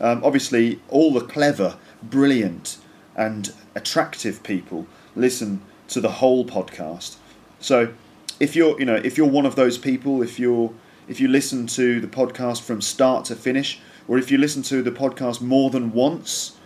Um, 0.00 0.22
obviously, 0.24 0.80
all 0.88 1.12
the 1.12 1.20
clever, 1.20 1.76
brilliant, 2.02 2.78
and 3.14 3.52
attractive 3.74 4.42
people 4.42 4.86
listen 5.14 5.60
to 5.88 6.00
the 6.00 6.12
whole 6.12 6.44
podcast. 6.44 7.16
So, 7.60 7.92
if 8.38 8.56
you're, 8.56 8.78
you 8.78 8.86
know, 8.86 8.96
if 8.96 9.18
you're 9.18 9.28
one 9.28 9.44
of 9.44 9.56
those 9.56 9.76
people, 9.76 10.22
if 10.22 10.38
you're, 10.38 10.72
if 11.06 11.20
you 11.20 11.28
listen 11.28 11.66
to 11.68 12.00
the 12.00 12.06
podcast 12.06 12.62
from 12.62 12.80
start 12.80 13.26
to 13.26 13.36
finish, 13.36 13.80
or 14.08 14.16
if 14.16 14.30
you 14.30 14.38
listen 14.38 14.62
to 14.62 14.82
the 14.82 14.90
podcast 14.90 15.42
more 15.42 15.68
than 15.68 15.92
once, 15.92 16.56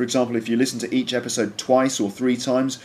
for 0.00 0.04
example, 0.04 0.34
if 0.34 0.48
you 0.48 0.56
listen 0.56 0.78
to 0.78 0.94
each 0.94 1.12
episode 1.12 1.58
twice 1.58 2.00
or 2.00 2.10
three 2.10 2.38
times, 2.38 2.78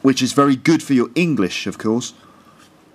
which 0.00 0.22
is 0.22 0.32
very 0.32 0.56
good 0.56 0.82
for 0.82 0.94
your 0.94 1.10
English, 1.14 1.66
of 1.66 1.76
course, 1.76 2.14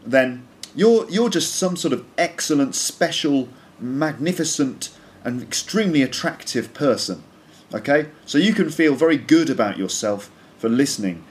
then 0.03 0.47
you're 0.75 1.07
you're 1.07 1.29
just 1.29 1.53
some 1.55 1.77
sort 1.77 1.93
of 1.93 2.03
excellent, 2.17 2.73
special, 2.73 3.47
magnificent, 3.79 4.89
and 5.23 5.43
extremely 5.43 6.01
attractive 6.01 6.73
person. 6.73 7.23
Okay, 7.71 8.07
so 8.25 8.39
you 8.39 8.55
can 8.55 8.71
feel 8.71 8.95
very 8.95 9.17
good 9.17 9.51
about 9.51 9.77
yourself 9.77 10.31
for 10.57 10.67
listening 10.67 11.23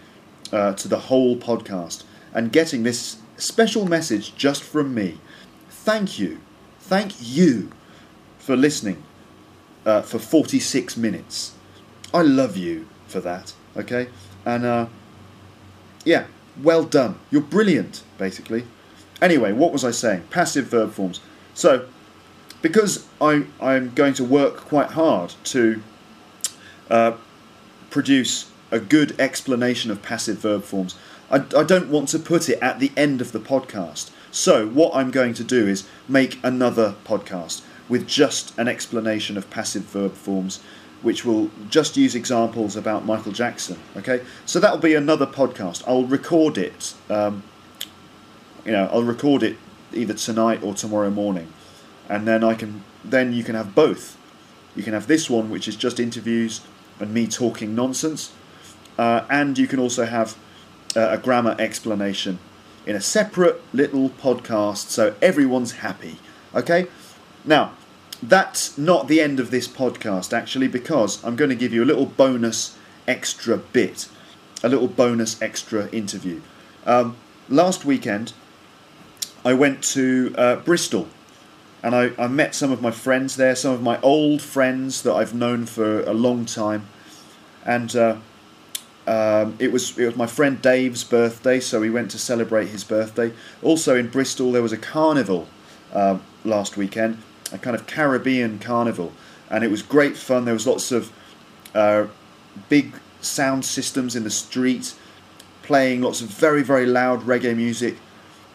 uh, 0.53 0.75
to 0.75 0.87
the 0.87 1.01
whole 1.11 1.37
podcast 1.37 2.05
and 2.33 2.53
getting 2.53 2.85
this 2.85 3.17
special 3.37 3.85
message 3.85 4.37
just 4.37 4.63
from 4.63 4.95
me. 4.95 5.19
Thank 5.71 6.21
you, 6.21 6.39
thank 6.79 7.15
you 7.21 7.73
for 8.39 8.55
listening 8.55 9.03
uh, 9.85 10.03
for 10.03 10.21
46 10.21 10.97
minutes. 10.97 11.58
I 12.13 12.23
love 12.23 12.57
you 12.57 12.89
for 13.07 13.21
that. 13.21 13.55
Okay, 13.77 14.09
and 14.45 14.65
uh, 14.65 14.87
yeah, 16.05 16.27
well 16.63 16.85
done. 16.85 17.19
You're 17.31 17.43
brilliant, 17.43 18.03
basically. 18.17 18.65
Anyway, 19.21 19.53
what 19.53 19.73
was 19.73 19.85
I 19.85 19.91
saying? 19.91 20.25
Passive 20.31 20.67
verb 20.67 20.93
forms. 20.93 21.21
So, 21.55 21.87
because 22.63 23.07
I, 23.21 23.45
I'm 23.61 23.95
going 23.95 24.15
to 24.15 24.25
work 24.25 24.57
quite 24.59 24.91
hard 24.91 25.35
to 25.45 25.83
uh, 26.89 27.13
produce 27.91 28.51
a 28.71 28.79
good 28.79 29.19
explanation 29.21 29.91
of 29.91 30.03
passive 30.03 30.39
verb 30.39 30.63
forms, 30.63 30.95
I, 31.31 31.37
I 31.57 31.63
don't 31.63 31.89
want 31.89 32.09
to 32.11 32.19
put 32.19 32.49
it 32.49 32.59
at 32.61 32.81
the 32.81 32.93
end 32.97 33.21
of 33.21 33.33
the 33.33 33.41
podcast. 33.41 34.11
So, 34.31 34.69
what 34.69 34.95
I'm 34.95 35.11
going 35.11 35.35
to 35.35 35.45
do 35.45 35.67
is 35.67 35.89
make 36.07 36.39
another 36.43 36.95
podcast 37.05 37.63
with 37.89 38.07
just 38.07 38.57
an 38.59 38.69
explanation 38.69 39.37
of 39.37 39.49
passive 39.51 39.85
verb 39.85 40.13
forms 40.13 40.61
which 41.03 41.25
will 41.25 41.51
just 41.71 41.97
use 41.97 42.15
examples 42.15 42.77
about 42.77 43.05
Michael 43.05 43.33
Jackson. 43.33 43.79
Okay, 43.97 44.23
so 44.47 44.59
that'll 44.59 44.79
be 44.79 44.95
another 44.95 45.27
podcast. 45.27 45.83
I'll 45.87 46.05
record 46.05 46.59
it. 46.59 46.95
Um, 47.09 47.43
you 48.65 48.73
know, 48.73 48.89
I'll 48.93 49.05
record 49.05 49.43
it 49.43 49.57
either 49.93 50.15
tonight 50.15 50.63
or 50.63 50.75
tomorrow 50.75 51.11
morning, 51.11 51.53
and 52.09 52.27
then 52.27 52.43
I 52.43 52.55
can 52.55 52.83
then 53.05 53.33
you 53.33 53.45
can 53.45 53.55
have 53.55 53.75
both. 53.75 54.17
You 54.75 54.83
can 54.83 54.93
have 54.93 55.07
this 55.07 55.31
one, 55.31 55.51
which 55.51 55.67
is 55.69 55.77
just 55.77 55.99
interviews 55.99 56.61
and 57.01 57.15
me 57.15 57.27
talking 57.27 57.75
nonsense, 57.75 58.33
uh, 58.99 59.25
and 59.31 59.57
you 59.57 59.67
can 59.67 59.79
also 59.79 60.05
have 60.05 60.37
uh, 60.97 61.09
a 61.11 61.19
grammar 61.19 61.55
explanation 61.59 62.39
in 62.87 62.97
a 62.97 63.01
separate 63.01 63.63
little 63.73 64.11
podcast, 64.11 64.89
so 64.89 65.15
everyone's 65.23 65.73
happy. 65.73 66.17
Okay, 66.55 66.87
now 67.45 67.73
that's 68.23 68.77
not 68.77 69.09
the 69.09 69.21
end 69.21 69.41
of 69.41 69.51
this 69.51 69.69
podcast, 69.69 70.33
actually, 70.33 70.69
because 70.69 71.23
I'm 71.25 71.37
going 71.37 71.51
to 71.51 71.57
give 71.57 71.73
you 71.73 71.85
a 71.85 71.87
little 71.87 72.07
bonus 72.07 72.77
extra 73.07 73.57
bit, 73.57 74.09
a 74.63 74.69
little 74.69 74.89
bonus 74.89 75.41
extra 75.41 75.89
interview. 75.91 76.41
Um, 76.85 77.17
last 77.49 77.85
weekend, 77.85 78.33
I 79.45 79.55
went 79.55 79.83
to 79.85 80.35
uh, 80.37 80.57
Bristol 80.57 81.09
and 81.83 81.95
I, 81.95 82.11
I 82.19 82.27
met 82.27 82.55
some 82.55 82.73
of 82.73 82.83
my 82.83 82.91
friends 82.91 83.37
there, 83.37 83.55
some 83.55 83.73
of 83.73 83.83
my 83.83 84.01
old 84.01 84.43
friends 84.43 85.03
that 85.03 85.15
I've 85.15 85.35
known 85.35 85.67
for 85.67 86.03
a 86.03 86.13
long 86.13 86.45
time. 86.45 86.89
And 87.65 87.95
uh, 87.95 88.17
um, 89.07 89.57
it 89.59 89.73
was 89.73 89.97
it 89.99 90.07
was 90.07 90.17
my 90.17 90.27
friend 90.27 90.61
Dave's 90.61 91.05
birthday, 91.05 91.61
so 91.61 91.81
we 91.81 91.91
went 91.91 92.11
to 92.11 92.19
celebrate 92.19 92.67
his 92.67 92.85
birthday. 92.85 93.33
Also 93.63 93.97
in 93.97 94.09
Bristol, 94.09 94.53
there 94.53 94.63
was 94.63 94.73
a 94.73 94.79
carnival 94.79 95.49
uh, 95.93 96.19
last 96.45 96.77
weekend, 96.77 97.23
a 97.53 97.59
kind 97.59 97.75
of 97.75 97.87
Caribbean 97.87 98.59
carnival, 98.59 99.13
and 99.51 99.65
it 99.65 99.71
was 99.71 99.83
great 99.83 100.17
fun. 100.17 100.45
There 100.45 100.55
was 100.55 100.67
lots 100.67 100.93
of 100.93 101.13
uh, 101.75 102.07
big 102.69 102.95
sound 103.21 103.65
systems 103.65 104.15
in 104.15 104.25
the 104.25 104.31
street, 104.31 104.95
playing 105.63 106.03
lots 106.03 106.21
of 106.21 106.29
very 106.29 106.63
very 106.63 106.87
loud 106.87 107.23
reggae 107.23 107.57
music, 107.57 107.97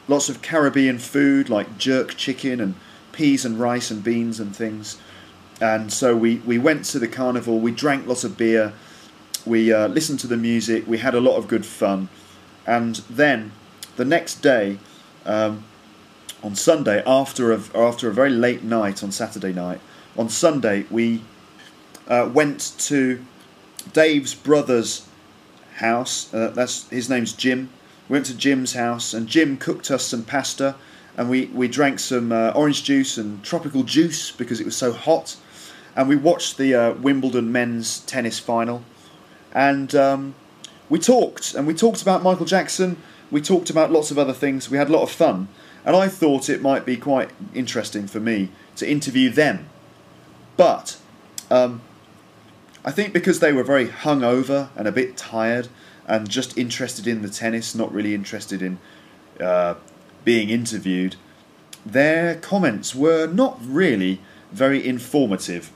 lots 0.08 0.30
of 0.30 0.42
Caribbean 0.42 1.00
food 1.00 1.50
like 1.50 1.78
jerk 1.78 2.16
chicken 2.16 2.60
and 2.60 2.76
peas 3.12 3.46
and 3.46 3.60
rice 3.60 3.90
and 3.92 4.04
beans 4.04 4.40
and 4.40 4.56
things. 4.56 4.98
And 5.62 5.94
so 5.94 6.16
we, 6.16 6.38
we 6.38 6.58
went 6.58 6.84
to 6.86 7.00
the 7.00 7.08
carnival, 7.08 7.60
we 7.60 7.72
drank 7.72 8.06
lots 8.08 8.24
of 8.26 8.38
beer, 8.38 8.74
we 9.46 9.72
uh, 9.72 9.88
listened 9.88 10.20
to 10.22 10.28
the 10.28 10.36
music, 10.36 10.86
we 10.88 10.98
had 10.98 11.14
a 11.14 11.22
lot 11.22 11.38
of 11.38 11.48
good 11.48 11.66
fun. 11.66 12.10
And 12.66 12.96
then 13.10 13.52
the 13.96 14.04
next 14.04 14.42
day, 14.42 14.80
um, 15.26 15.64
on 16.44 16.56
Sunday 16.56 17.02
after 17.08 17.54
a, 17.54 17.62
after 17.74 18.10
a 18.10 18.14
very 18.14 18.30
late 18.30 18.64
night 18.64 19.02
on 19.02 19.12
Saturday 19.12 19.54
night. 19.54 19.80
On 20.18 20.30
Sunday, 20.30 20.86
we 20.92 21.24
uh, 22.08 22.30
went 22.32 22.74
to 22.80 23.24
Dave's 23.94 24.36
brother's 24.36 25.08
house. 25.76 26.32
Uh, 26.34 26.50
that's 26.50 26.88
his 26.90 27.10
name's 27.10 27.34
Jim. 27.34 27.70
We 28.10 28.14
went 28.16 28.26
to 28.28 28.36
Jim's 28.36 28.74
house, 28.74 29.14
and 29.14 29.28
Jim 29.28 29.58
cooked 29.58 29.90
us 29.90 30.06
some 30.06 30.24
pasta, 30.24 30.76
and 31.18 31.30
we 31.30 31.46
we 31.46 31.68
drank 31.68 32.00
some 32.00 32.32
uh, 32.32 32.52
orange 32.54 32.84
juice 32.84 33.18
and 33.18 33.42
tropical 33.44 33.84
juice 33.84 34.32
because 34.32 34.60
it 34.60 34.66
was 34.66 34.76
so 34.76 34.92
hot, 34.92 35.38
and 35.96 36.10
we 36.10 36.18
watched 36.18 36.58
the 36.58 36.76
uh, 36.76 36.94
Wimbledon 36.94 37.52
men's 37.52 38.02
tennis 38.02 38.38
final, 38.38 38.84
and 39.54 39.96
um, 39.96 40.36
we 40.90 41.00
talked, 41.00 41.56
and 41.56 41.66
we 41.66 41.74
talked 41.74 42.02
about 42.02 42.22
Michael 42.22 42.46
Jackson. 42.46 42.98
We 43.32 43.42
talked 43.42 43.70
about 43.70 43.92
lots 43.92 44.12
of 44.12 44.20
other 44.20 44.34
things. 44.34 44.70
We 44.70 44.78
had 44.78 44.90
a 44.90 44.92
lot 44.92 45.02
of 45.02 45.10
fun. 45.10 45.48
And 45.86 45.96
I 45.96 46.08
thought 46.08 46.50
it 46.50 46.62
might 46.62 46.86
be 46.86 46.98
quite 46.98 47.32
interesting 47.54 48.08
for 48.08 48.20
me 48.20 48.50
to 48.78 48.90
interview 48.90 49.30
them. 49.30 49.68
But 50.56 50.98
um, 51.52 51.82
I 52.86 52.92
think 52.92 53.14
because 53.14 53.40
they 53.40 53.54
were 53.54 53.64
very 53.64 53.88
hungover 53.88 54.70
and 54.76 54.88
a 54.88 54.92
bit 54.92 55.18
tired 55.18 55.68
and 56.08 56.30
just 56.30 56.58
interested 56.58 57.08
in 57.08 57.22
the 57.22 57.30
tennis, 57.30 57.76
not 57.76 57.94
really 57.94 58.14
interested 58.14 58.62
in 58.62 58.80
uh, 59.40 59.76
being 60.24 60.50
interviewed, 60.50 61.16
their 61.86 62.36
comments 62.36 62.96
were 62.96 63.28
not 63.28 63.58
really 63.62 64.22
very 64.52 64.86
informative. 64.86 65.72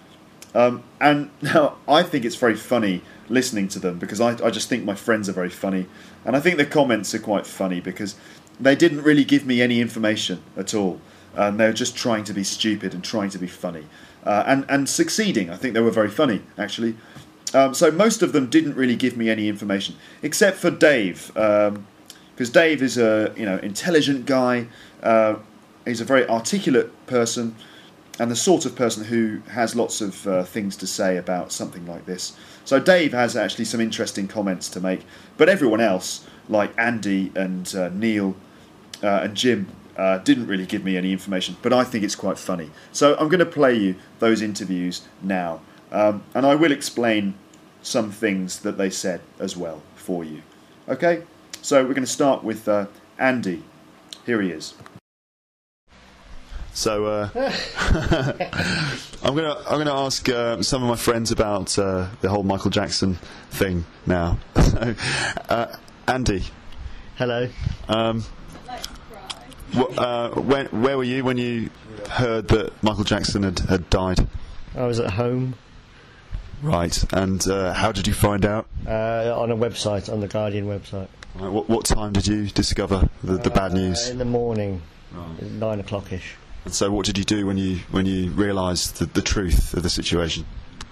Um, 0.54 0.84
and 1.02 1.32
now 1.42 1.78
I 1.88 2.04
think 2.04 2.26
it's 2.26 2.36
very 2.36 2.56
funny 2.56 3.02
listening 3.30 3.68
to 3.70 3.80
them 3.80 4.00
because 4.00 4.22
I, 4.22 4.32
I 4.46 4.50
just 4.50 4.70
think 4.70 4.84
my 4.84 4.96
friends 4.96 5.28
are 5.30 5.34
very 5.34 5.50
funny. 5.50 5.86
And 6.26 6.36
I 6.36 6.40
think 6.40 6.58
the 6.58 6.66
comments 6.66 7.14
are 7.14 7.20
quite 7.20 7.46
funny 7.46 7.80
because 7.80 8.16
they 8.60 8.76
didn't 8.76 9.04
really 9.04 9.24
give 9.24 9.46
me 9.46 9.62
any 9.62 9.82
information 9.82 10.42
at 10.56 10.74
all. 10.74 11.00
Um, 11.36 11.58
they 11.58 11.68
were 11.68 11.74
just 11.74 11.96
trying 11.96 12.24
to 12.26 12.34
be 12.34 12.44
stupid 12.44 12.94
and 12.94 13.04
trying 13.04 13.30
to 13.30 13.38
be 13.38 13.48
funny. 13.48 13.86
Uh, 14.24 14.44
and, 14.48 14.66
and 14.68 14.90
succeeding. 14.90 15.50
I 15.50 15.56
think 15.56 15.74
they 15.74 15.80
were 15.80 15.92
very 15.92 16.10
funny, 16.10 16.42
actually. 16.58 16.96
Um, 17.54 17.74
so 17.74 17.92
most 17.92 18.22
of 18.22 18.34
them 18.34 18.50
didn't 18.50 18.76
really 18.76 18.96
give 18.96 19.16
me 19.16 19.30
any 19.30 19.48
information, 19.48 19.96
except 20.22 20.58
for 20.58 20.70
Dave, 20.70 21.32
because 21.34 21.70
um, 21.70 22.54
Dave 22.54 22.82
is 22.82 22.98
a 22.98 23.34
you 23.38 23.46
know 23.46 23.58
intelligent 23.60 24.26
guy. 24.26 24.68
Uh, 25.02 25.36
he's 25.86 26.02
a 26.02 26.06
very 26.06 26.28
articulate 26.28 26.92
person, 27.08 27.56
and 28.20 28.32
the 28.32 28.36
sort 28.36 28.66
of 28.66 28.76
person 28.76 29.04
who 29.04 29.42
has 29.50 29.76
lots 29.76 30.02
of 30.02 30.28
uh, 30.28 30.44
things 30.44 30.76
to 30.78 30.88
say 30.88 31.18
about 31.18 31.52
something 31.52 31.86
like 31.86 32.06
this. 32.06 32.36
So 32.66 32.80
Dave 32.80 33.14
has 33.14 33.36
actually 33.36 33.66
some 33.66 33.80
interesting 33.80 34.28
comments 34.28 34.70
to 34.70 34.80
make, 34.80 35.06
but 35.38 35.50
everyone 35.50 35.82
else, 35.82 36.26
like 36.50 36.72
Andy 36.78 37.32
and 37.36 37.74
uh, 37.76 37.90
Neil 37.90 38.36
uh, 39.04 39.22
and 39.24 39.36
Jim, 39.36 39.68
uh, 39.96 40.20
didn't 40.20 40.48
really 40.48 40.66
give 40.66 40.84
me 40.84 40.98
any 40.98 41.12
information. 41.12 41.58
But 41.62 41.74
I 41.74 41.84
think 41.84 42.04
it's 42.04 42.16
quite 42.16 42.38
funny. 42.38 42.72
So 42.92 43.16
I'm 43.18 43.30
going 43.30 43.40
to 43.40 43.46
play 43.46 43.76
you 43.76 43.96
those 44.20 44.42
interviews 44.42 45.08
now, 45.22 45.62
um, 45.92 46.24
and 46.34 46.46
I 46.46 46.56
will 46.56 46.72
explain 46.72 47.36
some 47.82 48.12
things 48.12 48.60
that 48.60 48.78
they 48.78 48.90
said 48.90 49.22
as 49.40 49.56
well 49.56 49.82
for 49.96 50.24
you. 50.24 50.42
Okay, 50.90 51.24
so 51.62 51.82
we're 51.84 51.94
going 51.94 52.02
to 52.02 52.08
start 52.08 52.44
with 52.44 52.68
uh, 52.68 52.88
Andy. 53.18 53.64
Here 54.26 54.42
he 54.42 54.52
is. 54.52 54.74
So 56.78 57.06
uh, 57.06 57.30
I'm 59.24 59.36
gonna 59.36 59.56
I'm 59.68 59.80
gonna 59.80 59.96
ask 60.06 60.30
uh, 60.30 60.62
some 60.62 60.84
of 60.84 60.90
my 60.90 60.96
friends 60.96 61.32
about 61.32 61.78
uh, 61.80 62.08
the 62.22 62.30
whole 62.30 62.44
Michael 62.44 62.70
Jackson 62.70 63.18
thing 63.50 63.84
now. 64.06 64.38
uh, 64.56 65.76
Andy, 66.08 66.44
Hello. 67.16 67.50
um, 67.90 68.24
wh- 69.74 69.98
uh, 69.98 70.30
when, 70.40 70.68
where 70.68 70.98
were 70.98 71.04
you 71.04 71.24
when 71.24 71.40
you 71.40 71.72
heard 72.12 72.48
that 72.50 72.72
Michael 72.84 73.04
Jackson 73.06 73.42
had, 73.42 73.58
had 73.58 73.90
died? 73.90 74.28
I 74.76 74.86
was 74.86 75.00
at 75.00 75.14
home 75.14 75.56
Right, 76.62 77.04
and 77.12 77.46
uh, 77.48 77.74
how 77.74 77.92
did 77.92 78.06
you 78.06 78.14
find 78.14 78.46
out? 78.46 78.68
uh, 78.86 79.34
on 79.36 79.50
a 79.50 79.58
website, 79.58 80.14
on 80.14 80.20
the 80.20 80.28
Guardian 80.28 80.68
website. 80.68 81.08
Right, 81.34 81.52
what, 81.52 81.68
what 81.70 81.86
time 81.86 82.14
did 82.14 82.28
you 82.28 82.46
discover 82.48 83.10
the, 83.24 83.38
the 83.38 83.50
bad 83.50 83.74
news? 83.74 84.10
in 84.10 84.20
the 84.20 84.26
morning, 84.26 84.84
nine 85.42 85.80
o'clock 85.80 86.12
ish. 86.14 86.36
And 86.66 86.74
so, 86.74 86.92
what 86.92 87.06
did 87.06 87.18
you 87.18 87.24
do 87.24 87.46
when 87.46 87.58
you 87.58 87.78
when 87.92 88.06
you 88.06 88.32
realised 88.32 88.98
the, 88.98 89.06
the 89.06 89.22
truth 89.22 89.74
of 89.74 89.84
the 89.84 89.90
situation? 89.90 90.46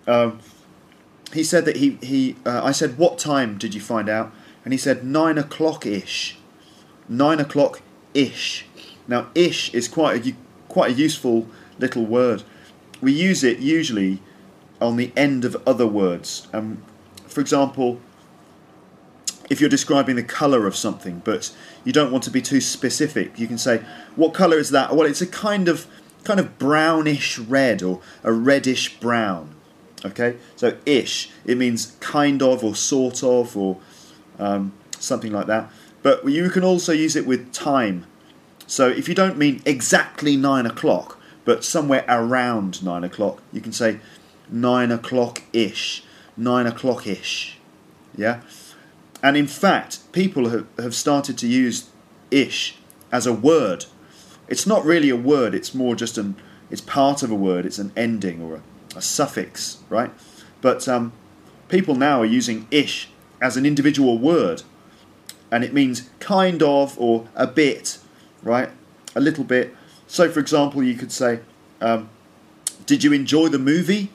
Um, 0.07 0.39
he 1.33 1.43
said 1.43 1.65
that 1.65 1.77
he 1.77 1.97
he. 2.01 2.35
Uh, 2.45 2.61
I 2.63 2.71
said, 2.71 2.97
"What 2.97 3.19
time 3.19 3.57
did 3.57 3.75
you 3.75 3.81
find 3.81 4.07
out?" 4.07 4.31
And 4.63 4.73
he 4.73 4.77
said 4.77 5.03
nine 5.03 5.37
o'clock 5.37 5.85
ish. 5.85 6.37
Nine 7.09 7.39
o'clock 7.39 7.81
ish. 8.13 8.65
Now, 9.07 9.27
ish 9.35 9.73
is 9.73 9.87
quite 9.87 10.27
a 10.27 10.35
quite 10.67 10.91
a 10.91 10.93
useful 10.93 11.47
little 11.79 12.05
word. 12.05 12.43
We 13.01 13.13
use 13.13 13.43
it 13.43 13.59
usually 13.59 14.19
on 14.81 14.97
the 14.97 15.11
end 15.15 15.45
of 15.45 15.55
other 15.65 15.87
words. 15.87 16.47
Um, 16.53 16.83
for 17.27 17.41
example, 17.41 17.99
if 19.49 19.61
you're 19.61 19.69
describing 19.69 20.15
the 20.17 20.23
colour 20.23 20.67
of 20.67 20.75
something, 20.75 21.21
but 21.23 21.51
you 21.83 21.93
don't 21.93 22.11
want 22.11 22.23
to 22.25 22.31
be 22.31 22.41
too 22.41 22.59
specific, 22.59 23.39
you 23.39 23.47
can 23.47 23.57
say, 23.57 23.81
"What 24.15 24.33
colour 24.33 24.57
is 24.57 24.71
that?" 24.71 24.95
Well, 24.95 25.07
it's 25.07 25.21
a 25.21 25.27
kind 25.27 25.67
of 25.67 25.87
kind 26.23 26.39
of 26.39 26.59
brownish 26.59 27.39
red 27.39 27.81
or 27.81 28.01
a 28.23 28.33
reddish 28.33 28.99
brown. 28.99 29.55
Okay, 30.05 30.35
so 30.55 30.77
ish 30.85 31.29
it 31.45 31.57
means 31.57 31.93
kind 31.99 32.41
of 32.43 32.63
or 32.63 32.75
sort 32.75 33.23
of 33.23 33.55
or 33.57 33.77
um, 34.37 34.73
something 34.99 35.31
like 35.31 35.47
that. 35.47 35.71
But 36.03 36.27
you 36.27 36.49
can 36.49 36.63
also 36.63 36.93
use 36.93 37.15
it 37.15 37.25
with 37.25 37.51
time. 37.53 38.05
So 38.65 38.87
if 38.87 39.07
you 39.07 39.15
don't 39.15 39.37
mean 39.37 39.61
exactly 39.65 40.35
nine 40.35 40.65
o'clock, 40.65 41.19
but 41.45 41.63
somewhere 41.63 42.05
around 42.07 42.83
nine 42.83 43.03
o'clock, 43.03 43.41
you 43.51 43.61
can 43.61 43.71
say 43.71 43.99
nine 44.49 44.91
o'clock 44.91 45.43
ish, 45.53 46.03
nine 46.35 46.67
o'clock 46.67 47.07
ish. 47.07 47.57
Yeah. 48.15 48.41
And 49.23 49.35
in 49.35 49.47
fact, 49.47 50.11
people 50.11 50.49
have, 50.49 50.67
have 50.77 50.93
started 50.93 51.37
to 51.39 51.47
use 51.47 51.89
ish 52.31 52.77
as 53.11 53.25
a 53.25 53.33
word. 53.33 53.85
It's 54.47 54.67
not 54.67 54.85
really 54.85 55.09
a 55.09 55.15
word, 55.15 55.55
it's 55.55 55.73
more 55.73 55.95
just 55.95 56.17
an 56.17 56.35
it's 56.69 56.81
part 56.81 57.23
of 57.23 57.31
a 57.31 57.35
word, 57.35 57.65
it's 57.65 57.79
an 57.79 57.93
ending 57.95 58.41
or 58.41 58.55
a, 58.55 58.97
a 58.97 59.01
suffix, 59.01 59.77
right? 59.89 60.11
But 60.61 60.87
um, 60.87 61.13
people 61.69 61.95
now 61.95 62.21
are 62.21 62.25
using 62.25 62.67
ish 62.71 63.09
as 63.41 63.55
an 63.55 63.65
individual 63.65 64.17
word. 64.17 64.63
And 65.51 65.63
it 65.63 65.73
means 65.73 66.09
kind 66.19 66.61
of 66.61 66.99
or 66.99 67.27
a 67.35 67.47
bit, 67.47 67.99
right? 68.43 68.69
A 69.15 69.19
little 69.19 69.43
bit. 69.43 69.73
So, 70.07 70.29
for 70.29 70.39
example, 70.39 70.83
you 70.83 70.95
could 70.95 71.11
say, 71.11 71.39
um, 71.81 72.09
Did 72.85 73.03
you 73.03 73.13
enjoy 73.13 73.47
the 73.49 73.59
movie? 73.59 74.11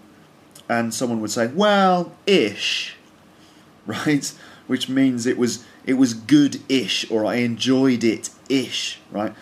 And 0.69 0.95
someone 0.95 1.21
would 1.21 1.31
say, 1.31 1.49
Well, 1.49 2.13
ish, 2.27 2.97
right? 3.87 4.33
Which 4.67 4.89
means 4.89 5.27
it 5.27 5.39
was 5.39 5.65
it 5.85 5.95
was 5.95 6.15
good-ish 6.15 7.11
or 7.11 7.25
I 7.27 7.37
enjoyed 7.37 8.05
it-ish, 8.05 9.01
right? 9.11 9.35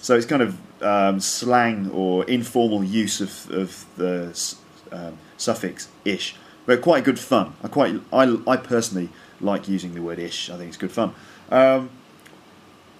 So 0.00 0.16
it's 0.16 0.26
kind 0.26 0.42
of 0.42 0.82
um, 0.82 1.20
slang 1.20 1.90
or 1.90 2.24
informal 2.24 2.82
use 2.82 3.20
of, 3.20 3.50
of 3.50 3.86
the 3.96 4.56
um, 4.92 5.18
suffix 5.36 5.88
ish, 6.04 6.36
but 6.66 6.80
quite 6.80 7.04
good 7.04 7.18
fun. 7.18 7.54
I 7.62 7.68
quite 7.68 8.00
I, 8.12 8.36
I 8.46 8.56
personally 8.56 9.10
like 9.40 9.68
using 9.68 9.94
the 9.94 10.02
word 10.02 10.18
ish. 10.18 10.50
I 10.50 10.56
think 10.56 10.68
it's 10.68 10.76
good 10.76 10.92
fun. 10.92 11.14
Um, 11.50 11.90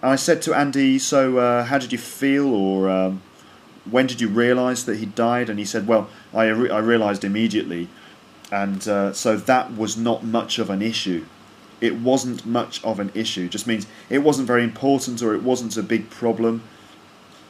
I 0.02 0.16
said 0.16 0.42
to 0.42 0.54
Andy, 0.54 0.98
so 0.98 1.38
uh, 1.38 1.64
how 1.64 1.78
did 1.78 1.90
you 1.90 1.98
feel, 1.98 2.54
or 2.54 2.90
um, 2.90 3.22
when 3.90 4.06
did 4.06 4.20
you 4.20 4.28
realise 4.28 4.82
that 4.84 4.98
he 4.98 5.06
died? 5.06 5.48
And 5.48 5.58
he 5.58 5.64
said, 5.64 5.86
well, 5.86 6.10
I 6.34 6.48
re- 6.48 6.70
I 6.70 6.78
realised 6.78 7.24
immediately, 7.24 7.88
and 8.52 8.86
uh, 8.86 9.12
so 9.14 9.36
that 9.36 9.76
was 9.76 9.96
not 9.96 10.22
much 10.22 10.58
of 10.58 10.68
an 10.68 10.82
issue. 10.82 11.24
It 11.80 11.96
wasn't 11.96 12.44
much 12.44 12.84
of 12.84 13.00
an 13.00 13.12
issue. 13.14 13.48
Just 13.48 13.66
means 13.66 13.86
it 14.10 14.18
wasn't 14.18 14.46
very 14.46 14.62
important, 14.62 15.22
or 15.22 15.34
it 15.34 15.42
wasn't 15.42 15.76
a 15.76 15.82
big 15.82 16.10
problem. 16.10 16.62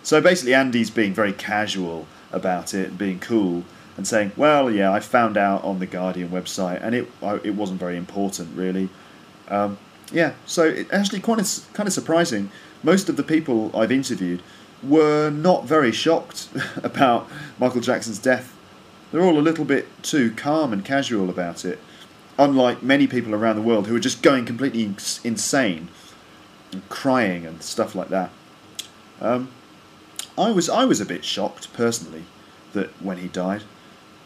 So 0.05 0.21
basically, 0.21 0.55
Andy's 0.55 0.91
being 0.91 1.13
very 1.13 1.33
casual 1.33 2.07
about 2.31 2.75
it, 2.75 2.97
being 2.99 3.19
cool, 3.19 3.65
and 3.97 4.07
saying, 4.07 4.33
"Well, 4.37 4.71
yeah, 4.71 4.93
I 4.93 5.01
found 5.01 5.37
out 5.37 5.63
on 5.65 5.79
the 5.79 5.87
Guardian 5.87 6.31
website, 6.31 6.81
and 6.83 6.95
it 6.95 7.11
it 7.43 7.55
wasn't 7.55 7.81
very 7.81 7.97
important, 7.97 8.57
really." 8.57 8.89
Um, 9.49 9.79
yeah, 10.13 10.35
so 10.47 10.65
it 10.65 10.89
actually 10.93 11.21
quite 11.21 11.39
kind 11.73 11.87
of 11.87 11.93
surprising. 11.93 12.51
Most 12.83 13.09
of 13.09 13.17
the 13.17 13.23
people 13.23 13.71
I've 13.75 13.93
interviewed 13.93 14.43
were 14.83 15.31
not 15.31 15.65
very 15.65 15.93
shocked 15.93 16.49
about 16.83 17.29
Michael 17.59 17.81
Jackson's 17.81 18.19
death. 18.19 18.55
They're 19.11 19.23
all 19.23 19.39
a 19.39 19.41
little 19.41 19.65
bit 19.65 19.87
too 20.03 20.33
calm 20.33 20.73
and 20.73 20.85
casual 20.85 21.31
about 21.31 21.65
it, 21.65 21.79
unlike 22.39 22.83
many 22.83 23.07
people 23.07 23.35
around 23.35 23.57
the 23.57 23.63
world 23.63 23.87
who 23.87 23.97
are 23.97 24.01
just 24.01 24.23
going 24.23 24.45
completely 24.45 24.95
insane 25.23 25.89
and 26.73 26.89
crying 26.89 27.47
and 27.47 27.63
stuff 27.63 27.95
like 27.95 28.09
that. 28.09 28.31
Um, 29.21 29.51
I 30.37 30.51
was 30.51 30.69
I 30.69 30.85
was 30.85 31.01
a 31.01 31.07
bit 31.07 31.25
shocked 31.25 31.73
personally 31.73 32.25
that 32.73 32.91
when 33.01 33.19
he 33.19 33.29
died, 33.29 33.63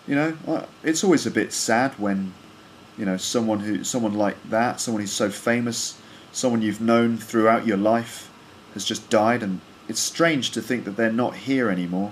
you 0.09 0.15
know, 0.15 0.67
it's 0.83 1.05
always 1.05 1.27
a 1.27 1.31
bit 1.31 1.53
sad 1.53 1.93
when 1.99 2.33
you 2.97 3.05
know 3.05 3.19
someone 3.19 3.61
who 3.61 3.85
someone 3.85 4.15
like 4.15 4.37
that, 4.49 4.81
someone 4.81 5.03
who's 5.03 5.13
so 5.13 5.31
famous, 5.31 6.01
someone 6.33 6.63
you've 6.63 6.81
known 6.81 7.19
throughout 7.19 7.67
your 7.67 7.77
life, 7.77 8.31
has 8.73 8.85
just 8.85 9.11
died, 9.11 9.43
and 9.43 9.61
it's 9.87 10.01
strange 10.01 10.51
to 10.53 10.63
think 10.63 10.87
that 10.87 10.97
they're 10.97 11.13
not 11.13 11.37
here 11.37 11.69
anymore. 11.69 12.11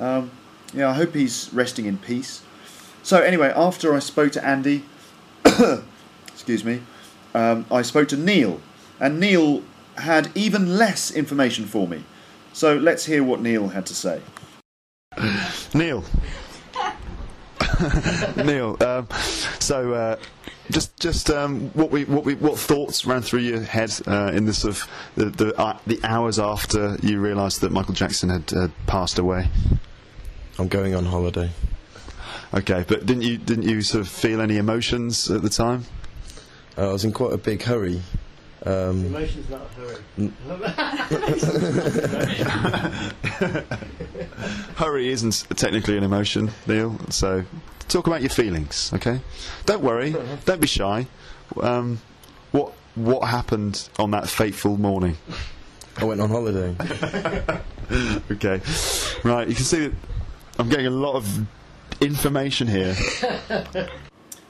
Um, 0.00 0.30
yeah, 0.72 0.88
I 0.88 0.94
hope 0.94 1.14
he's 1.14 1.50
resting 1.52 1.84
in 1.84 1.98
peace. 1.98 2.42
So 3.02 3.20
anyway, 3.20 3.52
after 3.54 3.94
I 3.94 3.98
spoke 3.98 4.32
to 4.32 4.44
Andy, 4.44 4.82
excuse 6.28 6.64
me, 6.64 6.80
um, 7.34 7.66
I 7.70 7.82
spoke 7.82 8.08
to 8.08 8.16
Neil, 8.16 8.60
and 8.98 9.20
Neil 9.20 9.62
had 9.98 10.30
even 10.34 10.78
less 10.78 11.10
information 11.10 11.66
for 11.66 11.86
me. 11.86 12.04
So 12.54 12.74
let's 12.74 13.04
hear 13.04 13.22
what 13.22 13.42
Neil 13.42 13.68
had 13.68 13.84
to 13.86 13.94
say. 13.94 14.22
Neil. 15.74 16.02
Neil, 18.36 18.76
um, 18.82 19.08
so 19.58 19.92
uh, 19.92 20.16
just 20.70 20.98
just 20.98 21.30
um, 21.30 21.70
what 21.70 21.90
we 21.90 22.04
what 22.04 22.24
we 22.24 22.34
what 22.34 22.58
thoughts 22.58 23.04
ran 23.04 23.22
through 23.22 23.40
your 23.40 23.60
head 23.60 23.92
uh, 24.06 24.32
in 24.34 24.46
the 24.46 24.54
sort 24.54 24.76
of 24.76 24.90
the 25.14 25.24
the, 25.26 25.60
uh, 25.60 25.78
the 25.86 26.00
hours 26.04 26.38
after 26.38 26.96
you 27.02 27.20
realised 27.20 27.60
that 27.60 27.72
Michael 27.72 27.94
Jackson 27.94 28.30
had 28.30 28.52
uh, 28.52 28.68
passed 28.86 29.18
away? 29.18 29.48
I'm 30.58 30.68
going 30.68 30.94
on 30.94 31.04
holiday. 31.04 31.50
Okay, 32.54 32.84
but 32.86 33.04
didn't 33.06 33.22
you 33.22 33.36
didn't 33.38 33.64
you 33.64 33.82
sort 33.82 34.02
of 34.02 34.08
feel 34.08 34.40
any 34.40 34.56
emotions 34.56 35.30
at 35.30 35.42
the 35.42 35.50
time? 35.50 35.84
Uh, 36.78 36.88
I 36.88 36.92
was 36.92 37.04
in 37.04 37.12
quite 37.12 37.32
a 37.32 37.38
big 37.38 37.62
hurry. 37.62 38.02
Um, 38.66 39.06
Emotions 39.06 39.48
not 39.48 39.70
hurry. 39.76 39.96
Hurry 44.74 45.08
isn't 45.08 45.46
technically 45.54 45.96
an 45.96 46.02
emotion, 46.02 46.50
Neil. 46.66 46.98
So 47.10 47.44
talk 47.86 48.08
about 48.08 48.22
your 48.22 48.30
feelings, 48.30 48.90
okay? 48.92 49.20
Don't 49.66 49.84
worry, 49.84 50.16
don't 50.46 50.60
be 50.60 50.66
shy. 50.66 51.06
Um, 51.60 52.00
what 52.50 52.72
what 52.96 53.28
happened 53.28 53.88
on 54.00 54.10
that 54.10 54.28
fateful 54.28 54.76
morning? 54.76 55.16
I 55.98 56.04
went 56.04 56.20
on 56.20 56.28
holiday. 56.28 56.74
okay, 58.32 58.60
right. 59.22 59.48
You 59.48 59.54
can 59.54 59.64
see 59.64 59.86
that 59.86 59.94
I'm 60.58 60.68
getting 60.68 60.86
a 60.86 60.90
lot 60.90 61.14
of 61.14 61.46
information 62.00 62.66
here. 62.66 62.96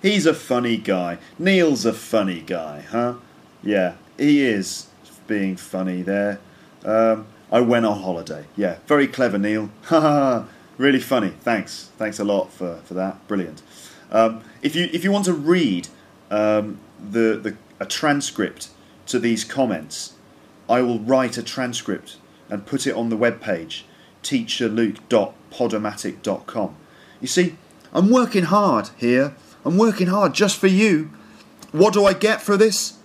He's 0.00 0.24
a 0.24 0.32
funny 0.32 0.78
guy. 0.78 1.18
Neil's 1.38 1.84
a 1.84 1.92
funny 1.92 2.40
guy, 2.40 2.80
huh? 2.90 3.16
Yeah, 3.62 3.96
he 4.18 4.44
is 4.44 4.88
being 5.26 5.56
funny 5.56 6.02
there. 6.02 6.40
Um, 6.84 7.26
I 7.50 7.60
went 7.60 7.86
on 7.86 8.00
holiday. 8.00 8.44
Yeah, 8.56 8.78
very 8.86 9.06
clever, 9.06 9.38
Neil. 9.38 9.70
Really 10.78 11.00
funny. 11.00 11.30
Thanks. 11.40 11.90
Thanks 11.96 12.18
a 12.18 12.24
lot 12.24 12.52
for, 12.52 12.76
for 12.84 12.92
that. 12.94 13.26
Brilliant. 13.28 13.62
Um, 14.10 14.42
if 14.60 14.76
you 14.76 14.90
if 14.92 15.04
you 15.04 15.10
want 15.10 15.24
to 15.24 15.32
read 15.32 15.88
um, 16.30 16.78
the 17.00 17.40
the 17.42 17.56
a 17.80 17.86
transcript 17.86 18.68
to 19.06 19.18
these 19.18 19.42
comments, 19.44 20.12
I 20.68 20.82
will 20.82 20.98
write 20.98 21.38
a 21.38 21.42
transcript 21.42 22.18
and 22.50 22.66
put 22.66 22.86
it 22.86 22.94
on 22.94 23.08
the 23.08 23.16
webpage 23.16 23.84
teacherluke.podomatic.com. 24.22 26.76
You 27.20 27.28
see, 27.28 27.56
I'm 27.92 28.10
working 28.10 28.44
hard 28.44 28.90
here. 28.96 29.34
I'm 29.64 29.78
working 29.78 30.08
hard 30.08 30.34
just 30.34 30.58
for 30.58 30.66
you. 30.66 31.10
What 31.72 31.94
do 31.94 32.04
I 32.04 32.12
get 32.12 32.42
for 32.42 32.56
this? 32.56 32.95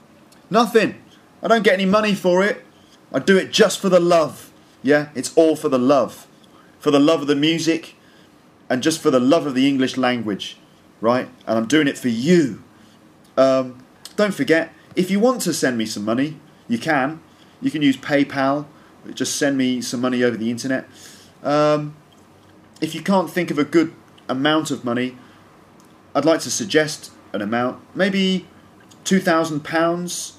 Nothing. 0.52 1.02
I 1.42 1.48
don't 1.48 1.64
get 1.64 1.74
any 1.74 1.86
money 1.86 2.14
for 2.14 2.44
it. 2.44 2.64
I 3.12 3.20
do 3.20 3.38
it 3.38 3.52
just 3.52 3.80
for 3.80 3.90
the 3.90 4.02
love. 4.02 4.52
Yeah, 4.84 5.10
it's 5.16 5.34
all 5.36 5.56
for 5.56 5.70
the 5.70 5.80
love. 5.80 6.28
For 6.80 6.92
the 6.92 7.00
love 7.00 7.22
of 7.22 7.28
the 7.28 7.36
music 7.36 7.96
and 8.70 8.84
just 8.84 9.02
for 9.02 9.10
the 9.10 9.20
love 9.20 9.48
of 9.48 9.56
the 9.56 9.68
English 9.68 9.98
language, 9.98 10.58
right? 11.00 11.30
And 11.48 11.58
I'm 11.58 11.68
doing 11.68 11.88
it 11.88 11.98
for 11.98 12.10
you. 12.10 12.64
Um, 13.38 13.84
don't 14.18 14.34
forget, 14.34 14.74
if 14.96 15.10
you 15.10 15.20
want 15.20 15.42
to 15.42 15.54
send 15.54 15.78
me 15.78 15.86
some 15.86 16.04
money, 16.04 16.40
you 16.68 16.78
can. 16.78 17.22
You 17.62 17.72
can 17.72 17.82
use 17.82 17.96
PayPal. 17.98 18.66
Just 19.14 19.38
send 19.38 19.58
me 19.58 19.82
some 19.82 20.02
money 20.02 20.24
over 20.24 20.36
the 20.36 20.52
internet. 20.52 20.88
Um, 21.44 21.96
if 22.82 22.94
you 22.94 23.02
can't 23.02 23.30
think 23.30 23.52
of 23.52 23.58
a 23.58 23.64
good 23.64 23.94
amount 24.28 24.70
of 24.70 24.84
money, 24.84 25.18
I'd 26.14 26.26
like 26.26 26.42
to 26.42 26.52
suggest 26.52 27.12
an 27.32 27.42
amount. 27.42 27.82
Maybe 27.96 28.48
£2,000. 29.06 30.34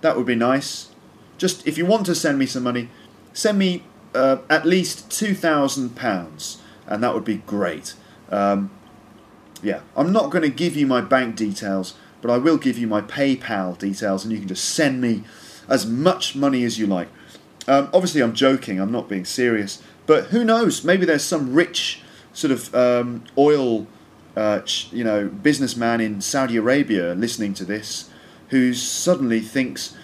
That 0.00 0.16
would 0.16 0.26
be 0.26 0.34
nice. 0.34 0.88
Just 1.36 1.66
if 1.66 1.78
you 1.78 1.86
want 1.86 2.06
to 2.06 2.14
send 2.14 2.38
me 2.38 2.46
some 2.46 2.62
money, 2.62 2.88
send 3.32 3.58
me 3.58 3.84
uh, 4.14 4.38
at 4.48 4.64
least 4.64 5.08
£2,000 5.10 6.56
and 6.86 7.02
that 7.02 7.14
would 7.14 7.24
be 7.24 7.36
great. 7.36 7.94
Um, 8.30 8.70
yeah, 9.62 9.80
I'm 9.96 10.12
not 10.12 10.30
going 10.30 10.42
to 10.42 10.50
give 10.50 10.76
you 10.76 10.86
my 10.86 11.00
bank 11.00 11.36
details, 11.36 11.94
but 12.20 12.30
I 12.30 12.38
will 12.38 12.58
give 12.58 12.78
you 12.78 12.86
my 12.86 13.00
PayPal 13.00 13.78
details 13.78 14.24
and 14.24 14.32
you 14.32 14.38
can 14.38 14.48
just 14.48 14.64
send 14.64 15.00
me 15.00 15.24
as 15.68 15.86
much 15.86 16.34
money 16.34 16.64
as 16.64 16.78
you 16.78 16.86
like. 16.86 17.08
Um, 17.66 17.90
obviously, 17.92 18.22
I'm 18.22 18.34
joking, 18.34 18.80
I'm 18.80 18.92
not 18.92 19.08
being 19.08 19.24
serious, 19.24 19.82
but 20.06 20.26
who 20.26 20.42
knows? 20.42 20.84
Maybe 20.84 21.04
there's 21.04 21.24
some 21.24 21.52
rich 21.52 22.02
sort 22.32 22.50
of 22.50 22.74
um, 22.74 23.24
oil, 23.36 23.86
uh, 24.36 24.62
you 24.90 25.04
know, 25.04 25.28
businessman 25.28 26.00
in 26.00 26.20
Saudi 26.20 26.56
Arabia 26.56 27.14
listening 27.14 27.52
to 27.54 27.64
this 27.64 28.08
who 28.48 28.74
suddenly 28.74 29.40
thinks, 29.40 29.96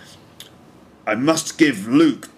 I 1.06 1.14
must 1.14 1.58
give 1.58 1.86
Luke 1.86 2.28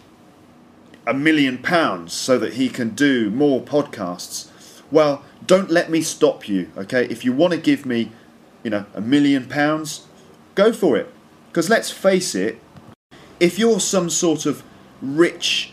a 1.06 1.14
million 1.14 1.58
pounds 1.58 2.12
so 2.12 2.38
that 2.38 2.54
he 2.54 2.68
can 2.68 2.90
do 2.90 3.30
more 3.30 3.60
podcasts. 3.62 4.48
Well, 4.90 5.24
don't 5.46 5.70
let 5.70 5.90
me 5.90 6.02
stop 6.02 6.48
you, 6.48 6.70
okay? 6.76 7.04
If 7.06 7.24
you 7.24 7.32
want 7.32 7.52
to 7.52 7.58
give 7.58 7.86
me, 7.86 8.10
you 8.62 8.70
know, 8.70 8.86
a 8.94 9.00
million 9.00 9.46
pounds, 9.46 10.06
go 10.54 10.72
for 10.72 10.96
it. 10.96 11.12
Because 11.48 11.70
let's 11.70 11.90
face 11.90 12.34
it, 12.34 12.60
if 13.38 13.58
you're 13.58 13.80
some 13.80 14.10
sort 14.10 14.46
of 14.46 14.62
rich 15.00 15.72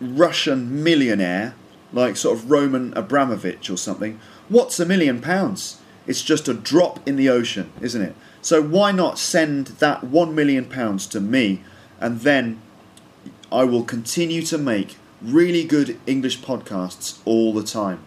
Russian 0.00 0.82
millionaire, 0.82 1.54
like 1.92 2.16
sort 2.16 2.36
of 2.38 2.50
Roman 2.50 2.92
Abramovich 2.96 3.70
or 3.70 3.76
something, 3.76 4.20
what's 4.48 4.78
a 4.78 4.86
million 4.86 5.20
pounds? 5.20 5.80
It's 6.06 6.22
just 6.22 6.48
a 6.48 6.54
drop 6.54 7.06
in 7.08 7.16
the 7.16 7.28
ocean, 7.28 7.72
isn't 7.80 8.02
it? 8.02 8.14
So 8.46 8.62
why 8.62 8.92
not 8.92 9.18
send 9.18 9.66
that 9.82 10.04
one 10.04 10.32
million 10.32 10.66
pounds 10.66 11.08
to 11.08 11.20
me 11.20 11.64
and 11.98 12.20
then 12.20 12.62
I 13.50 13.64
will 13.64 13.82
continue 13.82 14.40
to 14.42 14.56
make 14.56 14.98
really 15.20 15.64
good 15.64 15.98
English 16.06 16.42
podcasts 16.42 17.18
all 17.24 17.52
the 17.52 17.64
time. 17.64 18.04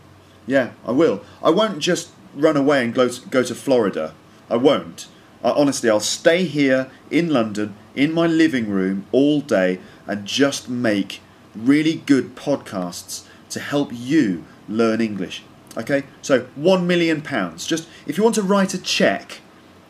Yeah, 0.47 0.71
I 0.85 0.93
will. 0.93 1.25
I 1.43 1.49
won't 1.49 1.79
just 1.79 2.11
run 2.33 2.55
away 2.55 2.85
and 2.85 2.93
go 2.93 3.09
to, 3.09 3.27
go 3.27 3.43
to 3.43 3.53
Florida. 3.53 4.13
I 4.49 4.55
won't. 4.55 5.09
I, 5.43 5.49
honestly, 5.49 5.89
I'll 5.89 5.99
stay 5.99 6.45
here 6.45 6.89
in 7.11 7.31
London 7.31 7.75
in 7.93 8.13
my 8.13 8.25
living 8.25 8.69
room 8.69 9.07
all 9.11 9.41
day 9.41 9.81
and 10.07 10.25
just 10.25 10.69
make 10.69 11.19
really 11.53 11.95
good 12.05 12.37
podcasts 12.37 13.25
to 13.49 13.59
help 13.59 13.89
you 13.91 14.45
learn 14.69 15.01
English. 15.01 15.43
Okay? 15.75 16.03
So 16.21 16.47
1 16.55 16.87
million 16.87 17.21
pounds. 17.21 17.67
Just 17.67 17.89
if 18.07 18.17
you 18.17 18.23
want 18.23 18.35
to 18.35 18.41
write 18.41 18.73
a 18.73 18.81
check, 18.81 19.41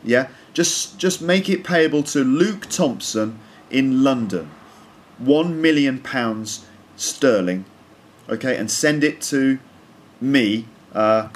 yeah, 0.02 0.28
just 0.52 0.98
just 0.98 1.20
make 1.22 1.48
it 1.48 1.64
payable 1.64 2.02
to 2.04 2.24
Luke 2.24 2.66
Thompson 2.68 3.38
in 3.70 4.02
London. 4.02 4.50
1 5.18 5.60
million 5.60 5.98
pounds 5.98 6.64
sterling. 6.96 7.64
Okay? 8.28 8.56
And 8.56 8.70
send 8.70 9.04
it 9.04 9.20
to 9.22 9.58
me. 10.20 10.66
Uh, 10.94 11.28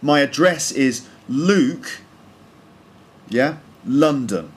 my 0.00 0.20
address 0.20 0.72
is 0.72 1.08
Luke 1.28 2.02
yeah, 3.32 3.56
London. 3.84 4.52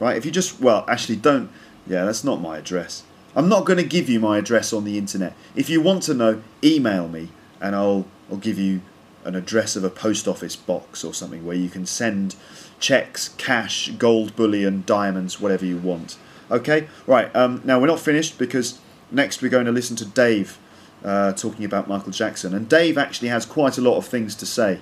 Right? 0.00 0.16
If 0.16 0.24
you 0.24 0.30
just 0.30 0.60
well, 0.60 0.84
actually 0.88 1.16
don't 1.16 1.50
yeah, 1.86 2.04
that's 2.04 2.24
not 2.24 2.40
my 2.40 2.58
address. 2.58 3.02
I'm 3.34 3.48
not 3.48 3.64
going 3.64 3.76
to 3.76 3.84
give 3.84 4.08
you 4.08 4.20
my 4.20 4.38
address 4.38 4.72
on 4.72 4.84
the 4.84 4.98
internet. 4.98 5.34
If 5.54 5.70
you 5.70 5.80
want 5.80 6.02
to 6.04 6.14
know, 6.14 6.42
email 6.62 7.08
me 7.08 7.28
and 7.60 7.74
I'll 7.74 8.06
I'll 8.30 8.36
give 8.36 8.58
you 8.58 8.80
an 9.28 9.36
address 9.36 9.76
of 9.76 9.84
a 9.84 9.90
post 9.90 10.26
office 10.26 10.56
box 10.56 11.04
or 11.04 11.12
something 11.12 11.44
where 11.44 11.56
you 11.56 11.68
can 11.68 11.84
send 11.84 12.34
checks, 12.80 13.28
cash, 13.36 13.90
gold 13.90 14.34
bullion, 14.34 14.82
diamonds, 14.86 15.38
whatever 15.38 15.66
you 15.66 15.76
want. 15.76 16.16
Okay? 16.50 16.88
Right, 17.06 17.34
um, 17.36 17.60
now 17.62 17.78
we're 17.78 17.88
not 17.88 18.00
finished 18.00 18.38
because 18.38 18.80
next 19.10 19.42
we're 19.42 19.50
going 19.50 19.66
to 19.66 19.72
listen 19.72 19.96
to 19.96 20.06
Dave 20.06 20.58
uh, 21.04 21.32
talking 21.34 21.66
about 21.66 21.88
Michael 21.88 22.10
Jackson. 22.10 22.54
And 22.54 22.70
Dave 22.70 22.96
actually 22.96 23.28
has 23.28 23.44
quite 23.44 23.76
a 23.76 23.82
lot 23.82 23.98
of 23.98 24.06
things 24.06 24.34
to 24.36 24.46
say 24.46 24.80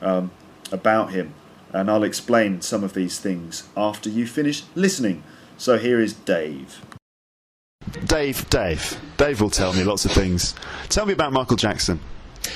um, 0.00 0.30
about 0.72 1.12
him. 1.12 1.34
And 1.70 1.90
I'll 1.90 2.04
explain 2.04 2.62
some 2.62 2.82
of 2.82 2.94
these 2.94 3.18
things 3.18 3.68
after 3.76 4.08
you 4.08 4.26
finish 4.26 4.62
listening. 4.74 5.22
So 5.58 5.76
here 5.76 6.00
is 6.00 6.14
Dave. 6.14 6.80
Dave, 8.06 8.48
Dave, 8.48 8.98
Dave 9.18 9.40
will 9.40 9.50
tell 9.50 9.74
me 9.74 9.84
lots 9.84 10.06
of 10.06 10.12
things. 10.12 10.54
Tell 10.88 11.04
me 11.04 11.12
about 11.12 11.32
Michael 11.32 11.56
Jackson. 11.56 12.00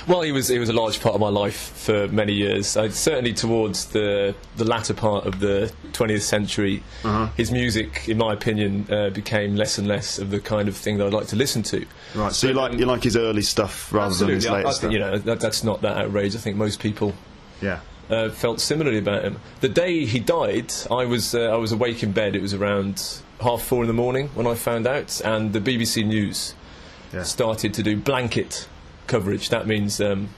Well, 0.09 0.23
he 0.23 0.33
was 0.33 0.49
he 0.49 0.59
was 0.59 0.69
a 0.69 0.73
large 0.73 1.01
part 1.01 1.15
of 1.15 1.21
my 1.21 1.29
life 1.29 1.57
for 1.77 2.09
many 2.09 2.33
years. 2.33 2.77
Uh, 2.77 2.89
certainly 2.91 3.33
towards 3.33 3.87
the 3.87 4.35
the 4.57 4.65
latter 4.65 4.95
part 4.95 5.27
of 5.27 5.39
the 5.41 5.73
20th 5.93 6.23
century, 6.23 6.83
Uh-huh. 7.05 7.29
his 7.37 7.51
music, 7.53 8.09
in 8.09 8.19
my 8.19 8.33
opinion, 8.33 8.87
uh, 8.91 9.11
became 9.11 9.55
less 9.57 9.79
and 9.79 9.87
less 9.87 10.19
of 10.19 10.31
the 10.31 10.41
kind 10.41 10.69
of 10.69 10.77
thing 10.77 10.99
that 10.99 11.07
I'd 11.07 11.13
like 11.13 11.29
to 11.29 11.37
listen 11.37 11.63
to. 11.65 11.87
Right, 12.15 12.33
so 12.33 12.49
you 12.49 12.55
like 12.55 12.73
you 12.79 12.87
like 12.87 13.05
his 13.05 13.17
early 13.17 13.43
stuff 13.43 13.93
rather 13.93 14.15
than 14.15 14.29
his 14.29 14.45
Absolutely, 14.47 14.49
I, 14.49 14.57
later 14.59 14.69
I 14.69 14.73
stuff. 14.73 14.93
you 14.93 14.99
know 14.99 15.19
that, 15.19 15.41
that's 15.41 15.63
not 15.65 15.83
that 15.83 15.97
outrageous. 15.97 16.41
I 16.41 16.43
think 16.45 16.57
most 16.57 16.81
people 16.81 17.15
Yeah. 17.63 17.79
uh, 18.11 18.31
felt 18.31 18.61
similarly 18.61 18.99
about 18.99 19.23
him. 19.23 19.37
The 19.61 19.69
day 19.69 20.05
he 20.05 20.19
died, 20.19 20.73
I 20.91 21.05
was 21.05 21.35
uh, 21.35 21.43
I 21.43 21.57
was 21.57 21.73
awake 21.73 22.03
in 22.03 22.13
bed. 22.13 22.35
It 22.37 22.43
was 22.43 22.55
around 22.55 23.03
half 23.41 23.63
four 23.63 23.83
in 23.83 23.87
the 23.87 23.93
morning 24.05 24.31
when 24.35 24.47
I 24.47 24.55
found 24.55 24.87
out, 24.87 25.21
and 25.25 25.53
the 25.53 25.61
BBC 25.61 26.05
News 26.05 26.55
started 27.23 27.73
to 27.75 27.83
do 27.83 27.97
blanket 27.97 28.69
coverage. 29.07 29.49
That 29.51 29.67
means 29.67 30.01
um, 30.01 30.29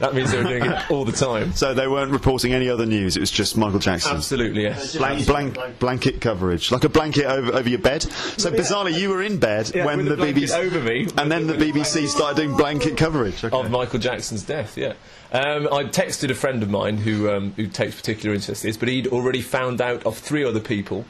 That 0.00 0.12
means 0.14 0.32
they 0.32 0.38
were 0.42 0.48
doing 0.48 0.64
it 0.66 0.90
all 0.90 1.04
the 1.04 1.12
time. 1.12 1.52
So 1.52 1.72
they 1.72 1.86
weren't 1.86 2.10
reporting 2.10 2.52
any 2.52 2.68
other 2.68 2.84
news. 2.84 3.16
It 3.16 3.20
was 3.20 3.30
just 3.30 3.56
Michael 3.56 3.78
Jackson. 3.78 4.16
Absolutely, 4.16 4.62
yes. 4.62 4.96
Blank, 4.96 5.26
blank, 5.26 5.78
blanket 5.78 6.20
coverage, 6.20 6.72
like 6.72 6.82
a 6.84 6.88
blanket 6.88 7.26
over, 7.26 7.54
over 7.54 7.68
your 7.68 7.78
bed. 7.78 8.02
So 8.02 8.50
bizarrely, 8.50 8.98
you 8.98 9.10
were 9.10 9.22
in 9.22 9.38
bed 9.38 9.70
Yeah, 9.74 9.86
when 9.86 9.98
with 9.98 10.08
the 10.08 10.16
BBC 10.16 10.58
over 10.58 10.80
me. 10.80 11.06
and 11.16 11.30
then 11.30 11.46
the 11.46 11.54
BBC 11.54 12.08
started 12.08 12.36
doing 12.36 12.56
blanket 12.56 12.96
coverage. 12.96 13.44
Okay. 13.44 13.56
of 13.56 13.70
Michael 13.70 14.00
Jackson's 14.00 14.42
death. 14.42 14.76
Yeah, 14.76 14.94
um, 15.32 15.68
I 15.72 15.84
texted 15.84 16.30
a 16.30 16.34
friend 16.34 16.62
of 16.64 16.70
mine 16.70 16.96
who 16.96 17.30
um, 17.30 17.52
who 17.52 17.68
takes 17.68 17.94
particular 17.94 18.34
interest 18.34 18.64
in 18.64 18.68
this, 18.70 18.76
but 18.76 18.88
he'd 18.88 19.06
already 19.06 19.42
found 19.42 19.80
out 19.80 20.04
of 20.06 20.18
three 20.18 20.44
other 20.44 20.60
people 20.60 21.04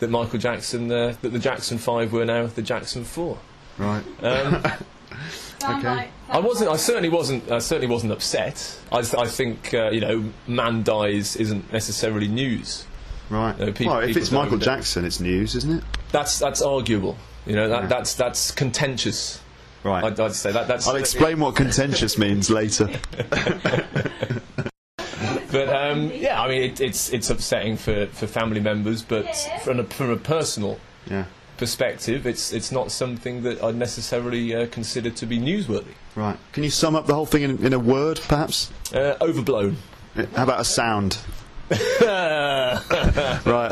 that 0.00 0.10
Michael 0.10 0.38
Jackson, 0.38 0.92
uh, 0.92 1.14
that 1.22 1.30
the 1.30 1.38
Jackson 1.38 1.78
Five 1.78 2.12
were 2.12 2.26
now 2.26 2.46
the 2.48 2.60
Jackson 2.62 3.02
Four. 3.02 3.38
Right. 3.78 4.04
Um, 4.22 4.62
okay. 5.62 6.08
I 6.28 6.38
wasn't. 6.40 6.70
I 6.70 6.76
certainly 6.76 7.08
wasn't. 7.08 7.50
I 7.50 7.58
certainly 7.58 7.92
wasn't 7.92 8.12
upset. 8.12 8.78
I, 8.92 9.02
th- 9.02 9.14
I 9.14 9.26
think 9.26 9.72
uh, 9.74 9.90
you 9.90 10.00
know, 10.00 10.24
man 10.46 10.82
dies 10.82 11.36
isn't 11.36 11.72
necessarily 11.72 12.28
news. 12.28 12.86
Right. 13.30 13.60
Uh, 13.60 13.72
peop- 13.72 13.88
well, 13.88 14.00
if 14.00 14.16
it's 14.16 14.30
Michael. 14.30 14.58
Jackson, 14.58 15.04
it's 15.04 15.20
news, 15.20 15.54
isn't 15.54 15.78
it? 15.78 15.84
That's 16.12 16.38
that's 16.38 16.62
arguable. 16.62 17.16
You 17.46 17.54
know, 17.56 17.68
that, 17.68 17.82
Yeah. 17.82 17.88
that's 17.88 18.14
that's 18.14 18.50
contentious. 18.50 19.40
Right. 19.84 20.02
I'd, 20.04 20.18
I'd 20.18 20.34
say 20.34 20.52
that. 20.52 20.66
That's. 20.68 20.86
I'll 20.88 20.96
explain 20.96 21.38
what 21.40 21.54
contentious 21.56 22.18
means 22.24 22.50
later. 22.50 22.88
But 25.52 25.68
um, 25.70 26.10
yeah, 26.12 26.42
I 26.42 26.48
mean, 26.48 26.62
it, 26.62 26.80
it's 26.80 27.10
it's 27.12 27.30
upsetting 27.30 27.76
for, 27.76 28.06
for 28.08 28.26
family 28.26 28.60
members, 28.60 29.02
but 29.02 29.24
from 29.62 29.80
a, 29.80 29.84
from 29.84 30.10
a 30.10 30.16
personal 30.16 30.78
Yeah. 31.10 31.24
Perspective, 31.56 32.26
it's 32.26 32.52
it's 32.52 32.70
not 32.70 32.90
something 32.90 33.42
that 33.42 33.62
I'd 33.62 33.76
necessarily 33.76 34.54
uh, 34.54 34.66
consider 34.66 35.10
to 35.10 35.26
be 35.26 35.38
newsworthy. 35.38 35.94
Right. 36.14 36.38
Can 36.52 36.64
you 36.64 36.70
sum 36.70 36.96
up 36.96 37.06
the 37.06 37.14
whole 37.14 37.26
thing 37.26 37.42
in, 37.42 37.64
in 37.64 37.72
a 37.72 37.78
word, 37.78 38.20
perhaps? 38.28 38.70
Uh, 38.92 39.16
overblown. 39.20 39.76
How 40.34 40.44
about 40.44 40.60
a 40.60 40.64
sound? 40.64 41.18
right. 42.00 42.80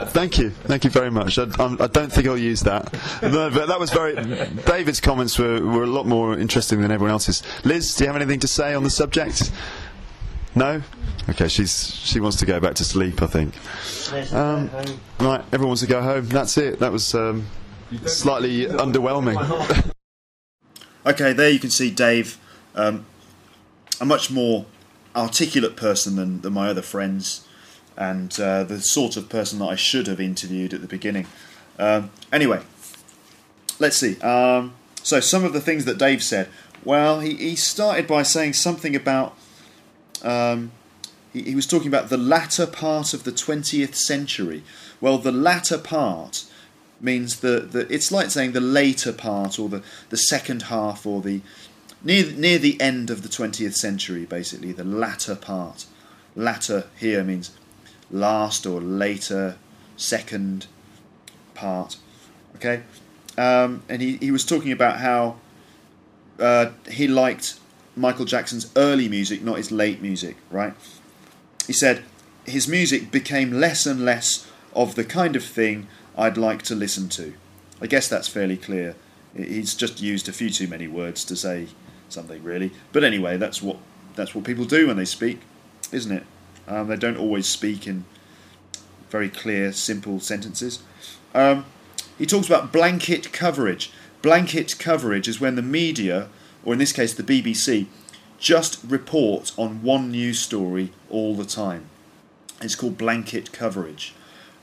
Thank 0.08 0.38
you. 0.38 0.50
Thank 0.50 0.82
you 0.82 0.90
very 0.90 1.10
much. 1.10 1.38
I, 1.38 1.46
I'm, 1.58 1.80
I 1.80 1.86
don't 1.86 2.12
think 2.12 2.26
I'll 2.26 2.36
use 2.36 2.62
that. 2.62 2.92
No, 3.22 3.50
but 3.50 3.66
that 3.66 3.78
was 3.78 3.90
very. 3.90 4.16
David's 4.64 5.00
comments 5.00 5.38
were, 5.38 5.64
were 5.64 5.84
a 5.84 5.88
lot 5.88 6.04
more 6.04 6.36
interesting 6.36 6.80
than 6.80 6.90
everyone 6.90 7.12
else's. 7.12 7.44
Liz, 7.64 7.94
do 7.94 8.04
you 8.04 8.08
have 8.08 8.16
anything 8.16 8.40
to 8.40 8.48
say 8.48 8.74
on 8.74 8.82
the 8.82 8.90
subject? 8.90 9.52
No. 10.56 10.82
Okay. 11.28 11.46
She's 11.48 11.94
she 11.94 12.18
wants 12.18 12.38
to 12.38 12.46
go 12.46 12.58
back 12.58 12.74
to 12.76 12.84
sleep. 12.84 13.22
I 13.22 13.26
think. 13.26 13.54
Um, 14.34 14.70
right. 15.20 15.44
Everyone 15.52 15.68
wants 15.68 15.82
to 15.82 15.88
go 15.88 16.02
home. 16.02 16.26
That's 16.28 16.58
it. 16.58 16.80
That 16.80 16.90
was 16.90 17.14
um, 17.14 17.46
slightly 18.06 18.66
underwhelming. 18.66 19.90
Okay, 21.06 21.34
there 21.34 21.50
you 21.50 21.58
can 21.58 21.68
see 21.68 21.90
Dave, 21.90 22.38
um, 22.74 23.04
a 24.00 24.06
much 24.06 24.30
more 24.30 24.64
articulate 25.14 25.76
person 25.76 26.16
than, 26.16 26.40
than 26.40 26.54
my 26.54 26.68
other 26.70 26.80
friends, 26.80 27.46
and 27.94 28.40
uh, 28.40 28.64
the 28.64 28.80
sort 28.80 29.18
of 29.18 29.28
person 29.28 29.58
that 29.58 29.66
I 29.66 29.74
should 29.74 30.06
have 30.06 30.18
interviewed 30.18 30.72
at 30.72 30.80
the 30.80 30.86
beginning. 30.86 31.26
Um, 31.78 32.10
anyway, 32.32 32.62
let's 33.78 33.98
see. 33.98 34.18
Um, 34.22 34.72
so, 35.02 35.20
some 35.20 35.44
of 35.44 35.52
the 35.52 35.60
things 35.60 35.84
that 35.84 35.98
Dave 35.98 36.22
said. 36.22 36.48
Well, 36.84 37.20
he, 37.20 37.34
he 37.34 37.56
started 37.56 38.06
by 38.06 38.22
saying 38.22 38.54
something 38.54 38.96
about. 38.96 39.36
Um, 40.22 40.72
he, 41.34 41.42
he 41.42 41.54
was 41.54 41.66
talking 41.66 41.88
about 41.88 42.08
the 42.08 42.16
latter 42.16 42.66
part 42.66 43.12
of 43.12 43.24
the 43.24 43.32
20th 43.32 43.94
century. 43.94 44.62
Well, 45.02 45.18
the 45.18 45.32
latter 45.32 45.76
part 45.76 46.44
means 47.04 47.40
the, 47.40 47.60
the 47.60 47.92
it's 47.92 48.10
like 48.10 48.30
saying 48.30 48.52
the 48.52 48.60
later 48.60 49.12
part 49.12 49.58
or 49.58 49.68
the, 49.68 49.82
the 50.08 50.16
second 50.16 50.62
half 50.62 51.06
or 51.06 51.20
the 51.20 51.42
near 52.02 52.32
near 52.32 52.58
the 52.58 52.80
end 52.80 53.10
of 53.10 53.22
the 53.22 53.28
20th 53.28 53.74
century 53.74 54.24
basically 54.24 54.72
the 54.72 54.84
latter 54.84 55.36
part. 55.36 55.86
Latter 56.34 56.86
here 56.98 57.22
means 57.22 57.52
last 58.10 58.66
or 58.66 58.80
later 58.80 59.56
second 59.96 60.66
part 61.54 61.98
okay? 62.56 62.82
Um, 63.36 63.82
and 63.88 64.00
he, 64.00 64.16
he 64.16 64.30
was 64.30 64.44
talking 64.44 64.72
about 64.72 64.98
how 64.98 65.36
uh, 66.38 66.70
he 66.88 67.06
liked 67.06 67.58
Michael 67.96 68.24
Jackson's 68.24 68.72
early 68.74 69.08
music 69.08 69.42
not 69.42 69.58
his 69.58 69.70
late 69.70 70.00
music 70.00 70.36
right? 70.50 70.74
He 71.66 71.72
said 71.72 72.02
his 72.46 72.66
music 72.66 73.10
became 73.10 73.52
less 73.52 73.86
and 73.86 74.04
less 74.04 74.50
of 74.74 74.96
the 74.96 75.04
kind 75.04 75.36
of 75.36 75.44
thing 75.44 75.86
I'd 76.16 76.36
like 76.36 76.62
to 76.62 76.74
listen 76.74 77.08
to. 77.10 77.34
I 77.80 77.86
guess 77.86 78.08
that's 78.08 78.28
fairly 78.28 78.56
clear. 78.56 78.94
He's 79.36 79.74
just 79.74 80.00
used 80.00 80.28
a 80.28 80.32
few 80.32 80.50
too 80.50 80.68
many 80.68 80.86
words 80.86 81.24
to 81.24 81.36
say 81.36 81.68
something, 82.08 82.42
really. 82.42 82.70
But 82.92 83.04
anyway, 83.04 83.36
that's 83.36 83.60
what 83.60 83.78
that's 84.14 84.34
what 84.34 84.44
people 84.44 84.64
do 84.64 84.86
when 84.86 84.96
they 84.96 85.04
speak, 85.04 85.40
isn't 85.90 86.12
it? 86.12 86.24
Um, 86.68 86.86
they 86.86 86.96
don't 86.96 87.16
always 87.16 87.48
speak 87.48 87.86
in 87.86 88.04
very 89.10 89.28
clear, 89.28 89.72
simple 89.72 90.20
sentences. 90.20 90.82
Um, 91.34 91.66
he 92.16 92.26
talks 92.26 92.46
about 92.46 92.72
blanket 92.72 93.32
coverage. 93.32 93.92
Blanket 94.22 94.76
coverage 94.78 95.28
is 95.28 95.40
when 95.40 95.56
the 95.56 95.62
media, 95.62 96.28
or 96.64 96.72
in 96.72 96.78
this 96.78 96.92
case 96.92 97.12
the 97.12 97.22
BBC, 97.22 97.86
just 98.38 98.78
report 98.84 99.52
on 99.56 99.82
one 99.82 100.10
news 100.10 100.38
story 100.38 100.92
all 101.10 101.34
the 101.34 101.44
time. 101.44 101.86
It's 102.60 102.76
called 102.76 102.96
blanket 102.96 103.52
coverage. 103.52 104.14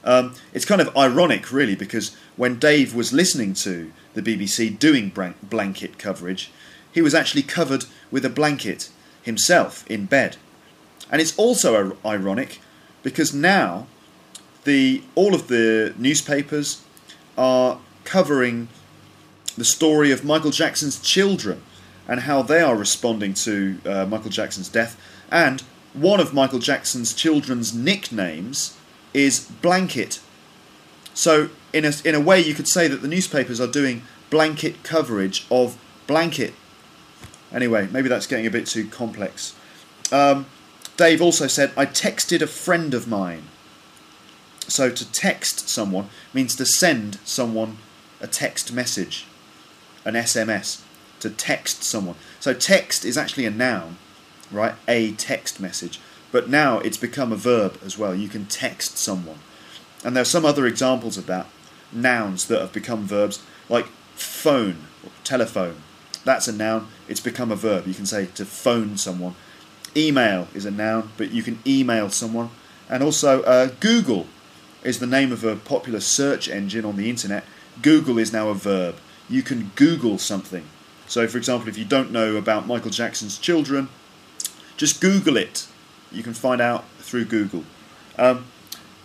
Um, 0.04 0.34
it's 0.54 0.66
kind 0.66 0.82
of 0.82 0.96
ironic, 0.98 1.52
really, 1.52 1.76
because 1.76 2.16
when 2.36 2.58
Dave 2.58 2.96
was 2.96 3.14
listening 3.14 3.54
to 3.56 3.92
the 4.14 4.22
BBC 4.22 4.78
doing 4.78 5.10
blanket 5.44 5.98
coverage, 5.98 6.52
he 6.92 7.02
was 7.02 7.14
actually 7.14 7.44
covered 7.44 7.86
with 8.10 8.26
a 8.26 8.30
blanket 8.30 8.90
himself 9.22 9.86
in 9.90 10.06
bed. 10.06 10.38
And 11.12 11.22
it's 11.22 11.38
also 11.38 11.98
ironic 12.06 12.60
because 13.04 13.34
now 13.34 13.88
the 14.64 15.04
all 15.16 15.34
of 15.34 15.48
the 15.48 15.94
newspapers 15.98 16.84
are 17.38 17.80
covering 18.04 18.68
the 19.58 19.66
story 19.66 20.12
of 20.12 20.24
Michael 20.24 20.52
Jackson's 20.52 21.00
children 21.00 21.62
and 22.08 22.22
how 22.22 22.42
they 22.42 22.62
are 22.62 22.76
responding 22.76 23.34
to 23.34 23.78
uh, 23.86 24.06
Michael 24.06 24.30
Jackson's 24.30 24.70
death. 24.70 25.00
And 25.30 25.62
one 25.94 26.20
of 26.20 26.34
Michael 26.34 26.60
Jackson's 26.60 27.14
children's 27.14 27.74
nicknames 27.74 28.78
is 29.14 29.42
blanket. 29.62 30.20
So, 31.14 31.50
in 31.74 31.86
a, 31.86 31.92
in 32.04 32.16
a 32.16 32.20
way, 32.20 32.42
you 32.42 32.54
could 32.54 32.68
say 32.68 32.88
that 32.88 33.02
the 33.02 33.08
newspapers 33.08 33.60
are 33.62 33.68
doing 33.68 34.04
blanket 34.30 34.84
coverage 34.84 35.46
of 35.52 35.78
blanket. 36.08 36.54
Anyway, 37.54 37.88
maybe 37.92 38.10
that's 38.10 38.28
getting 38.28 38.46
a 38.46 38.52
bit 38.52 38.66
too 38.66 38.88
complex. 38.88 39.56
Um, 40.12 40.46
Dave 40.98 41.22
also 41.22 41.48
said, 41.48 41.72
I 41.76 41.86
texted 41.86 42.42
a 42.42 42.48
friend 42.48 42.94
of 42.94 43.08
mine. 43.08 43.44
So, 44.68 44.90
to 44.90 45.12
text 45.12 45.68
someone 45.68 46.10
means 46.34 46.56
to 46.56 46.66
send 46.66 47.20
someone 47.26 47.78
a 48.22 48.28
text 48.28 48.72
message, 48.72 49.26
an 50.06 50.14
SMS, 50.14 50.82
to 51.20 51.30
text 51.30 51.84
someone. 51.84 52.16
So, 52.40 52.54
text 52.54 53.04
is 53.04 53.18
actually 53.18 53.46
a 53.46 53.52
noun, 53.52 53.98
right? 54.52 54.76
A 54.88 55.12
text 55.14 55.60
message. 55.60 56.00
But 56.32 56.50
now 56.50 56.80
it's 56.80 56.98
become 56.98 57.32
a 57.32 57.38
verb 57.38 57.78
as 57.84 57.98
well. 57.98 58.16
You 58.16 58.30
can 58.30 58.46
text 58.46 58.98
someone. 58.98 59.40
And 60.04 60.16
there 60.16 60.22
are 60.22 60.26
some 60.26 60.46
other 60.46 60.66
examples 60.66 61.18
of 61.18 61.26
that. 61.28 61.48
Nouns 61.92 62.48
that 62.48 62.62
have 62.62 62.74
become 62.74 63.06
verbs, 63.06 63.44
like 63.70 63.88
phone, 64.16 64.88
or 65.04 65.12
telephone. 65.24 65.76
That's 66.24 66.48
a 66.48 66.54
noun. 66.54 66.88
It's 67.08 67.20
become 67.20 67.52
a 67.52 67.56
verb. 67.56 67.88
You 67.88 67.94
can 67.94 68.06
say 68.06 68.28
to 68.36 68.46
phone 68.46 68.98
someone. 68.98 69.36
Email 69.96 70.48
is 70.54 70.66
a 70.66 70.72
noun, 70.72 71.12
but 71.18 71.32
you 71.32 71.44
can 71.44 71.60
email 71.68 72.10
someone. 72.10 72.50
And 72.90 73.04
also, 73.04 73.42
uh, 73.44 73.70
Google 73.80 74.28
is 74.84 75.00
the 75.00 75.08
name 75.08 75.32
of 75.32 75.44
a 75.44 75.56
popular 75.56 76.00
search 76.00 76.50
engine 76.50 76.86
on 76.86 76.96
the 76.96 77.10
internet. 77.10 77.44
Google 77.82 78.18
is 78.18 78.32
now 78.32 78.50
a 78.50 78.54
verb. 78.54 78.96
You 79.30 79.44
can 79.44 79.72
Google 79.76 80.18
something. 80.18 80.64
So, 81.08 81.28
for 81.28 81.38
example, 81.38 81.68
if 81.68 81.78
you 81.78 81.86
don't 81.86 82.12
know 82.12 82.36
about 82.38 82.68
Michael 82.68 82.92
Jackson's 82.92 83.38
children, 83.38 83.90
just 84.78 85.02
Google 85.02 85.38
it. 85.38 85.68
You 86.12 86.24
can 86.24 86.34
find 86.34 86.62
out 86.62 86.86
through 87.00 87.26
Google. 87.26 87.64
Um, 88.18 88.46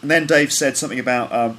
and 0.02 0.10
then 0.10 0.26
Dave 0.26 0.52
said 0.52 0.76
something 0.76 0.98
about 0.98 1.32
um, 1.32 1.58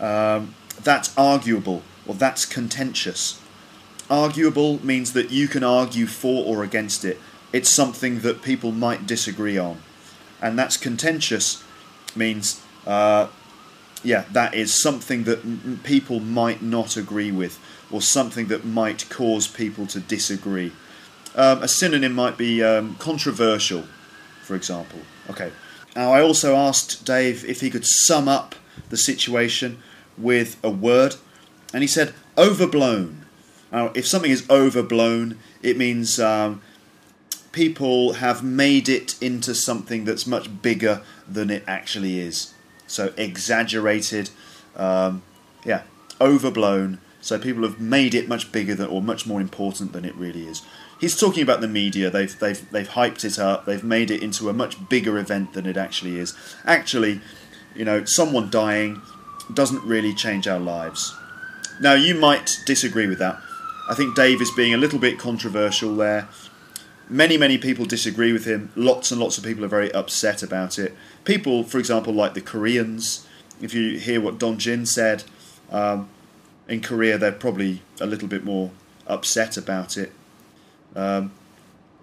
um, 0.00 0.54
that's 0.82 1.16
arguable 1.16 1.82
or 2.06 2.14
that's 2.14 2.44
contentious. 2.44 3.40
Arguable 4.08 4.84
means 4.84 5.12
that 5.12 5.30
you 5.30 5.46
can 5.46 5.62
argue 5.62 6.06
for 6.06 6.44
or 6.44 6.64
against 6.64 7.04
it. 7.04 7.18
It's 7.52 7.68
something 7.68 8.20
that 8.20 8.42
people 8.42 8.72
might 8.72 9.06
disagree 9.06 9.58
on. 9.58 9.80
And 10.42 10.58
that's 10.58 10.76
contentious 10.76 11.62
means, 12.16 12.62
uh, 12.86 13.28
yeah, 14.02 14.24
that 14.32 14.54
is 14.54 14.80
something 14.80 15.24
that 15.24 15.40
m- 15.40 15.80
people 15.84 16.20
might 16.20 16.62
not 16.62 16.96
agree 16.96 17.30
with 17.30 17.58
or 17.90 18.00
something 18.00 18.46
that 18.46 18.64
might 18.64 19.08
cause 19.10 19.46
people 19.46 19.86
to 19.88 20.00
disagree. 20.00 20.72
Um, 21.34 21.62
a 21.62 21.68
synonym 21.68 22.14
might 22.14 22.36
be 22.36 22.62
um, 22.62 22.96
controversial, 22.96 23.84
for 24.50 24.56
example. 24.56 24.98
Okay. 25.30 25.52
Now, 25.94 26.12
I 26.12 26.22
also 26.22 26.56
asked 26.56 27.04
Dave 27.04 27.44
if 27.44 27.60
he 27.60 27.70
could 27.70 27.86
sum 27.86 28.26
up 28.26 28.56
the 28.88 28.96
situation 28.96 29.80
with 30.18 30.56
a 30.64 30.70
word, 30.70 31.14
and 31.72 31.84
he 31.84 31.86
said 31.86 32.14
overblown. 32.36 33.26
Now, 33.70 33.92
if 33.94 34.08
something 34.08 34.32
is 34.32 34.44
overblown, 34.50 35.38
it 35.62 35.76
means 35.76 36.18
um, 36.18 36.62
people 37.52 38.14
have 38.14 38.42
made 38.42 38.88
it 38.88 39.14
into 39.22 39.54
something 39.54 40.04
that's 40.04 40.26
much 40.26 40.48
bigger 40.62 41.02
than 41.28 41.48
it 41.48 41.62
actually 41.68 42.18
is. 42.18 42.52
So 42.88 43.14
exaggerated, 43.16 44.30
um, 44.74 45.22
yeah, 45.64 45.82
overblown. 46.20 46.98
So 47.20 47.38
people 47.38 47.62
have 47.62 47.78
made 47.78 48.16
it 48.16 48.26
much 48.26 48.50
bigger 48.50 48.74
than, 48.74 48.88
or 48.88 49.00
much 49.00 49.28
more 49.28 49.40
important 49.40 49.92
than 49.92 50.04
it 50.04 50.16
really 50.16 50.48
is. 50.48 50.62
He's 51.00 51.18
talking 51.18 51.42
about 51.42 51.60
the 51.60 51.68
media. 51.68 52.10
They've 52.10 52.38
they've 52.38 52.70
they've 52.70 52.88
hyped 52.88 53.24
it 53.24 53.38
up. 53.38 53.64
They've 53.64 53.82
made 53.82 54.10
it 54.10 54.22
into 54.22 54.48
a 54.48 54.52
much 54.52 54.88
bigger 54.88 55.18
event 55.18 55.54
than 55.54 55.66
it 55.66 55.76
actually 55.76 56.18
is. 56.18 56.36
Actually, 56.66 57.20
you 57.74 57.84
know, 57.84 58.04
someone 58.04 58.50
dying 58.50 59.00
doesn't 59.52 59.82
really 59.84 60.14
change 60.14 60.46
our 60.46 60.60
lives. 60.60 61.14
Now, 61.80 61.94
you 61.94 62.14
might 62.14 62.58
disagree 62.66 63.06
with 63.06 63.18
that. 63.18 63.40
I 63.88 63.94
think 63.94 64.14
Dave 64.14 64.42
is 64.42 64.50
being 64.50 64.74
a 64.74 64.76
little 64.76 64.98
bit 64.98 65.18
controversial 65.18 65.96
there. 65.96 66.28
Many, 67.08 67.36
many 67.38 67.58
people 67.58 67.86
disagree 67.86 68.32
with 68.32 68.44
him. 68.44 68.70
Lots 68.76 69.10
and 69.10 69.20
lots 69.20 69.38
of 69.38 69.44
people 69.44 69.64
are 69.64 69.68
very 69.68 69.90
upset 69.92 70.42
about 70.42 70.78
it. 70.78 70.94
People, 71.24 71.64
for 71.64 71.78
example, 71.78 72.12
like 72.12 72.34
the 72.34 72.40
Koreans, 72.40 73.26
if 73.60 73.74
you 73.74 73.98
hear 73.98 74.20
what 74.20 74.38
Dong 74.38 74.58
Jin 74.58 74.86
said, 74.86 75.24
um, 75.70 76.08
in 76.68 76.80
Korea 76.80 77.18
they're 77.18 77.32
probably 77.32 77.82
a 78.00 78.06
little 78.06 78.28
bit 78.28 78.44
more 78.44 78.70
upset 79.06 79.56
about 79.56 79.96
it. 79.96 80.12
Um, 80.96 81.32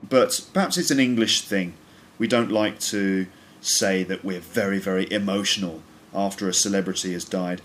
but 0.07 0.47
perhaps 0.53 0.77
it's 0.77 0.91
an 0.91 0.99
English 0.99 1.41
thing. 1.41 1.73
We 2.17 2.27
don't 2.27 2.51
like 2.51 2.79
to 2.79 3.27
say 3.61 4.03
that 4.03 4.23
we're 4.23 4.39
very, 4.39 4.79
very 4.79 5.11
emotional 5.11 5.81
after 6.13 6.47
a 6.47 6.53
celebrity 6.53 7.13
has 7.13 7.25
died. 7.25 7.61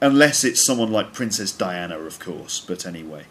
Unless 0.00 0.44
it's 0.44 0.64
someone 0.64 0.92
like 0.92 1.12
Princess 1.12 1.52
Diana, 1.52 1.98
of 1.98 2.18
course. 2.18 2.60
But 2.60 2.86
anyway. 2.86 3.24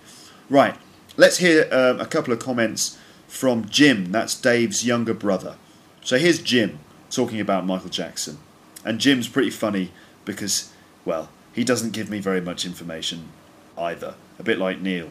Right, 0.49 0.75
let's 1.17 1.37
hear 1.37 1.67
um, 1.71 1.99
a 1.99 2.05
couple 2.05 2.33
of 2.33 2.39
comments 2.39 2.97
from 3.27 3.67
Jim. 3.69 4.11
That's 4.11 4.39
Dave's 4.39 4.85
younger 4.85 5.13
brother. 5.13 5.55
So 6.03 6.17
here's 6.17 6.41
Jim 6.41 6.79
talking 7.09 7.39
about 7.39 7.65
Michael 7.65 7.89
Jackson. 7.89 8.37
And 8.83 8.99
Jim's 8.99 9.27
pretty 9.27 9.49
funny 9.49 9.91
because, 10.25 10.71
well, 11.05 11.29
he 11.53 11.63
doesn't 11.63 11.91
give 11.91 12.09
me 12.09 12.19
very 12.19 12.41
much 12.41 12.65
information 12.65 13.29
either. 13.77 14.15
A 14.39 14.43
bit 14.43 14.57
like 14.57 14.81
Neil. 14.81 15.09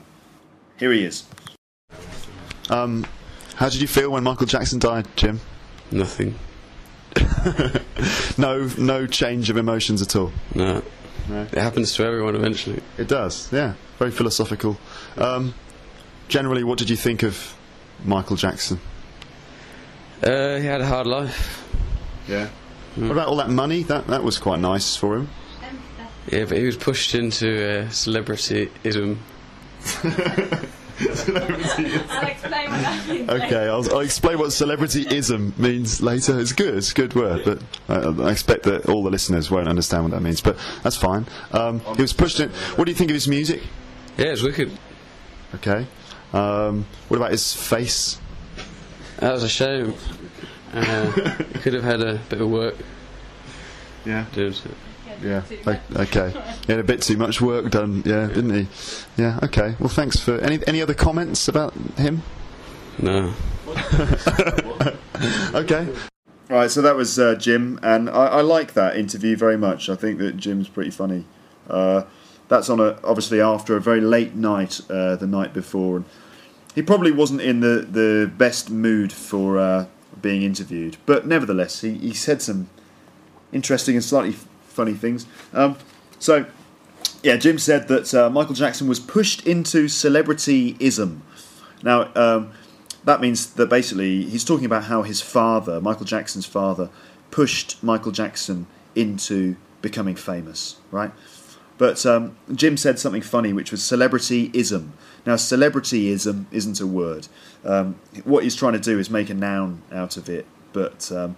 Here 0.78 0.92
he 0.92 1.04
is. 1.04 1.24
Um, 2.72 3.06
how 3.56 3.68
did 3.68 3.80
you 3.80 3.86
feel 3.86 4.10
when 4.10 4.24
Michael 4.24 4.46
Jackson 4.46 4.78
died, 4.78 5.06
Jim? 5.14 5.40
Nothing. 5.90 6.34
no, 8.38 8.68
no 8.78 9.06
change 9.06 9.50
of 9.50 9.58
emotions 9.58 10.00
at 10.00 10.16
all. 10.16 10.32
No. 10.54 10.82
No. 11.28 11.42
It 11.42 11.58
happens 11.58 11.94
to 11.94 12.04
everyone 12.04 12.34
eventually. 12.34 12.82
It 12.96 13.08
does, 13.08 13.52
yeah. 13.52 13.74
Very 13.98 14.10
philosophical. 14.10 14.78
Um, 15.16 15.54
generally, 16.28 16.64
what 16.64 16.78
did 16.78 16.88
you 16.88 16.96
think 16.96 17.22
of 17.22 17.54
Michael 18.04 18.36
Jackson? 18.36 18.80
Uh, 20.22 20.56
he 20.56 20.64
had 20.64 20.80
a 20.80 20.86
hard 20.86 21.06
life. 21.06 21.68
Yeah. 22.26 22.48
What 22.96 23.10
about 23.10 23.28
all 23.28 23.36
that 23.36 23.50
money? 23.50 23.82
That 23.82 24.06
that 24.08 24.22
was 24.22 24.38
quite 24.38 24.60
nice 24.60 24.96
for 24.96 25.16
him. 25.16 25.28
Yeah, 26.30 26.44
but 26.44 26.56
he 26.56 26.64
was 26.64 26.76
pushed 26.76 27.14
into 27.14 27.48
uh, 27.48 27.84
celebrityism. 27.86 29.18
I'll 31.00 32.26
explain 32.26 32.70
what 32.70 32.80
that 32.82 33.08
means. 33.08 33.30
Okay, 33.30 33.68
I'll, 33.68 33.92
I'll 33.92 34.00
explain 34.00 34.38
what 34.38 34.48
celebrityism 34.48 35.58
means 35.58 36.02
later. 36.02 36.38
It's 36.38 36.52
good, 36.52 36.76
it's 36.76 36.92
a 36.92 36.94
good 36.94 37.14
word, 37.14 37.42
but 37.44 37.62
I, 37.88 38.26
I 38.26 38.30
expect 38.30 38.64
that 38.64 38.88
all 38.88 39.02
the 39.02 39.10
listeners 39.10 39.50
won't 39.50 39.68
understand 39.68 40.04
what 40.04 40.12
that 40.12 40.20
means. 40.20 40.40
But 40.40 40.56
that's 40.82 40.96
fine. 40.96 41.26
Um, 41.52 41.80
he 41.96 42.02
was 42.02 42.12
pushed 42.12 42.40
in. 42.40 42.50
What 42.50 42.84
do 42.84 42.90
you 42.90 42.96
think 42.96 43.10
of 43.10 43.14
his 43.14 43.28
music? 43.28 43.62
Yeah, 44.16 44.26
it's 44.26 44.42
wicked. 44.42 44.76
Okay. 45.56 45.86
Um, 46.32 46.86
what 47.08 47.16
about 47.16 47.30
his 47.30 47.54
face? 47.54 48.18
That 49.18 49.32
was 49.32 49.42
a 49.42 49.48
shame. 49.48 49.94
Uh, 50.72 51.12
could 51.60 51.74
have 51.74 51.84
had 51.84 52.00
a 52.00 52.20
bit 52.28 52.40
of 52.40 52.50
work. 52.50 52.76
Yeah. 54.04 54.26
Doing 54.32 54.52
so. 54.52 54.70
Yeah. 55.22 55.42
o- 55.66 56.00
Okay. 56.02 56.30
He 56.66 56.72
had 56.72 56.80
a 56.80 56.84
bit 56.84 57.02
too 57.02 57.16
much 57.16 57.40
work 57.40 57.70
done. 57.70 58.02
Yeah, 58.04 58.26
didn't 58.26 58.54
he? 58.54 58.66
Yeah. 59.16 59.38
Okay. 59.42 59.76
Well, 59.78 59.88
thanks 59.88 60.16
for 60.18 60.38
any 60.38 60.58
any 60.66 60.82
other 60.82 60.94
comments 60.94 61.48
about 61.48 61.72
him? 61.96 62.22
No. 62.98 63.32
okay. 65.54 65.88
Right, 66.48 66.70
so 66.70 66.82
that 66.82 66.96
was 66.96 67.18
uh, 67.18 67.34
Jim, 67.36 67.80
and 67.82 68.10
I, 68.10 68.26
I 68.26 68.40
like 68.42 68.74
that 68.74 68.96
interview 68.96 69.36
very 69.36 69.56
much. 69.56 69.88
I 69.88 69.96
think 69.96 70.18
that 70.18 70.36
Jim's 70.36 70.68
pretty 70.68 70.90
funny. 70.90 71.24
Uh, 71.68 72.02
that's 72.48 72.68
on 72.68 72.80
a 72.80 72.98
obviously 73.02 73.40
after 73.40 73.76
a 73.76 73.80
very 73.80 74.00
late 74.02 74.34
night 74.34 74.80
uh, 74.90 75.16
the 75.16 75.26
night 75.26 75.54
before, 75.54 75.96
and 75.96 76.04
he 76.74 76.82
probably 76.82 77.10
wasn't 77.10 77.40
in 77.40 77.60
the, 77.60 77.86
the 77.90 78.30
best 78.36 78.68
mood 78.70 79.12
for 79.12 79.58
uh, 79.58 79.86
being 80.20 80.42
interviewed, 80.42 80.98
but 81.06 81.26
nevertheless, 81.26 81.80
he, 81.80 81.94
he 81.94 82.12
said 82.12 82.42
some 82.42 82.68
interesting 83.52 83.94
and 83.94 84.04
slightly 84.04 84.30
f- 84.34 84.46
funny 84.72 84.94
things. 84.94 85.26
Um, 85.52 85.76
so, 86.18 86.46
yeah, 87.22 87.36
Jim 87.36 87.58
said 87.58 87.88
that 87.88 88.12
uh, 88.14 88.30
Michael 88.30 88.54
Jackson 88.54 88.88
was 88.88 88.98
pushed 88.98 89.46
into 89.46 89.84
celebrityism. 89.84 91.20
Now, 91.82 92.10
um, 92.14 92.52
that 93.04 93.20
means 93.20 93.54
that 93.54 93.68
basically 93.68 94.24
he's 94.24 94.44
talking 94.44 94.66
about 94.66 94.84
how 94.84 95.02
his 95.02 95.20
father, 95.20 95.80
Michael 95.80 96.06
Jackson's 96.06 96.46
father, 96.46 96.90
pushed 97.30 97.82
Michael 97.82 98.12
Jackson 98.12 98.66
into 98.94 99.56
becoming 99.80 100.14
famous, 100.14 100.76
right? 100.90 101.10
But 101.78 102.04
um, 102.06 102.36
Jim 102.54 102.76
said 102.76 102.98
something 102.98 103.22
funny, 103.22 103.52
which 103.52 103.72
was 103.72 103.80
celebrityism. 103.80 104.90
Now, 105.26 105.34
celebrityism 105.34 106.44
isn't 106.52 106.80
a 106.80 106.86
word. 106.86 107.26
Um, 107.64 107.96
what 108.24 108.44
he's 108.44 108.54
trying 108.54 108.74
to 108.74 108.78
do 108.78 108.98
is 108.98 109.10
make 109.10 109.30
a 109.30 109.34
noun 109.34 109.82
out 109.90 110.16
of 110.16 110.28
it, 110.28 110.46
but 110.72 111.10
um, 111.10 111.36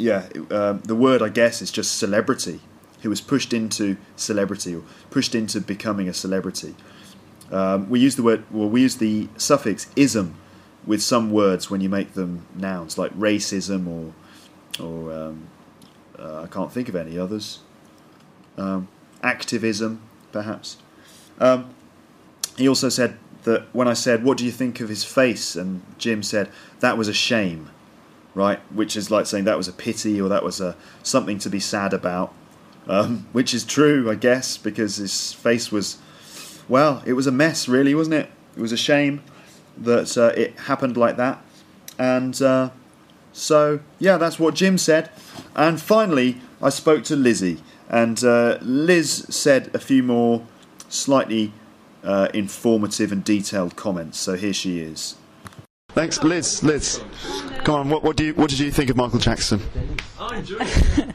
yeah, 0.00 0.28
um, 0.50 0.80
the 0.80 0.96
word 0.96 1.22
I 1.22 1.28
guess 1.28 1.62
is 1.62 1.70
just 1.70 1.98
celebrity. 1.98 2.60
He 3.00 3.08
was 3.08 3.20
pushed 3.20 3.52
into 3.52 3.96
celebrity 4.16 4.74
or 4.74 4.82
pushed 5.10 5.34
into 5.34 5.60
becoming 5.60 6.08
a 6.08 6.14
celebrity. 6.14 6.74
Um, 7.50 7.88
we 7.88 8.00
use 8.00 8.16
the 8.16 8.22
word, 8.22 8.44
well, 8.50 8.68
we 8.68 8.82
use 8.82 8.96
the 8.96 9.28
suffix 9.36 9.88
ism 9.96 10.36
with 10.86 11.02
some 11.02 11.30
words 11.30 11.70
when 11.70 11.80
you 11.80 11.88
make 11.88 12.14
them 12.14 12.46
nouns, 12.54 12.96
like 12.96 13.12
racism 13.18 13.86
or, 13.86 14.84
or 14.84 15.12
um, 15.12 15.48
uh, 16.18 16.42
I 16.42 16.46
can't 16.46 16.72
think 16.72 16.88
of 16.88 16.96
any 16.96 17.18
others. 17.18 17.60
Um, 18.56 18.88
activism, 19.22 20.02
perhaps. 20.32 20.78
Um, 21.38 21.74
he 22.56 22.68
also 22.68 22.88
said 22.88 23.18
that 23.44 23.74
when 23.74 23.88
I 23.88 23.94
said, 23.94 24.22
"What 24.22 24.36
do 24.36 24.44
you 24.44 24.50
think 24.50 24.80
of 24.80 24.88
his 24.88 25.04
face?" 25.04 25.56
and 25.56 25.82
Jim 25.98 26.22
said 26.22 26.50
that 26.80 26.98
was 26.98 27.08
a 27.08 27.14
shame, 27.14 27.70
right? 28.34 28.58
Which 28.72 28.96
is 28.96 29.10
like 29.10 29.26
saying 29.26 29.44
that 29.44 29.56
was 29.56 29.68
a 29.68 29.72
pity 29.72 30.20
or 30.20 30.28
that 30.28 30.42
was 30.42 30.60
a 30.60 30.76
something 31.02 31.38
to 31.38 31.50
be 31.50 31.60
sad 31.60 31.92
about, 31.92 32.32
um, 32.86 33.26
which 33.32 33.54
is 33.54 33.64
true, 33.64 34.10
I 34.10 34.14
guess, 34.14 34.56
because 34.56 34.96
his 34.96 35.32
face 35.32 35.70
was 35.72 35.98
well, 36.70 37.02
it 37.04 37.14
was 37.14 37.26
a 37.26 37.32
mess, 37.32 37.68
really, 37.68 37.94
wasn't 37.94 38.14
it? 38.14 38.30
It 38.56 38.60
was 38.60 38.70
a 38.72 38.76
shame 38.76 39.22
that 39.76 40.16
uh, 40.16 40.32
it 40.36 40.58
happened 40.60 40.96
like 40.96 41.16
that. 41.16 41.42
And 41.98 42.40
uh, 42.40 42.70
so, 43.32 43.80
yeah, 43.98 44.16
that's 44.16 44.38
what 44.38 44.54
Jim 44.54 44.78
said. 44.78 45.10
And 45.56 45.80
finally, 45.80 46.40
I 46.62 46.70
spoke 46.70 47.02
to 47.04 47.16
Lizzie, 47.16 47.60
and 47.88 48.22
uh, 48.22 48.58
Liz 48.62 49.26
said 49.28 49.70
a 49.74 49.80
few 49.80 50.02
more 50.02 50.46
slightly 50.88 51.52
uh, 52.04 52.28
informative 52.32 53.10
and 53.10 53.24
detailed 53.24 53.76
comments. 53.76 54.18
So 54.18 54.36
here 54.36 54.52
she 54.52 54.80
is. 54.80 55.16
Thanks, 55.94 56.22
Liz. 56.22 56.62
Liz, 56.62 57.02
come 57.64 57.74
on. 57.74 57.90
What, 57.90 58.02
what 58.02 58.16
do 58.16 58.24
you 58.24 58.34
what 58.34 58.50
did 58.50 58.60
you 58.60 58.70
think 58.70 58.90
of 58.90 58.96
Michael 58.96 59.18
Jackson? 59.18 59.60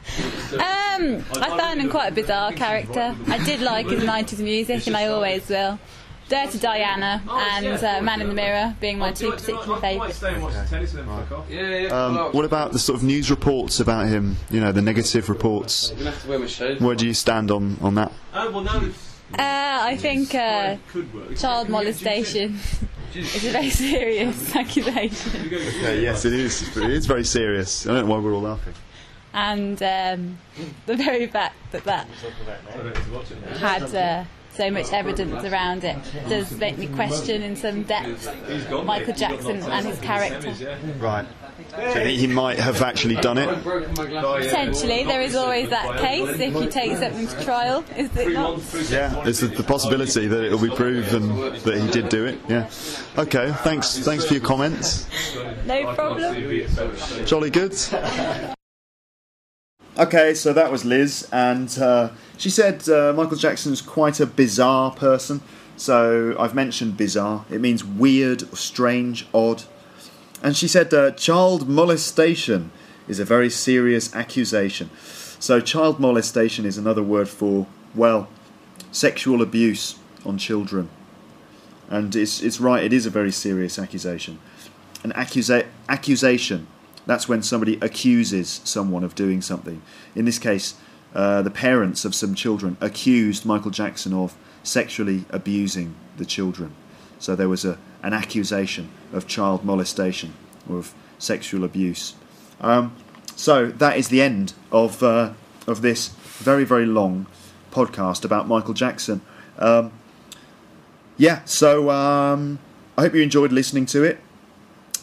Um, 0.96 1.24
I 1.34 1.58
found 1.58 1.80
him 1.80 1.90
quite 1.90 2.12
a 2.12 2.14
bizarre 2.14 2.52
character. 2.52 3.14
I 3.28 3.42
did 3.44 3.60
like 3.60 3.86
his 3.86 4.02
90s 4.02 4.38
music, 4.38 4.86
and 4.86 4.96
I 4.96 5.08
always 5.08 5.48
will. 5.48 5.78
Dirty 6.28 6.58
Diana 6.58 7.22
and 7.28 7.84
uh, 7.84 8.02
Man 8.02 8.20
in 8.20 8.28
the 8.28 8.34
Mirror 8.34 8.74
being 8.80 8.98
my 8.98 9.12
two 9.12 9.30
particular 9.30 9.80
favourites. 9.80 10.22
Um, 10.22 10.40
what 12.32 12.44
about 12.44 12.72
the 12.72 12.78
sort 12.78 12.98
of 12.98 13.04
news 13.04 13.30
reports 13.30 13.78
about 13.78 14.08
him? 14.08 14.36
You 14.50 14.60
know, 14.60 14.72
the 14.72 14.82
negative 14.82 15.28
reports. 15.28 15.90
I'm 15.90 15.98
gonna 15.98 16.10
have 16.10 16.22
to 16.22 16.28
wear 16.28 16.38
my 16.38 16.46
shades. 16.46 16.80
Where 16.80 16.96
do 16.96 17.06
you 17.06 17.14
stand 17.14 17.50
on 17.50 17.76
on 17.80 17.94
that? 17.94 18.12
Uh, 19.32 19.38
I 19.38 19.96
think 19.96 20.34
uh, 20.34 20.76
child 21.36 21.68
molestation 21.76 22.58
is 23.14 23.44
a 23.44 23.50
very 23.50 23.70
serious 23.70 24.54
accusation. 24.56 25.46
Okay, 25.46 26.02
yes, 26.02 26.24
it 26.24 26.32
is. 26.32 26.76
It 26.76 26.90
is 26.90 27.06
very 27.06 27.24
serious. 27.24 27.86
I 27.86 27.94
don't 27.94 28.08
know 28.08 28.14
why 28.14 28.20
we're 28.20 28.34
all 28.34 28.42
laughing. 28.42 28.74
And 29.34 29.82
um, 29.82 30.38
the 30.86 30.96
very 30.96 31.26
fact 31.26 31.56
that 31.72 31.84
that 31.84 32.08
had 33.58 33.94
uh, 33.94 34.24
so 34.54 34.70
much 34.70 34.92
evidence 34.92 35.44
around 35.44 35.84
it 35.84 35.98
does 36.28 36.50
make 36.52 36.78
me 36.78 36.86
question 36.86 37.42
in 37.42 37.56
some 37.56 37.82
depth 37.82 38.26
Michael 38.84 39.12
Jackson 39.12 39.62
and 39.62 39.86
his 39.86 40.00
character. 40.00 40.54
Right. 40.98 41.26
So 41.56 41.92
think 41.92 42.18
he 42.18 42.26
might 42.26 42.58
have 42.58 42.82
actually 42.82 43.16
done 43.16 43.38
it? 43.38 43.48
Potentially, 43.64 45.04
there 45.04 45.22
is 45.22 45.34
always 45.34 45.70
that 45.70 45.98
case 46.00 46.38
if 46.38 46.54
you 46.54 46.68
take 46.68 46.96
something 46.98 47.26
to 47.26 47.44
trial, 47.44 47.84
is 47.96 48.14
it 48.14 48.32
not? 48.34 48.60
Yeah, 48.90 49.22
there's 49.24 49.40
the, 49.40 49.48
the 49.48 49.62
possibility 49.62 50.26
that 50.26 50.44
it'll 50.44 50.60
be 50.60 50.68
proven 50.68 51.34
that 51.62 51.78
he 51.80 51.90
did 51.90 52.10
do 52.10 52.26
it. 52.26 52.38
Yeah. 52.48 52.70
Okay. 53.16 53.52
Thanks. 53.58 53.98
Thanks 53.98 54.26
for 54.26 54.34
your 54.34 54.42
comments. 54.42 55.08
No 55.66 55.94
problem. 55.94 56.66
Jolly 57.24 57.50
good. 57.50 57.74
Okay, 59.98 60.34
so 60.34 60.52
that 60.52 60.70
was 60.70 60.84
Liz, 60.84 61.26
and 61.32 61.78
uh, 61.78 62.10
she 62.36 62.50
said 62.50 62.86
uh, 62.86 63.14
Michael 63.16 63.38
Jackson's 63.38 63.80
quite 63.80 64.20
a 64.20 64.26
bizarre 64.26 64.90
person. 64.90 65.40
So 65.78 66.36
I've 66.38 66.54
mentioned 66.54 66.98
bizarre. 66.98 67.46
It 67.50 67.62
means 67.62 67.82
weird, 67.82 68.42
strange, 68.56 69.26
odd. 69.32 69.62
And 70.42 70.56
she 70.56 70.68
said 70.68 70.92
uh, 70.92 71.12
child 71.12 71.68
molestation 71.68 72.70
is 73.08 73.18
a 73.18 73.24
very 73.24 73.50
serious 73.50 74.14
accusation. 74.14 74.90
So 75.38 75.60
child 75.60 75.98
molestation 76.00 76.64
is 76.64 76.78
another 76.78 77.02
word 77.02 77.28
for, 77.28 77.66
well, 77.94 78.28
sexual 78.92 79.42
abuse 79.42 79.98
on 80.24 80.38
children. 80.38 80.88
And 81.88 82.14
it's, 82.16 82.42
it's 82.42 82.60
right, 82.60 82.82
it 82.82 82.92
is 82.92 83.06
a 83.06 83.10
very 83.10 83.32
serious 83.32 83.78
accusation. 83.78 84.38
An 85.04 85.12
accusa- 85.12 85.66
accusation 85.88 86.66
that's 87.06 87.28
when 87.28 87.42
somebody 87.42 87.78
accuses 87.80 88.60
someone 88.64 89.04
of 89.04 89.14
doing 89.14 89.40
something. 89.40 89.80
In 90.14 90.24
this 90.24 90.38
case, 90.38 90.74
uh, 91.14 91.40
the 91.42 91.50
parents 91.50 92.04
of 92.04 92.14
some 92.14 92.34
children 92.34 92.76
accused 92.80 93.46
Michael 93.46 93.70
Jackson 93.70 94.12
of 94.12 94.36
sexually 94.64 95.24
abusing 95.30 95.94
the 96.16 96.24
children. 96.24 96.74
So 97.18 97.36
there 97.36 97.48
was 97.48 97.64
a, 97.64 97.78
an 98.02 98.12
accusation 98.12 98.88
of 99.12 99.26
child 99.26 99.64
molestation 99.64 100.34
or 100.68 100.78
of 100.78 100.94
sexual 101.18 101.64
abuse. 101.64 102.14
Um, 102.60 102.94
so 103.34 103.66
that 103.66 103.96
is 103.96 104.08
the 104.08 104.22
end 104.22 104.54
of 104.72 105.02
uh, 105.02 105.32
of 105.66 105.82
this 105.82 106.08
very 106.08 106.64
very 106.64 106.86
long 106.86 107.26
podcast 107.70 108.24
about 108.24 108.48
Michael 108.48 108.74
Jackson. 108.74 109.20
Um, 109.58 109.92
yeah, 111.18 111.42
so 111.44 111.90
um, 111.90 112.58
I 112.96 113.02
hope 113.02 113.14
you 113.14 113.22
enjoyed 113.22 113.52
listening 113.52 113.86
to 113.86 114.02
it. 114.02 114.20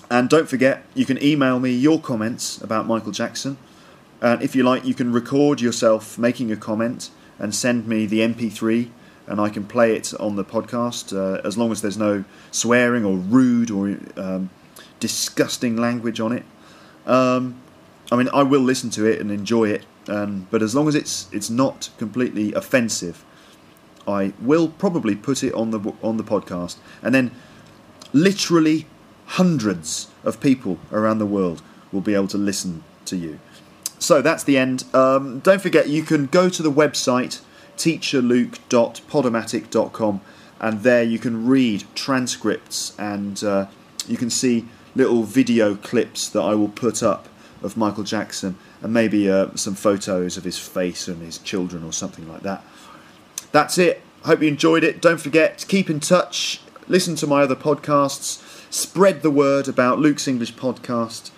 And 0.09 0.29
don't 0.29 0.47
forget, 0.47 0.83
you 0.93 1.05
can 1.05 1.21
email 1.23 1.59
me 1.59 1.71
your 1.71 1.99
comments 1.99 2.61
about 2.61 2.85
Michael 2.85 3.11
Jackson. 3.11 3.57
And 4.21 4.41
if 4.43 4.55
you 4.55 4.63
like, 4.63 4.85
you 4.85 4.93
can 4.93 5.11
record 5.11 5.59
yourself 5.59 6.17
making 6.17 6.51
a 6.51 6.55
comment 6.55 7.09
and 7.39 7.53
send 7.53 7.87
me 7.87 8.05
the 8.05 8.19
MP3, 8.19 8.89
and 9.27 9.39
I 9.39 9.49
can 9.49 9.65
play 9.65 9.95
it 9.95 10.13
on 10.19 10.35
the 10.35 10.43
podcast 10.43 11.15
uh, 11.15 11.41
as 11.47 11.57
long 11.57 11.71
as 11.71 11.81
there's 11.81 11.97
no 11.97 12.23
swearing 12.51 13.05
or 13.05 13.17
rude 13.17 13.71
or 13.71 13.97
um, 14.17 14.49
disgusting 14.99 15.77
language 15.77 16.19
on 16.19 16.31
it. 16.31 16.43
Um, 17.05 17.55
I 18.11 18.15
mean, 18.15 18.29
I 18.33 18.43
will 18.43 18.61
listen 18.61 18.89
to 18.91 19.05
it 19.05 19.19
and 19.19 19.31
enjoy 19.31 19.69
it, 19.69 19.85
um, 20.07 20.47
but 20.51 20.61
as 20.61 20.75
long 20.75 20.87
as 20.87 20.95
it's 20.95 21.27
it's 21.31 21.49
not 21.49 21.89
completely 21.97 22.53
offensive, 22.53 23.23
I 24.07 24.33
will 24.41 24.67
probably 24.69 25.15
put 25.15 25.43
it 25.43 25.53
on 25.53 25.71
the 25.71 25.93
on 26.01 26.17
the 26.17 26.23
podcast, 26.23 26.77
and 27.01 27.15
then 27.15 27.31
literally 28.11 28.85
hundreds 29.25 30.09
of 30.23 30.39
people 30.39 30.77
around 30.91 31.17
the 31.17 31.25
world 31.25 31.61
will 31.91 32.01
be 32.01 32.13
able 32.13 32.27
to 32.27 32.37
listen 32.37 32.83
to 33.05 33.15
you. 33.15 33.39
So 33.99 34.21
that's 34.21 34.43
the 34.43 34.57
end. 34.57 34.83
Um, 34.93 35.39
don't 35.39 35.61
forget, 35.61 35.87
you 35.87 36.03
can 36.03 36.25
go 36.25 36.49
to 36.49 36.61
the 36.61 36.71
website 36.71 37.41
teacherluke.podomatic.com 37.77 40.21
and 40.59 40.83
there 40.83 41.03
you 41.03 41.19
can 41.19 41.45
read 41.45 41.83
transcripts 41.95 42.97
and 42.97 43.43
uh, 43.43 43.67
you 44.07 44.17
can 44.17 44.29
see 44.29 44.65
little 44.95 45.23
video 45.23 45.75
clips 45.75 46.29
that 46.29 46.41
I 46.41 46.55
will 46.55 46.69
put 46.69 47.03
up 47.03 47.27
of 47.61 47.75
Michael 47.77 48.03
Jackson 48.03 48.57
and 48.81 48.93
maybe 48.93 49.29
uh, 49.29 49.49
some 49.55 49.75
photos 49.75 50.37
of 50.37 50.43
his 50.43 50.59
face 50.59 51.07
and 51.07 51.21
his 51.21 51.37
children 51.37 51.83
or 51.83 51.93
something 51.93 52.27
like 52.27 52.41
that. 52.41 52.63
That's 53.51 53.77
it. 53.77 54.01
Hope 54.23 54.41
you 54.41 54.47
enjoyed 54.47 54.83
it. 54.83 55.01
Don't 55.01 55.19
forget, 55.19 55.59
to 55.59 55.67
keep 55.67 55.89
in 55.89 55.99
touch, 55.99 56.61
listen 56.87 57.15
to 57.15 57.27
my 57.27 57.41
other 57.41 57.55
podcasts 57.55 58.41
spread 58.73 59.21
the 59.21 59.29
word 59.29 59.67
about 59.67 59.99
Luke's 59.99 60.27
English 60.27 60.55
podcast. 60.55 61.29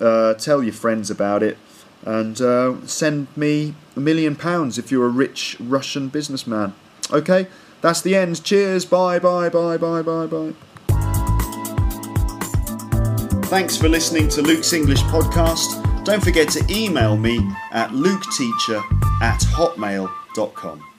Uh, 0.00 0.34
tell 0.34 0.62
your 0.62 0.74
friends 0.74 1.10
about 1.10 1.42
it, 1.42 1.56
and 2.04 2.40
uh, 2.40 2.86
send 2.86 3.28
me 3.36 3.74
a 3.96 4.00
million 4.00 4.36
pounds 4.36 4.78
if 4.78 4.90
you're 4.90 5.06
a 5.06 5.10
rich 5.10 5.56
Russian 5.60 6.08
businessman. 6.08 6.74
Okay, 7.10 7.48
that's 7.80 8.00
the 8.00 8.14
end. 8.16 8.42
Cheers. 8.44 8.84
Bye. 8.84 9.18
Bye. 9.18 9.48
Bye. 9.48 9.76
Bye. 9.76 10.02
Bye. 10.02 10.26
Bye. 10.26 10.52
Thanks 13.46 13.76
for 13.76 13.88
listening 13.88 14.28
to 14.30 14.42
Luke's 14.42 14.72
English 14.72 15.02
podcast. 15.02 16.04
Don't 16.04 16.22
forget 16.22 16.48
to 16.50 16.64
email 16.70 17.16
me 17.16 17.38
at 17.72 17.90
luketeacher 17.90 18.82
at 19.22 19.40
hotmail.com. 19.40 20.93